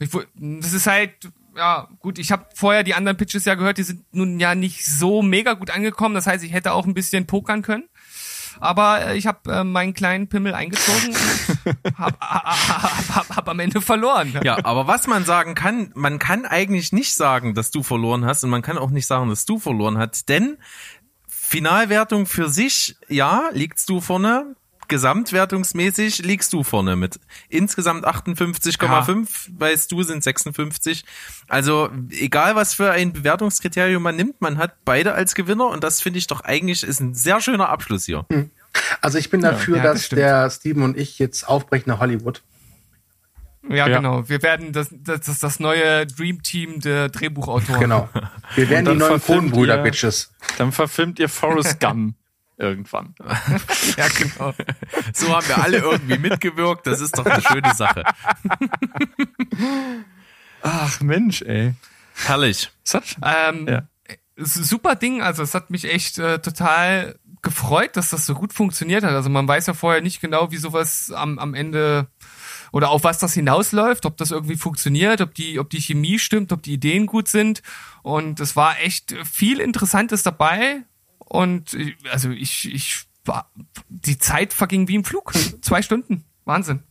[0.00, 1.12] Ich, das ist halt,
[1.56, 4.84] ja, gut, ich habe vorher die anderen Pitches ja gehört, die sind nun ja nicht
[4.84, 6.14] so mega gut angekommen.
[6.16, 7.84] Das heißt, ich hätte auch ein bisschen pokern können.
[8.60, 13.60] Aber äh, ich habe äh, meinen kleinen Pimmel eingezogen und hab, hab, hab, hab am
[13.60, 14.38] Ende verloren.
[14.42, 18.44] Ja, aber was man sagen kann, man kann eigentlich nicht sagen, dass du verloren hast
[18.44, 20.58] und man kann auch nicht sagen, dass du verloren hast, denn
[21.28, 24.56] Finalwertung für sich, ja, liegst du vorne.
[24.88, 29.26] Gesamtwertungsmäßig liegst du vorne mit insgesamt 58,5,
[29.58, 31.04] weißt du, sind 56.
[31.48, 36.00] Also egal was für ein Bewertungskriterium man nimmt, man hat beide als Gewinner und das
[36.00, 38.26] finde ich doch eigentlich ist ein sehr schöner Abschluss hier.
[39.00, 40.20] Also ich bin dafür, ja, das dass stimmt.
[40.20, 42.42] der Steven und ich jetzt aufbrechen nach Hollywood.
[43.68, 43.96] Ja, Ja.
[43.96, 44.28] genau.
[44.28, 47.80] Wir werden das, das, das, das neue Dream Team der Drehbuchautoren.
[47.80, 48.08] Genau.
[48.56, 50.34] Wir werden die dann neuen Kohnbrüder, Bitches.
[50.58, 52.14] Dann verfilmt ihr Forrest Gump
[52.64, 53.14] irgendwann.
[53.96, 54.52] Ja, genau.
[55.12, 58.02] So haben wir alle irgendwie mitgewirkt, das ist doch eine schöne Sache.
[60.62, 61.74] Ach Mensch, ey.
[62.26, 62.70] Herrlich.
[62.92, 63.82] Hat, Ähm, Ja.
[64.36, 69.04] Super Ding, also es hat mich echt äh, total gefreut, dass das so gut funktioniert
[69.04, 69.12] hat.
[69.12, 72.08] Also man weiß ja vorher nicht genau, wie sowas am, am Ende
[72.72, 76.50] oder auf was das hinausläuft, ob das irgendwie funktioniert, ob die, ob die Chemie stimmt,
[76.50, 77.62] ob die Ideen gut sind.
[78.02, 80.82] Und es war echt viel Interessantes dabei.
[81.24, 83.50] Und äh, also ich, ich war,
[83.88, 85.32] die Zeit verging wie im Flug.
[85.62, 86.24] Zwei Stunden.
[86.44, 86.82] Wahnsinn.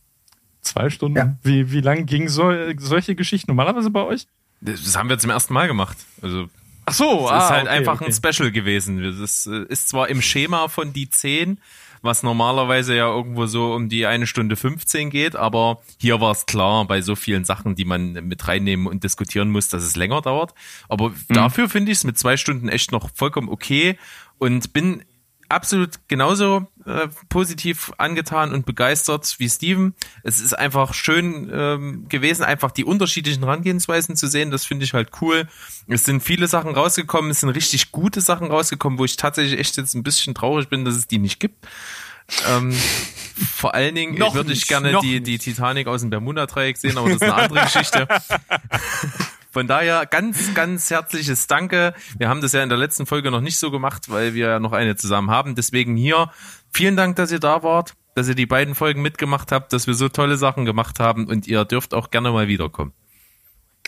[0.62, 1.16] zwei Stunden.
[1.16, 1.36] Ja.
[1.42, 4.26] Wie, wie lang gingen so, solche Geschichten normalerweise bei euch?
[4.60, 5.96] Das haben wir zum ersten Mal gemacht.
[6.22, 6.48] Also
[6.86, 8.06] Ach so, Es ist halt okay, einfach okay.
[8.06, 9.02] ein Special gewesen.
[9.20, 11.58] Das ist zwar im Schema von die 10,
[12.02, 16.44] was normalerweise ja irgendwo so um die eine Stunde 15 geht, aber hier war es
[16.44, 20.20] klar bei so vielen Sachen, die man mit reinnehmen und diskutieren muss, dass es länger
[20.20, 20.52] dauert.
[20.90, 21.14] Aber Mhm.
[21.28, 23.96] dafür finde ich es mit zwei Stunden echt noch vollkommen okay
[24.38, 25.04] und bin
[25.48, 29.94] absolut genauso äh, positiv angetan und begeistert wie Steven.
[30.22, 34.50] Es ist einfach schön ähm, gewesen, einfach die unterschiedlichen Herangehensweisen zu sehen.
[34.50, 35.48] Das finde ich halt cool.
[35.86, 39.76] Es sind viele Sachen rausgekommen, es sind richtig gute Sachen rausgekommen, wo ich tatsächlich echt
[39.76, 41.66] jetzt ein bisschen traurig bin, dass es die nicht gibt.
[42.48, 42.72] Ähm,
[43.56, 47.16] vor allen Dingen würde ich gerne die, die Titanic aus dem Bermuda-Dreieck sehen, aber das
[47.16, 48.08] ist eine andere Geschichte.
[49.54, 51.94] Von daher ganz, ganz herzliches Danke.
[52.18, 54.58] Wir haben das ja in der letzten Folge noch nicht so gemacht, weil wir ja
[54.58, 55.54] noch eine zusammen haben.
[55.54, 56.28] Deswegen hier
[56.72, 59.94] vielen Dank, dass ihr da wart, dass ihr die beiden Folgen mitgemacht habt, dass wir
[59.94, 62.92] so tolle Sachen gemacht haben und ihr dürft auch gerne mal wiederkommen.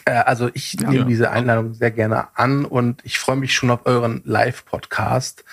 [0.05, 3.86] Äh, also ich nehme diese Einladung sehr gerne an und ich freue mich schon auf
[3.86, 5.44] euren Live-Podcast.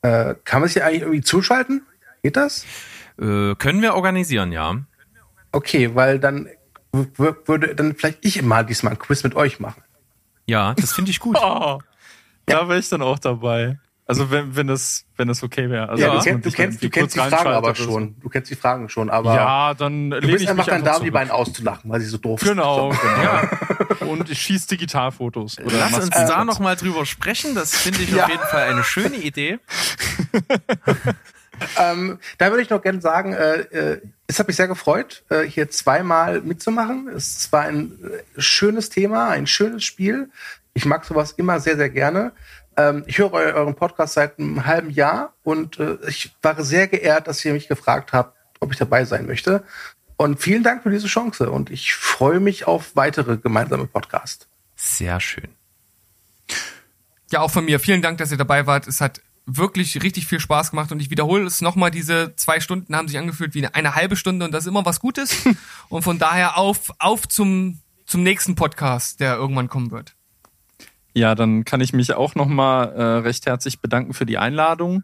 [0.00, 1.82] Äh, kann man sich eigentlich irgendwie zuschalten?
[2.22, 2.64] Geht das?
[3.20, 4.78] Äh, können wir organisieren, ja.
[5.52, 6.48] Okay, weil dann
[7.16, 9.82] würde dann vielleicht ich mal diesmal ein Quiz mit euch machen.
[10.46, 11.36] Ja, das finde ich gut.
[11.42, 11.78] Oh,
[12.46, 13.78] da wäre ich dann auch dabei.
[14.06, 15.90] Also wenn, wenn das, wenn das okay wäre.
[15.90, 18.16] Also, Ja, du, kennst, du kennst, du kennst die Fragen aber schon.
[18.20, 21.04] Du kennst die Fragen schon, aber Ja, dann du bist ich einfach dann da, um
[21.04, 23.00] die beiden auszulachen, weil sie so doof Genau, sind.
[23.02, 24.10] genau.
[24.10, 25.58] Und ich schieße Digitalfotos.
[25.58, 27.54] Oder Lass uns da noch mal drüber sprechen.
[27.54, 28.24] Das finde ich Ja.
[28.24, 29.58] auf jeden Fall eine schöne Idee.
[31.78, 35.42] Ähm, da würde ich noch gerne sagen, äh, äh, es hat mich sehr gefreut, äh,
[35.42, 37.08] hier zweimal mitzumachen.
[37.08, 37.98] Es war ein
[38.36, 40.30] äh, schönes Thema, ein schönes Spiel.
[40.74, 42.32] Ich mag sowas immer sehr, sehr gerne.
[42.76, 46.88] Ähm, ich höre eu- euren Podcast seit einem halben Jahr und äh, ich war sehr
[46.88, 49.64] geehrt, dass ihr mich gefragt habt, ob ich dabei sein möchte.
[50.16, 54.48] Und vielen Dank für diese Chance und ich freue mich auf weitere gemeinsame Podcasts.
[54.76, 55.48] Sehr schön.
[57.30, 57.78] Ja, auch von mir.
[57.78, 58.86] Vielen Dank, dass ihr dabei wart.
[58.86, 59.20] Es hat
[59.50, 63.18] wirklich richtig viel Spaß gemacht und ich wiederhole es nochmal, diese zwei Stunden haben sich
[63.18, 65.34] angefühlt wie eine halbe Stunde und das ist immer was Gutes.
[65.88, 70.14] und von daher auf, auf zum, zum nächsten Podcast, der irgendwann kommen wird.
[71.14, 75.02] Ja, dann kann ich mich auch nochmal äh, recht herzlich bedanken für die Einladung.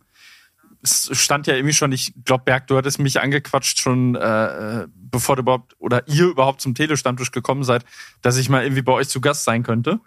[0.83, 4.87] Es stand ja irgendwie schon, ich glaube, Berg, du hattest mich angequatscht schon, äh, äh,
[4.95, 7.87] bevor du überhaupt oder ihr überhaupt zum Telestammtisch gekommen seid,
[8.21, 10.01] dass ich mal irgendwie bei euch zu Gast sein könnte.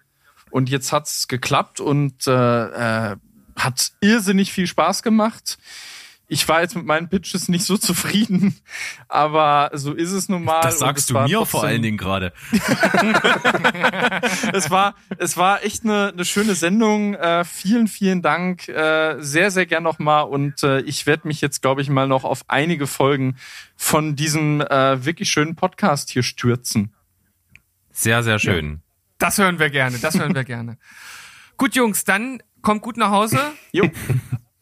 [0.52, 3.16] Und jetzt hat's geklappt und äh, äh,
[3.58, 5.58] hat irrsinnig viel Spaß gemacht.
[6.30, 8.60] Ich war jetzt mit meinen Pitches nicht so zufrieden,
[9.08, 10.60] aber so ist es nun mal.
[10.62, 12.34] Das sagst du mir vor trotzdem- allen Dingen gerade.
[14.54, 17.16] es war, es war echt eine, eine schöne Sendung.
[17.16, 18.68] Äh, vielen, vielen Dank.
[18.68, 20.26] Äh, sehr, sehr gern nochmal.
[20.26, 23.38] Und äh, ich werde mich jetzt, glaube ich, mal noch auf einige Folgen
[23.76, 26.94] von diesem äh, wirklich schönen Podcast hier stürzen.
[27.92, 28.82] Sehr, sehr schön.
[29.18, 30.78] Das hören wir gerne, das hören wir gerne.
[31.58, 33.40] Gut, Jungs, dann kommt gut nach Hause.
[33.72, 33.90] Jo.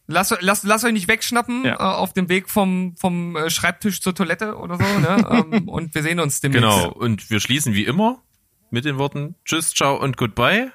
[0.08, 1.74] Lasst, lasst, lasst euch nicht wegschnappen Ja.
[1.74, 5.00] äh, auf dem Weg vom, vom äh, Schreibtisch zur Toilette oder so.
[5.00, 5.46] Ne?
[5.54, 6.64] ähm, und wir sehen uns demnächst.
[6.64, 6.92] Genau.
[6.92, 8.22] Und wir schließen wie immer
[8.70, 10.72] mit den Worten Tschüss, ciao und goodbye.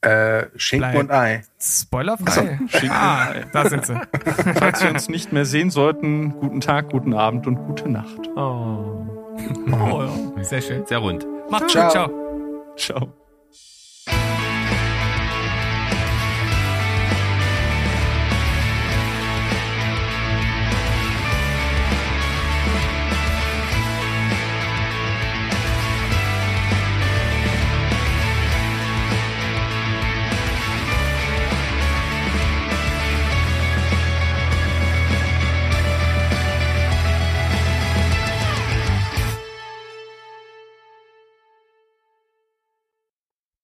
[0.00, 1.00] Äh, Schinken Bleib.
[1.00, 1.42] und Ei.
[1.60, 2.58] Spoilerfrei.
[2.68, 4.00] Schinken ah, da sind sie.
[4.54, 8.20] Falls wir uns nicht mehr sehen sollten, guten Tag, guten Abend und gute Nacht.
[8.36, 9.06] Oh,
[9.66, 10.44] ja.
[10.44, 10.86] Sehr schön.
[10.86, 11.26] Sehr rund.
[11.50, 11.84] Macht's Ciao.
[11.84, 12.76] gut, ciao.
[12.76, 13.25] Ciao.